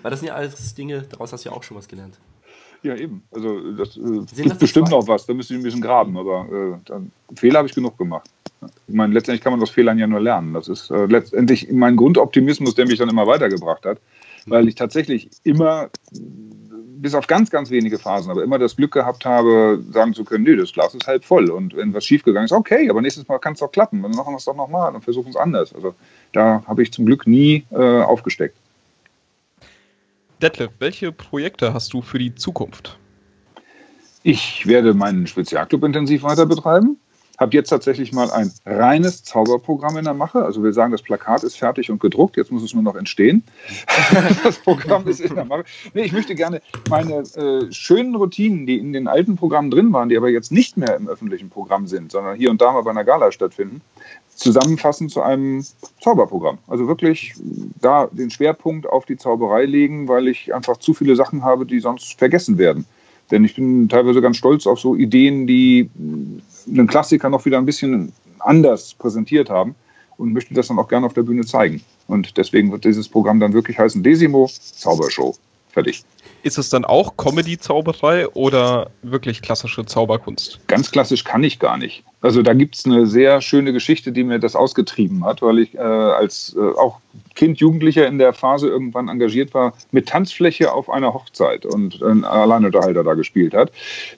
Weil 0.02 0.12
das 0.12 0.22
sind 0.22 0.30
ja 0.30 0.36
alles 0.36 0.74
Dinge, 0.76 1.02
daraus 1.10 1.34
hast 1.34 1.44
du 1.44 1.50
ja 1.50 1.56
auch 1.56 1.64
schon 1.64 1.76
was 1.76 1.88
gelernt. 1.88 2.18
Ja, 2.82 2.96
eben. 2.96 3.24
Also 3.32 3.72
das 3.74 3.98
äh, 3.98 4.44
gibt 4.44 4.60
bestimmt 4.60 4.90
noch 4.90 5.08
was, 5.08 5.26
da 5.26 5.34
müsste 5.34 5.54
ich 5.54 5.60
ein 5.60 5.64
bisschen 5.64 5.82
graben, 5.82 6.18
aber 6.18 6.78
äh, 6.90 7.36
Fehler 7.36 7.60
habe 7.60 7.68
ich 7.68 7.76
genug 7.76 7.98
gemacht. 7.98 8.30
Ich 8.88 8.96
meine, 8.96 9.14
letztendlich 9.14 9.42
kann 9.42 9.54
man 9.54 9.62
aus 9.62 9.70
Fehlern 9.70 10.00
ja 10.00 10.08
nur 10.08 10.20
lernen. 10.20 10.54
Das 10.54 10.68
ist 10.68 10.90
äh, 10.90 11.06
letztendlich 11.06 11.72
mein 11.72 11.96
Grundoptimismus, 11.96 12.76
der 12.76 12.88
mich 12.88 13.00
dann 13.00 13.10
immer 13.10 13.28
weitergebracht 13.28 13.86
hat, 13.86 14.00
weil 14.48 14.68
ich 14.68 14.76
tatsächlich 14.76 15.30
immer, 15.44 15.90
bis 16.12 17.16
auf 17.16 17.28
ganz, 17.28 17.50
ganz 17.50 17.70
wenige 17.70 18.00
Phasen, 18.00 18.32
aber 18.32 18.44
immer 18.44 18.60
das 18.60 18.76
Glück 18.76 18.92
gehabt 18.92 19.26
habe, 19.26 19.82
sagen 19.92 20.14
zu 20.14 20.24
können, 20.24 20.46
nee, 20.46 20.56
das 20.56 20.74
Glas 20.74 20.94
ist 20.94 21.08
halb 21.08 21.24
voll 21.24 21.50
und 21.50 21.76
wenn 21.76 21.94
was 21.94 22.06
schiefgegangen 22.06 22.46
ist, 22.46 22.52
okay, 22.52 22.90
aber 22.90 23.02
nächstes 23.02 23.28
Mal 23.28 23.40
kann 23.40 23.54
es 23.54 23.60
doch 23.60 23.72
klappen, 23.72 24.02
dann 24.02 24.12
machen 24.12 24.34
wir 24.34 24.38
es 24.38 24.46
doch 24.46 24.56
nochmal 24.56 24.94
und 24.94 25.04
versuchen 25.04 25.30
es 25.30 25.36
anders. 25.36 25.74
Also 25.74 25.96
da 26.34 26.64
habe 26.66 26.82
ich 26.84 26.92
zum 26.92 27.06
Glück 27.06 27.28
nie 27.28 27.66
äh, 27.72 28.02
aufgesteckt. 28.02 28.56
Detlef, 30.42 30.72
welche 30.80 31.12
Projekte 31.12 31.74
hast 31.74 31.92
du 31.92 32.02
für 32.02 32.18
die 32.18 32.34
Zukunft? 32.34 32.98
Ich 34.24 34.66
werde 34.68 34.94
meinen 34.94 35.28
Spezialclub 35.28 35.84
intensiv 35.84 36.24
weiter 36.24 36.46
betreiben 36.46 36.98
habe 37.40 37.56
jetzt 37.56 37.70
tatsächlich 37.70 38.12
mal 38.12 38.30
ein 38.32 38.52
reines 38.66 39.24
Zauberprogramm 39.24 39.98
in 39.98 40.04
der 40.04 40.14
Mache. 40.14 40.44
Also 40.44 40.62
wir 40.62 40.74
sagen, 40.74 40.92
das 40.92 41.02
Plakat 41.02 41.44
ist 41.44 41.56
fertig 41.56 41.90
und 41.90 42.02
gedruckt, 42.02 42.36
jetzt 42.36 42.52
muss 42.52 42.64
es 42.64 42.74
nur 42.74 42.84
noch 42.84 42.96
entstehen. 42.96 43.44
das 44.44 44.58
Programm 44.58 45.08
ist 45.08 45.22
in 45.22 45.36
der 45.36 45.46
Mache. 45.46 45.64
Nee, 45.94 46.04
ich 46.04 46.12
möchte 46.12 46.36
gerne 46.36 46.62
meine 46.90 47.20
äh, 47.20 47.72
schönen 47.72 48.16
Routinen, 48.16 48.66
die 48.66 48.78
in 48.78 48.92
den 48.92 49.08
alten 49.08 49.38
Programmen 49.38 49.72
drin 49.72 49.94
waren, 49.94 50.10
die 50.10 50.18
aber 50.18 50.30
jetzt 50.30 50.52
nicht 50.52 50.76
mehr 50.76 50.96
im 50.98 51.08
öffentlichen 51.08 51.50
Programm 51.50 51.88
sind, 51.88 52.12
sondern 52.12 52.36
hier 52.36 52.52
und 52.52 52.60
da 52.60 52.74
mal 52.74 52.84
bei 52.84 52.92
einer 52.92 53.06
Gala 53.06 53.32
stattfinden, 53.32 53.82
zusammenfassen 54.40 55.10
zu 55.10 55.22
einem 55.22 55.66
Zauberprogramm. 56.02 56.58
Also 56.68 56.88
wirklich 56.88 57.34
da 57.82 58.08
den 58.12 58.30
Schwerpunkt 58.30 58.88
auf 58.88 59.06
die 59.06 59.18
Zauberei 59.18 59.66
legen, 59.66 60.08
weil 60.08 60.28
ich 60.28 60.54
einfach 60.54 60.78
zu 60.78 60.94
viele 60.94 61.16
Sachen 61.16 61.44
habe, 61.44 61.66
die 61.66 61.80
sonst 61.80 62.18
vergessen 62.18 62.58
werden. 62.58 62.86
Denn 63.32 63.44
ich 63.44 63.56
bin 63.56 63.90
teilweise 63.90 64.22
ganz 64.22 64.38
stolz 64.38 64.66
auf 64.66 64.80
so 64.80 64.96
Ideen, 64.96 65.46
die 65.46 65.90
einen 66.68 66.88
Klassiker 66.88 67.30
noch 67.30 67.46
wieder 67.46 67.58
ein 67.58 67.66
bisschen 67.66 68.14
anders 68.40 68.94
präsentiert 68.94 69.50
haben 69.50 69.76
und 70.18 70.34
möchte 70.34 70.54
das 70.54 70.68
dann 70.68 70.80
auch 70.80 70.88
gerne 70.88 71.06
auf 71.06 71.14
der 71.14 71.24
Bühne 71.24 71.46
zeigen. 71.46 71.84
Und 72.08 72.38
deswegen 72.38 72.72
wird 72.72 72.86
dieses 72.86 73.08
Programm 73.08 73.40
dann 73.40 73.54
wirklich 73.54 73.78
heißen 73.78 74.02
Desimo 74.02 74.48
Zaubershow. 74.48 75.36
Fertig. 75.72 76.04
Ist 76.42 76.58
es 76.58 76.70
dann 76.70 76.86
auch 76.86 77.18
Comedy-Zauberei 77.18 78.28
oder 78.30 78.90
wirklich 79.04 79.42
klassische 79.42 79.86
Zauberkunst? 79.86 80.60
Ganz 80.68 80.90
klassisch 80.90 81.24
kann 81.24 81.44
ich 81.44 81.60
gar 81.60 81.78
nicht. 81.78 82.04
Also 82.22 82.42
da 82.42 82.54
gibt 82.54 82.76
es 82.76 82.86
eine 82.86 83.08
sehr 83.08 83.42
schöne 83.42 83.72
Geschichte, 83.72 84.12
die 84.12 84.24
mir 84.24 84.40
das 84.40 84.56
ausgetrieben 84.56 85.24
hat, 85.24 85.42
weil 85.42 85.60
ich 85.60 85.76
äh, 85.76 85.80
als 85.80 86.56
äh, 86.58 86.60
auch 86.60 87.00
Kind, 87.36 87.60
Jugendlicher 87.60 88.06
in 88.08 88.18
der 88.18 88.34
Phase 88.34 88.68
irgendwann 88.68 89.08
engagiert 89.08 89.54
war 89.54 89.74
mit 89.92 90.10
Tanzfläche 90.10 90.74
auf 90.74 90.90
einer 90.90 91.14
Hochzeit 91.14 91.66
und 91.66 92.02
ein 92.02 92.26
Alleinunterhalter 92.26 93.04
da 93.04 93.14
gespielt 93.14 93.54
hat. 93.54 93.72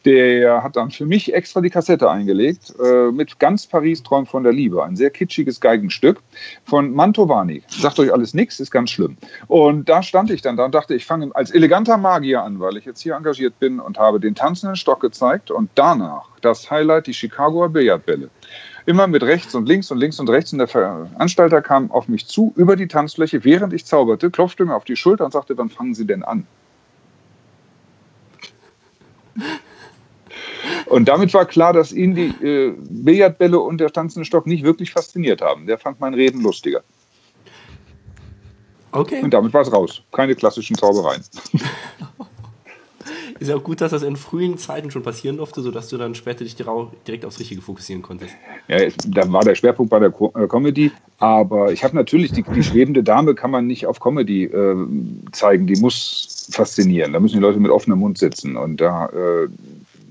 Der 0.06 0.64
hat 0.64 0.76
dann 0.76 0.89
für 0.89 1.06
mich 1.06 1.34
extra 1.34 1.62
die 1.62 1.70
Kassette 1.70 2.10
eingelegt 2.10 2.74
äh, 2.84 3.12
mit 3.12 3.38
Ganz 3.38 3.68
Paris 3.68 4.02
träumt 4.02 4.30
von 4.30 4.43
der 4.43 4.54
Liebe. 4.54 4.84
Ein 4.84 4.95
sehr 4.95 5.12
kitschiges 5.12 5.62
Geigenstück 5.62 6.22
von 6.66 6.91
Mantovani. 6.93 7.62
Sagt 7.68 7.99
euch 7.99 8.12
alles 8.12 8.34
nichts, 8.34 8.60
ist 8.60 8.72
ganz 8.72 8.89
schlimm. 8.89 9.18
Und 9.47 9.88
da 9.88 10.02
stand 10.02 10.32
ich 10.32 10.41
dann 10.41 10.58
da 10.58 10.66
und 10.66 10.74
dachte, 10.74 10.95
ich 10.95 11.06
fange 11.06 11.30
als 11.36 11.52
eleganter 11.52 11.97
Magier 11.97 12.41
an, 12.41 12.60
weil 12.60 12.78
ich 12.78 12.86
jetzt 12.86 13.02
hier 13.02 13.14
engagiert 13.14 13.60
bin 13.60 13.80
und 13.80 13.99
habe 13.99 14.20
den 14.20 14.34
tanzenden 14.34 14.76
Stock 14.76 15.02
gezeigt 15.02 15.52
und 15.52 15.70
danach 15.76 16.30
das 16.42 16.70
Highlight, 16.70 17.08
die 17.08 17.14
Chicagoer 17.14 17.70
Billardbälle 17.70 18.30
immer 18.86 19.08
mit 19.08 19.24
rechts 19.24 19.56
und 19.56 19.68
links 19.68 19.92
und 19.92 19.98
links 19.98 20.20
und 20.20 20.30
rechts. 20.30 20.52
Und 20.52 20.60
der 20.60 20.68
Veranstalter 20.68 21.62
kam 21.62 21.92
auf 21.92 22.08
mich 22.08 22.28
zu 22.28 22.54
über 22.56 22.76
die 22.76 22.88
Tanzfläche, 22.88 23.44
während 23.44 23.74
ich 23.74 23.86
zauberte, 23.86 24.32
klopfte 24.32 24.66
mir 24.66 24.76
auf 24.76 24.86
die 24.86 24.96
Schulter 24.96 25.26
und 25.26 25.32
sagte, 25.32 25.58
wann 25.58 25.70
fangen 25.70 25.94
Sie 25.94 26.06
denn 26.06 26.24
an? 26.24 26.48
Und 30.88 31.08
damit 31.08 31.34
war 31.34 31.46
klar, 31.46 31.74
dass 31.74 31.94
ihn 31.94 32.16
die 32.16 32.28
äh, 32.46 32.76
Billardbälle 32.78 33.60
und 33.60 33.80
der 33.80 33.92
tanzende 33.92 34.26
Stock 34.26 34.46
nicht 34.46 34.64
wirklich 34.64 34.92
fasziniert 34.92 35.42
haben. 35.42 35.66
Der 35.66 35.78
fand 35.78 36.00
mein 36.00 36.14
Reden 36.14 36.42
lustiger. 36.42 36.84
Okay. 38.92 39.22
Und 39.22 39.34
damit 39.34 39.54
war 39.54 39.62
es 39.62 39.72
raus. 39.72 40.04
Keine 40.12 40.36
klassischen 40.36 40.76
Zaubereien. 40.76 41.24
Ist 43.42 43.48
ja 43.48 43.56
auch 43.56 43.64
gut, 43.64 43.82
dass 43.82 43.89
das 43.89 44.04
in 44.04 44.18
frühen 44.18 44.60
Zeiten 44.60 44.92
schon 44.92 45.02
passieren 45.02 45.38
durfte, 45.38 45.64
sodass 45.64 45.89
du 45.89 45.98
dann 45.98 46.14
später 46.14 46.44
dich 46.44 46.56
direkt 46.56 47.26
aufs 47.26 47.39
Richtige 47.39 47.60
fokussieren 47.60 48.04
konntest. 48.04 48.36
Ja, 48.68 48.78
da 49.08 49.32
war 49.34 49.44
der 49.44 49.56
Schwerpunkt 49.56 49.89
bei 49.89 49.98
der 49.98 50.14
äh, 50.36 50.48
Comedy, 50.48 50.92
aber 51.18 51.72
ich 51.72 51.84
habe 51.84 51.96
natürlich, 51.96 52.32
die, 52.34 52.44
die, 52.44 52.62
schwebende 52.62 53.02
Dame 53.02 53.34
kann 53.34 53.50
man 53.50 53.66
nicht 53.66 53.88
auf 53.88 54.00
Comedy 54.00 54.44
äh, 54.44 54.76
zeigen, 55.32 55.66
die 55.66 55.76
muss 55.78 56.50
faszinieren. 56.52 57.14
Da 57.14 57.20
müssen 57.20 57.38
die 57.38 57.42
Leute 57.42 57.60
mit 57.60 57.72
offenem 57.72 57.98
Mund 57.98 58.20
sitzen 58.20 58.56
und 58.56 58.80
da 58.80 59.08
äh, 59.08 59.48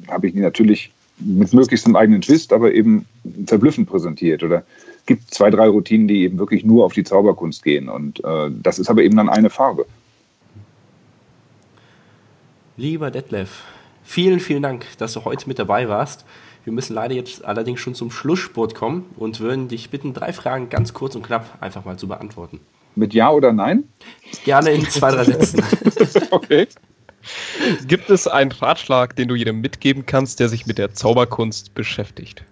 habe 0.08 0.26
ich 0.26 0.32
die 0.32 0.40
natürlich 0.40 0.90
mit 1.20 1.52
möglichst 1.52 1.86
einem 1.86 1.94
eigenen 1.94 2.22
Twist, 2.22 2.52
aber 2.52 2.74
eben 2.74 3.06
verblüffend 3.46 3.88
präsentiert 3.88 4.42
oder 4.42 4.64
gibt 5.06 5.32
zwei, 5.32 5.50
drei 5.50 5.68
Routinen, 5.68 6.08
die 6.08 6.24
eben 6.24 6.40
wirklich 6.40 6.64
nur 6.64 6.84
auf 6.84 6.94
die 6.94 7.04
Zauberkunst 7.04 7.62
gehen 7.62 7.88
und 7.88 8.24
äh, 8.24 8.50
das 8.60 8.80
ist 8.80 8.90
aber 8.90 9.04
eben 9.04 9.16
dann 9.16 9.28
eine 9.28 9.50
Farbe. 9.50 9.86
Lieber 12.80 13.10
Detlef, 13.10 13.64
vielen, 14.02 14.40
vielen 14.40 14.62
Dank, 14.62 14.86
dass 14.96 15.12
du 15.12 15.26
heute 15.26 15.46
mit 15.46 15.58
dabei 15.58 15.90
warst. 15.90 16.24
Wir 16.64 16.72
müssen 16.72 16.94
leider 16.94 17.14
jetzt 17.14 17.44
allerdings 17.44 17.78
schon 17.78 17.94
zum 17.94 18.10
Schlusssport 18.10 18.74
kommen 18.74 19.04
und 19.18 19.38
würden 19.38 19.68
dich 19.68 19.90
bitten, 19.90 20.14
drei 20.14 20.32
Fragen 20.32 20.70
ganz 20.70 20.94
kurz 20.94 21.14
und 21.14 21.22
knapp 21.22 21.58
einfach 21.60 21.84
mal 21.84 21.98
zu 21.98 22.08
beantworten. 22.08 22.58
Mit 22.94 23.12
Ja 23.12 23.32
oder 23.32 23.52
Nein? 23.52 23.84
Gerne 24.46 24.70
in 24.70 24.88
zwei, 24.88 25.10
drei 25.10 25.24
Sätzen. 25.24 25.62
okay. 26.30 26.68
Gibt 27.86 28.08
es 28.08 28.26
einen 28.26 28.50
Ratschlag, 28.50 29.14
den 29.14 29.28
du 29.28 29.34
jedem 29.34 29.60
mitgeben 29.60 30.06
kannst, 30.06 30.40
der 30.40 30.48
sich 30.48 30.66
mit 30.66 30.78
der 30.78 30.94
Zauberkunst 30.94 31.74
beschäftigt? 31.74 32.44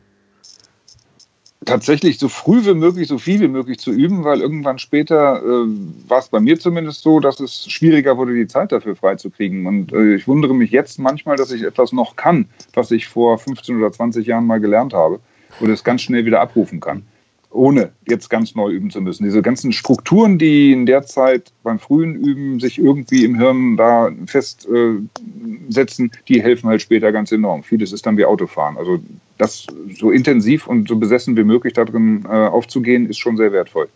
Tatsächlich 1.69 2.19
so 2.19 2.29
früh 2.29 2.65
wie 2.65 2.75
möglich, 2.75 3.09
so 3.09 3.19
viel 3.19 3.41
wie 3.41 3.49
möglich 3.49 3.79
zu 3.79 3.93
üben, 3.93 4.25
weil 4.25 4.41
irgendwann 4.41 4.79
später 4.79 5.43
äh, 5.43 5.67
war 6.09 6.19
es 6.19 6.29
bei 6.29 6.41
mir 6.41 6.59
zumindest 6.59 7.03
so, 7.03 7.21
dass 7.21 7.41
es 7.41 7.71
schwieriger 7.71 8.17
wurde, 8.17 8.35
die 8.35 8.47
Zeit 8.47 8.73
dafür 8.73 8.97
freizukriegen. 8.97 9.67
Und 9.67 9.93
äh, 9.93 10.15
ich 10.15 10.27
wundere 10.27 10.55
mich 10.55 10.71
jetzt 10.71 10.99
manchmal, 10.99 11.37
dass 11.37 11.53
ich 11.53 11.63
etwas 11.63 11.93
noch 11.93 12.17
kann, 12.17 12.49
was 12.73 12.91
ich 12.91 13.07
vor 13.07 13.39
15 13.39 13.77
oder 13.77 13.93
20 13.93 14.27
Jahren 14.27 14.47
mal 14.47 14.61
gelernt 14.61 14.95
habe 14.95 15.21
und 15.61 15.71
es 15.71 15.85
ganz 15.85 16.03
schnell 16.03 16.25
wieder 16.25 16.41
abrufen 16.41 16.81
kann 16.81 17.05
ohne 17.51 17.93
jetzt 18.07 18.29
ganz 18.29 18.55
neu 18.55 18.71
üben 18.71 18.91
zu 18.91 19.01
müssen. 19.01 19.25
Diese 19.25 19.43
ganzen 19.43 19.73
Strukturen, 19.73 20.39
die 20.39 20.73
in 20.73 20.87
der 20.87 21.05
Zeit 21.05 21.53
beim 21.63 21.79
frühen 21.79 22.15
Üben 22.15 22.61
sich 22.61 22.79
irgendwie 22.79 23.25
im 23.25 23.39
Hirn 23.39 23.77
da 23.77 24.11
festsetzen, 24.27 26.07
äh, 26.07 26.19
die 26.29 26.43
helfen 26.43 26.69
halt 26.69 26.83
später 26.83 27.11
ganz 27.11 27.33
enorm. 27.33 27.63
Vieles 27.63 27.93
ist 27.93 28.05
dann 28.07 28.17
wie 28.17 28.25
Autofahren. 28.25 28.77
Also 28.77 29.01
das 29.39 29.67
so 29.99 30.11
intensiv 30.11 30.67
und 30.67 30.89
so 30.89 30.97
besessen 30.97 31.37
wie 31.37 31.45
möglich 31.45 31.73
darin 31.73 32.25
äh, 32.25 32.29
aufzugehen, 32.29 33.09
ist 33.09 33.19
schon 33.19 33.37
sehr 33.37 33.53
wertvoll. 33.53 33.89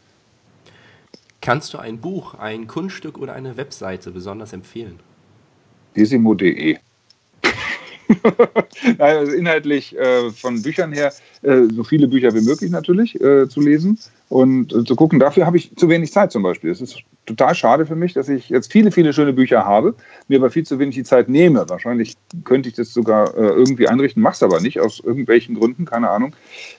Kannst 1.41 1.75
du 1.75 1.79
ein 1.79 1.99
Buch, 1.99 2.35
ein 2.35 2.69
Kunststück 2.69 3.19
oder 3.19 3.35
eine 3.35 3.57
Webseite 3.57 4.13
besonders 4.13 4.53
empfehlen? 4.53 5.01
Desimo.de 5.97 6.79
also 8.99 9.33
inhaltlich 9.33 9.97
äh, 9.97 10.31
von 10.31 10.63
Büchern 10.63 10.93
her 10.93 11.13
äh, 11.43 11.65
so 11.75 11.85
viele 11.85 12.09
Bücher 12.09 12.35
wie 12.35 12.41
möglich 12.41 12.71
natürlich 12.71 13.21
äh, 13.21 13.49
zu 13.49 13.61
lesen 13.61 13.99
und 14.29 14.73
äh, 14.73 14.85
zu 14.85 14.97
gucken. 14.97 15.19
Dafür 15.19 15.47
habe 15.47 15.57
ich 15.57 15.75
zu 15.77 15.89
wenig 15.89 16.13
Zeit 16.13 16.33
zum 16.33 16.43
Beispiel. 16.43 16.71
Es 16.71 16.81
ist 16.81 17.03
total 17.27 17.55
schade 17.55 17.87
für 17.87 17.97
mich, 17.97 18.13
dass 18.13 18.29
ich 18.29 18.49
jetzt 18.49 18.73
viele, 18.73 18.91
viele 18.93 19.13
schöne 19.13 19.33
Bücher 19.33 19.65
habe, 19.65 19.95
mir 20.29 20.39
aber 20.39 20.51
viel 20.51 20.65
zu 20.65 20.79
wenig 20.79 20.95
die 20.95 21.05
Zeit 21.05 21.29
nehme. 21.29 21.69
Wahrscheinlich 21.69 22.15
könnte 22.45 22.69
ich 22.69 22.75
das 22.75 22.93
sogar 22.93 23.37
äh, 23.37 23.49
irgendwie 23.49 23.89
einrichten, 23.89 24.23
mache 24.23 24.35
es 24.35 24.43
aber 24.43 24.61
nicht, 24.61 24.81
aus 24.81 25.01
irgendwelchen 25.01 25.55
Gründen, 25.55 25.85
keine 25.85 26.11
Ahnung. 26.11 26.35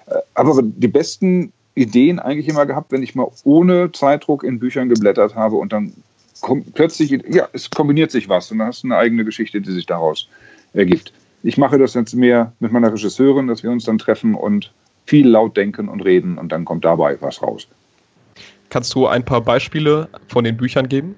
Äh, 0.07 0.15
aber 0.33 0.61
die 0.63 0.87
besten 0.87 1.53
Ideen 1.75 2.19
eigentlich 2.19 2.47
immer 2.47 2.65
gehabt, 2.65 2.91
wenn 2.91 3.03
ich 3.03 3.15
mal 3.15 3.29
ohne 3.43 3.91
Zeitdruck 3.91 4.43
in 4.43 4.59
Büchern 4.59 4.89
geblättert 4.89 5.35
habe 5.35 5.55
und 5.55 5.73
dann 5.73 5.93
kommt 6.41 6.73
plötzlich, 6.73 7.11
ja, 7.29 7.47
es 7.53 7.69
kombiniert 7.69 8.11
sich 8.11 8.29
was 8.29 8.51
und 8.51 8.59
dann 8.59 8.67
hast 8.67 8.83
du 8.83 8.87
eine 8.87 8.97
eigene 8.97 9.25
Geschichte, 9.25 9.61
die 9.61 9.71
sich 9.71 9.85
daraus 9.85 10.27
ergibt. 10.73 11.13
Ich 11.43 11.57
mache 11.57 11.77
das 11.77 11.93
jetzt 11.93 12.15
mehr 12.15 12.53
mit 12.59 12.71
meiner 12.71 12.91
Regisseurin, 12.91 13.47
dass 13.47 13.63
wir 13.63 13.71
uns 13.71 13.85
dann 13.85 13.97
treffen 13.97 14.35
und 14.35 14.71
viel 15.05 15.27
laut 15.27 15.57
denken 15.57 15.89
und 15.89 16.01
reden 16.01 16.37
und 16.37 16.51
dann 16.51 16.65
kommt 16.65 16.85
dabei 16.85 17.17
was 17.21 17.41
raus. 17.41 17.67
Kannst 18.69 18.95
du 18.95 19.07
ein 19.07 19.23
paar 19.23 19.41
Beispiele 19.41 20.09
von 20.27 20.43
den 20.43 20.57
Büchern 20.57 20.87
geben? 20.87 21.15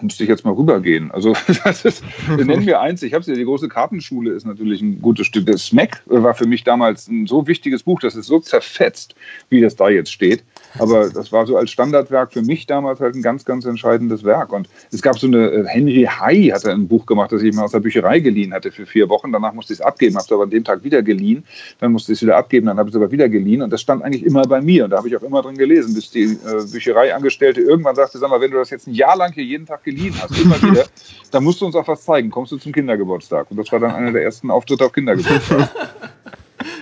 Müsste 0.00 0.22
ich 0.22 0.28
jetzt 0.28 0.44
mal 0.44 0.54
rübergehen. 0.54 1.10
Also 1.10 1.34
das 1.64 1.84
ist, 1.84 2.04
nennen 2.28 2.66
wir 2.66 2.80
eins, 2.80 3.02
ich 3.02 3.12
habe 3.12 3.22
es 3.22 3.26
ja, 3.26 3.34
die 3.34 3.44
große 3.44 3.68
Kartenschule 3.68 4.32
ist 4.32 4.46
natürlich 4.46 4.82
ein 4.82 5.00
gutes 5.02 5.26
Stück. 5.26 5.46
Das 5.46 5.66
Smack 5.66 6.02
war 6.06 6.34
für 6.34 6.46
mich 6.46 6.64
damals 6.64 7.08
ein 7.08 7.26
so 7.26 7.46
wichtiges 7.46 7.82
Buch, 7.82 8.00
das 8.00 8.16
ist 8.16 8.26
so 8.26 8.40
zerfetzt, 8.40 9.14
wie 9.48 9.60
das 9.60 9.76
da 9.76 9.88
jetzt 9.88 10.12
steht. 10.12 10.44
Aber 10.78 11.10
das 11.10 11.32
war 11.32 11.46
so 11.46 11.56
als 11.56 11.70
Standardwerk 11.70 12.32
für 12.32 12.42
mich 12.42 12.66
damals 12.66 13.00
halt 13.00 13.14
ein 13.14 13.22
ganz, 13.22 13.44
ganz 13.44 13.64
entscheidendes 13.64 14.24
Werk. 14.24 14.52
Und 14.52 14.68
es 14.90 15.02
gab 15.02 15.18
so 15.18 15.26
eine, 15.26 15.50
äh, 15.50 15.64
Henry 15.66 16.08
Hay 16.08 16.48
hatte 16.48 16.70
ein 16.70 16.88
Buch 16.88 17.06
gemacht, 17.06 17.32
das 17.32 17.42
ich 17.42 17.54
mal 17.54 17.64
aus 17.64 17.72
der 17.72 17.80
Bücherei 17.80 18.20
geliehen 18.20 18.54
hatte 18.54 18.72
für 18.72 18.86
vier 18.86 19.08
Wochen. 19.08 19.32
Danach 19.32 19.52
musste 19.52 19.72
ich 19.72 19.80
es 19.80 19.84
abgeben, 19.84 20.16
habe 20.16 20.24
es 20.24 20.32
aber 20.32 20.44
an 20.44 20.50
dem 20.50 20.64
Tag 20.64 20.84
wieder 20.84 21.02
geliehen. 21.02 21.44
Dann 21.78 21.92
musste 21.92 22.12
ich 22.12 22.18
es 22.18 22.22
wieder 22.22 22.36
abgeben, 22.36 22.66
dann 22.66 22.78
habe 22.78 22.88
ich 22.88 22.94
es 22.94 23.00
aber 23.00 23.10
wieder 23.10 23.28
geliehen. 23.28 23.62
Und 23.62 23.70
das 23.70 23.80
stand 23.80 24.02
eigentlich 24.02 24.24
immer 24.24 24.42
bei 24.42 24.60
mir. 24.60 24.84
Und 24.84 24.90
da 24.90 24.98
habe 24.98 25.08
ich 25.08 25.16
auch 25.16 25.22
immer 25.22 25.42
drin 25.42 25.56
gelesen, 25.56 25.94
bis 25.94 26.10
die 26.10 26.24
äh, 26.24 26.64
Büchereiangestellte 26.70 27.60
irgendwann 27.60 27.96
sagte, 27.96 28.18
sag 28.18 28.30
mal, 28.30 28.40
wenn 28.40 28.50
du 28.50 28.56
das 28.56 28.70
jetzt 28.70 28.86
ein 28.86 28.94
Jahr 28.94 29.16
lang 29.16 29.32
hier 29.32 29.44
jeden 29.44 29.66
Tag 29.66 29.81
geliehen 29.82 30.14
hast, 30.20 30.38
immer 30.38 30.60
wieder, 30.62 30.86
dann 31.30 31.44
musst 31.44 31.60
du 31.60 31.66
uns 31.66 31.74
auch 31.74 31.88
was 31.88 32.04
zeigen. 32.04 32.30
Kommst 32.30 32.52
du 32.52 32.58
zum 32.58 32.72
Kindergeburtstag? 32.72 33.50
Und 33.50 33.56
das 33.56 33.70
war 33.72 33.80
dann 33.80 33.92
einer 33.92 34.12
der 34.12 34.22
ersten 34.22 34.50
Auftritte 34.50 34.84
auf 34.84 34.92
Kindergeburtstag. 34.92 35.70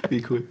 Wie 0.09 0.25
cool. 0.31 0.45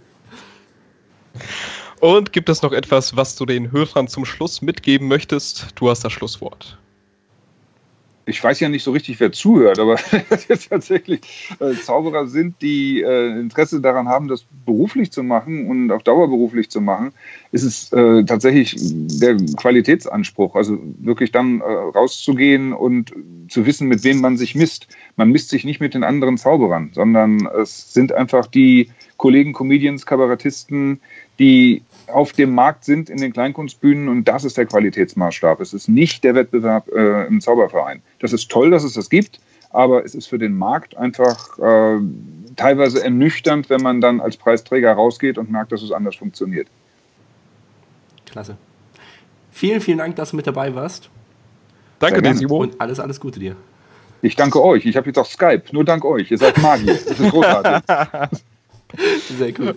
Und 2.00 2.32
gibt 2.32 2.48
es 2.48 2.62
noch 2.62 2.72
etwas, 2.72 3.14
was 3.16 3.36
du 3.36 3.44
den 3.44 3.72
Hörern 3.72 4.08
zum 4.08 4.24
Schluss 4.24 4.62
mitgeben 4.62 5.06
möchtest? 5.06 5.68
Du 5.74 5.90
hast 5.90 6.02
das 6.02 6.12
Schlusswort. 6.12 6.78
Ich 8.30 8.42
weiß 8.42 8.60
ja 8.60 8.68
nicht 8.68 8.82
so 8.82 8.92
richtig, 8.92 9.20
wer 9.20 9.32
zuhört, 9.32 9.78
aber 9.78 9.96
tatsächlich 10.70 11.20
äh, 11.58 11.74
Zauberer 11.74 12.26
sind, 12.26 12.62
die 12.62 13.02
äh, 13.02 13.38
Interesse 13.38 13.80
daran 13.80 14.08
haben, 14.08 14.28
das 14.28 14.44
beruflich 14.64 15.10
zu 15.10 15.22
machen 15.22 15.66
und 15.68 15.90
auf 15.90 16.02
Dauer 16.02 16.28
beruflich 16.28 16.70
zu 16.70 16.80
machen, 16.80 17.12
ist 17.52 17.64
es 17.64 17.92
äh, 17.92 18.24
tatsächlich 18.24 18.76
der 18.78 19.36
Qualitätsanspruch. 19.56 20.54
Also 20.54 20.78
wirklich 20.98 21.32
dann 21.32 21.60
äh, 21.60 21.64
rauszugehen 21.64 22.72
und 22.72 23.12
zu 23.48 23.66
wissen, 23.66 23.88
mit 23.88 24.04
wem 24.04 24.20
man 24.20 24.36
sich 24.36 24.54
misst. 24.54 24.86
Man 25.16 25.30
misst 25.30 25.50
sich 25.50 25.64
nicht 25.64 25.80
mit 25.80 25.94
den 25.94 26.04
anderen 26.04 26.38
Zauberern, 26.38 26.90
sondern 26.94 27.46
es 27.46 27.92
sind 27.92 28.12
einfach 28.12 28.46
die 28.46 28.90
Kollegen, 29.16 29.52
Comedians, 29.52 30.06
Kabarettisten, 30.06 31.00
die 31.40 31.82
auf 32.06 32.32
dem 32.32 32.54
Markt 32.54 32.84
sind 32.84 33.08
in 33.08 33.18
den 33.18 33.32
Kleinkunstbühnen 33.32 34.08
und 34.08 34.24
das 34.24 34.44
ist 34.44 34.56
der 34.56 34.66
Qualitätsmaßstab. 34.66 35.60
Es 35.60 35.72
ist 35.72 35.88
nicht 35.88 36.22
der 36.22 36.34
Wettbewerb 36.34 36.88
äh, 36.88 37.26
im 37.26 37.40
Zauberverein. 37.40 38.02
Das 38.20 38.32
ist 38.32 38.50
toll, 38.50 38.70
dass 38.70 38.84
es 38.84 38.92
das 38.92 39.10
gibt, 39.10 39.40
aber 39.70 40.04
es 40.04 40.14
ist 40.14 40.26
für 40.26 40.38
den 40.38 40.56
Markt 40.56 40.96
einfach 40.96 41.58
äh, 41.58 41.98
teilweise 42.56 43.02
ernüchternd, 43.02 43.70
wenn 43.70 43.80
man 43.80 44.00
dann 44.00 44.20
als 44.20 44.36
Preisträger 44.36 44.92
rausgeht 44.92 45.38
und 45.38 45.50
merkt, 45.50 45.72
dass 45.72 45.82
es 45.82 45.92
anders 45.92 46.16
funktioniert. 46.16 46.68
Klasse. 48.26 48.56
Vielen, 49.50 49.80
vielen 49.80 49.98
Dank, 49.98 50.16
dass 50.16 50.30
du 50.30 50.36
mit 50.36 50.46
dabei 50.46 50.74
warst. 50.74 51.10
Danke 51.98 52.22
dir, 52.22 52.34
Simo. 52.34 52.58
Und 52.58 52.80
alles, 52.80 53.00
alles 53.00 53.20
Gute 53.20 53.40
dir. 53.40 53.56
Ich 54.22 54.36
danke 54.36 54.62
euch. 54.62 54.84
Ich 54.84 54.96
habe 54.96 55.06
jetzt 55.06 55.18
auch 55.18 55.26
Skype. 55.26 55.64
Nur 55.72 55.84
dank 55.84 56.04
euch. 56.04 56.30
Ihr 56.30 56.38
seid 56.38 56.58
Magier. 56.58 56.94
Das 56.94 57.18
ist 57.18 57.30
großartig. 57.30 57.82
Sehr 59.38 59.52
cool. 59.58 59.74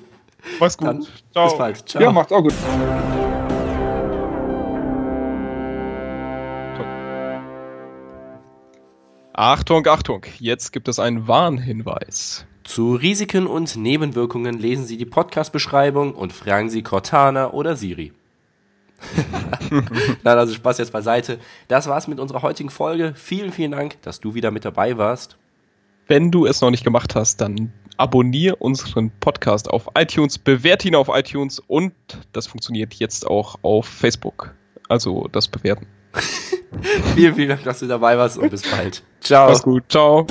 Mach's 0.59 0.77
gut. 0.77 0.87
Dann 0.87 1.07
Ciao. 1.31 1.47
Bis 1.47 1.57
bald. 1.57 1.89
Ciao. 1.89 2.03
Ja, 2.03 2.11
macht's 2.11 2.31
auch 2.31 2.41
gut. 2.41 2.53
Achtung, 9.35 9.87
Achtung, 9.87 10.25
jetzt 10.39 10.71
gibt 10.71 10.87
es 10.87 10.99
einen 10.99 11.27
Warnhinweis. 11.27 12.45
Zu 12.63 12.93
Risiken 12.93 13.47
und 13.47 13.75
Nebenwirkungen 13.75 14.59
lesen 14.59 14.85
Sie 14.85 14.95
die 14.95 15.07
Podcast-Beschreibung 15.07 16.13
und 16.13 16.31
fragen 16.31 16.69
Sie 16.69 16.83
Cortana 16.83 17.51
oder 17.51 17.75
Siri. 17.75 18.13
Nein, 20.23 20.37
also 20.37 20.53
Spaß 20.53 20.77
jetzt 20.77 20.93
beiseite. 20.93 21.39
Das 21.67 21.87
war's 21.87 22.07
mit 22.07 22.19
unserer 22.19 22.41
heutigen 22.41 22.69
Folge. 22.69 23.13
Vielen, 23.15 23.51
vielen 23.51 23.71
Dank, 23.71 24.01
dass 24.03 24.19
du 24.19 24.35
wieder 24.35 24.51
mit 24.51 24.65
dabei 24.65 24.97
warst. 24.97 25.37
Wenn 26.07 26.31
du 26.31 26.45
es 26.45 26.61
noch 26.61 26.69
nicht 26.69 26.83
gemacht 26.83 27.15
hast, 27.15 27.41
dann 27.41 27.73
abonniere 27.97 28.55
unseren 28.57 29.11
Podcast 29.19 29.69
auf 29.69 29.89
iTunes, 29.95 30.37
bewerte 30.37 30.87
ihn 30.87 30.95
auf 30.95 31.09
iTunes 31.11 31.59
und 31.59 31.93
das 32.31 32.47
funktioniert 32.47 32.93
jetzt 32.95 33.27
auch 33.27 33.55
auf 33.61 33.85
Facebook. 33.85 34.53
Also 34.89 35.27
das 35.31 35.47
Bewerten. 35.47 35.87
vielen, 37.15 37.35
vielen 37.35 37.49
Dank, 37.49 37.63
dass 37.63 37.79
du 37.79 37.87
dabei 37.87 38.17
warst 38.17 38.37
und 38.37 38.49
bis 38.49 38.69
bald. 38.69 39.03
Ciao. 39.21 39.49
Mach's 39.49 39.63
gut. 39.63 39.83
Ciao. 39.89 40.27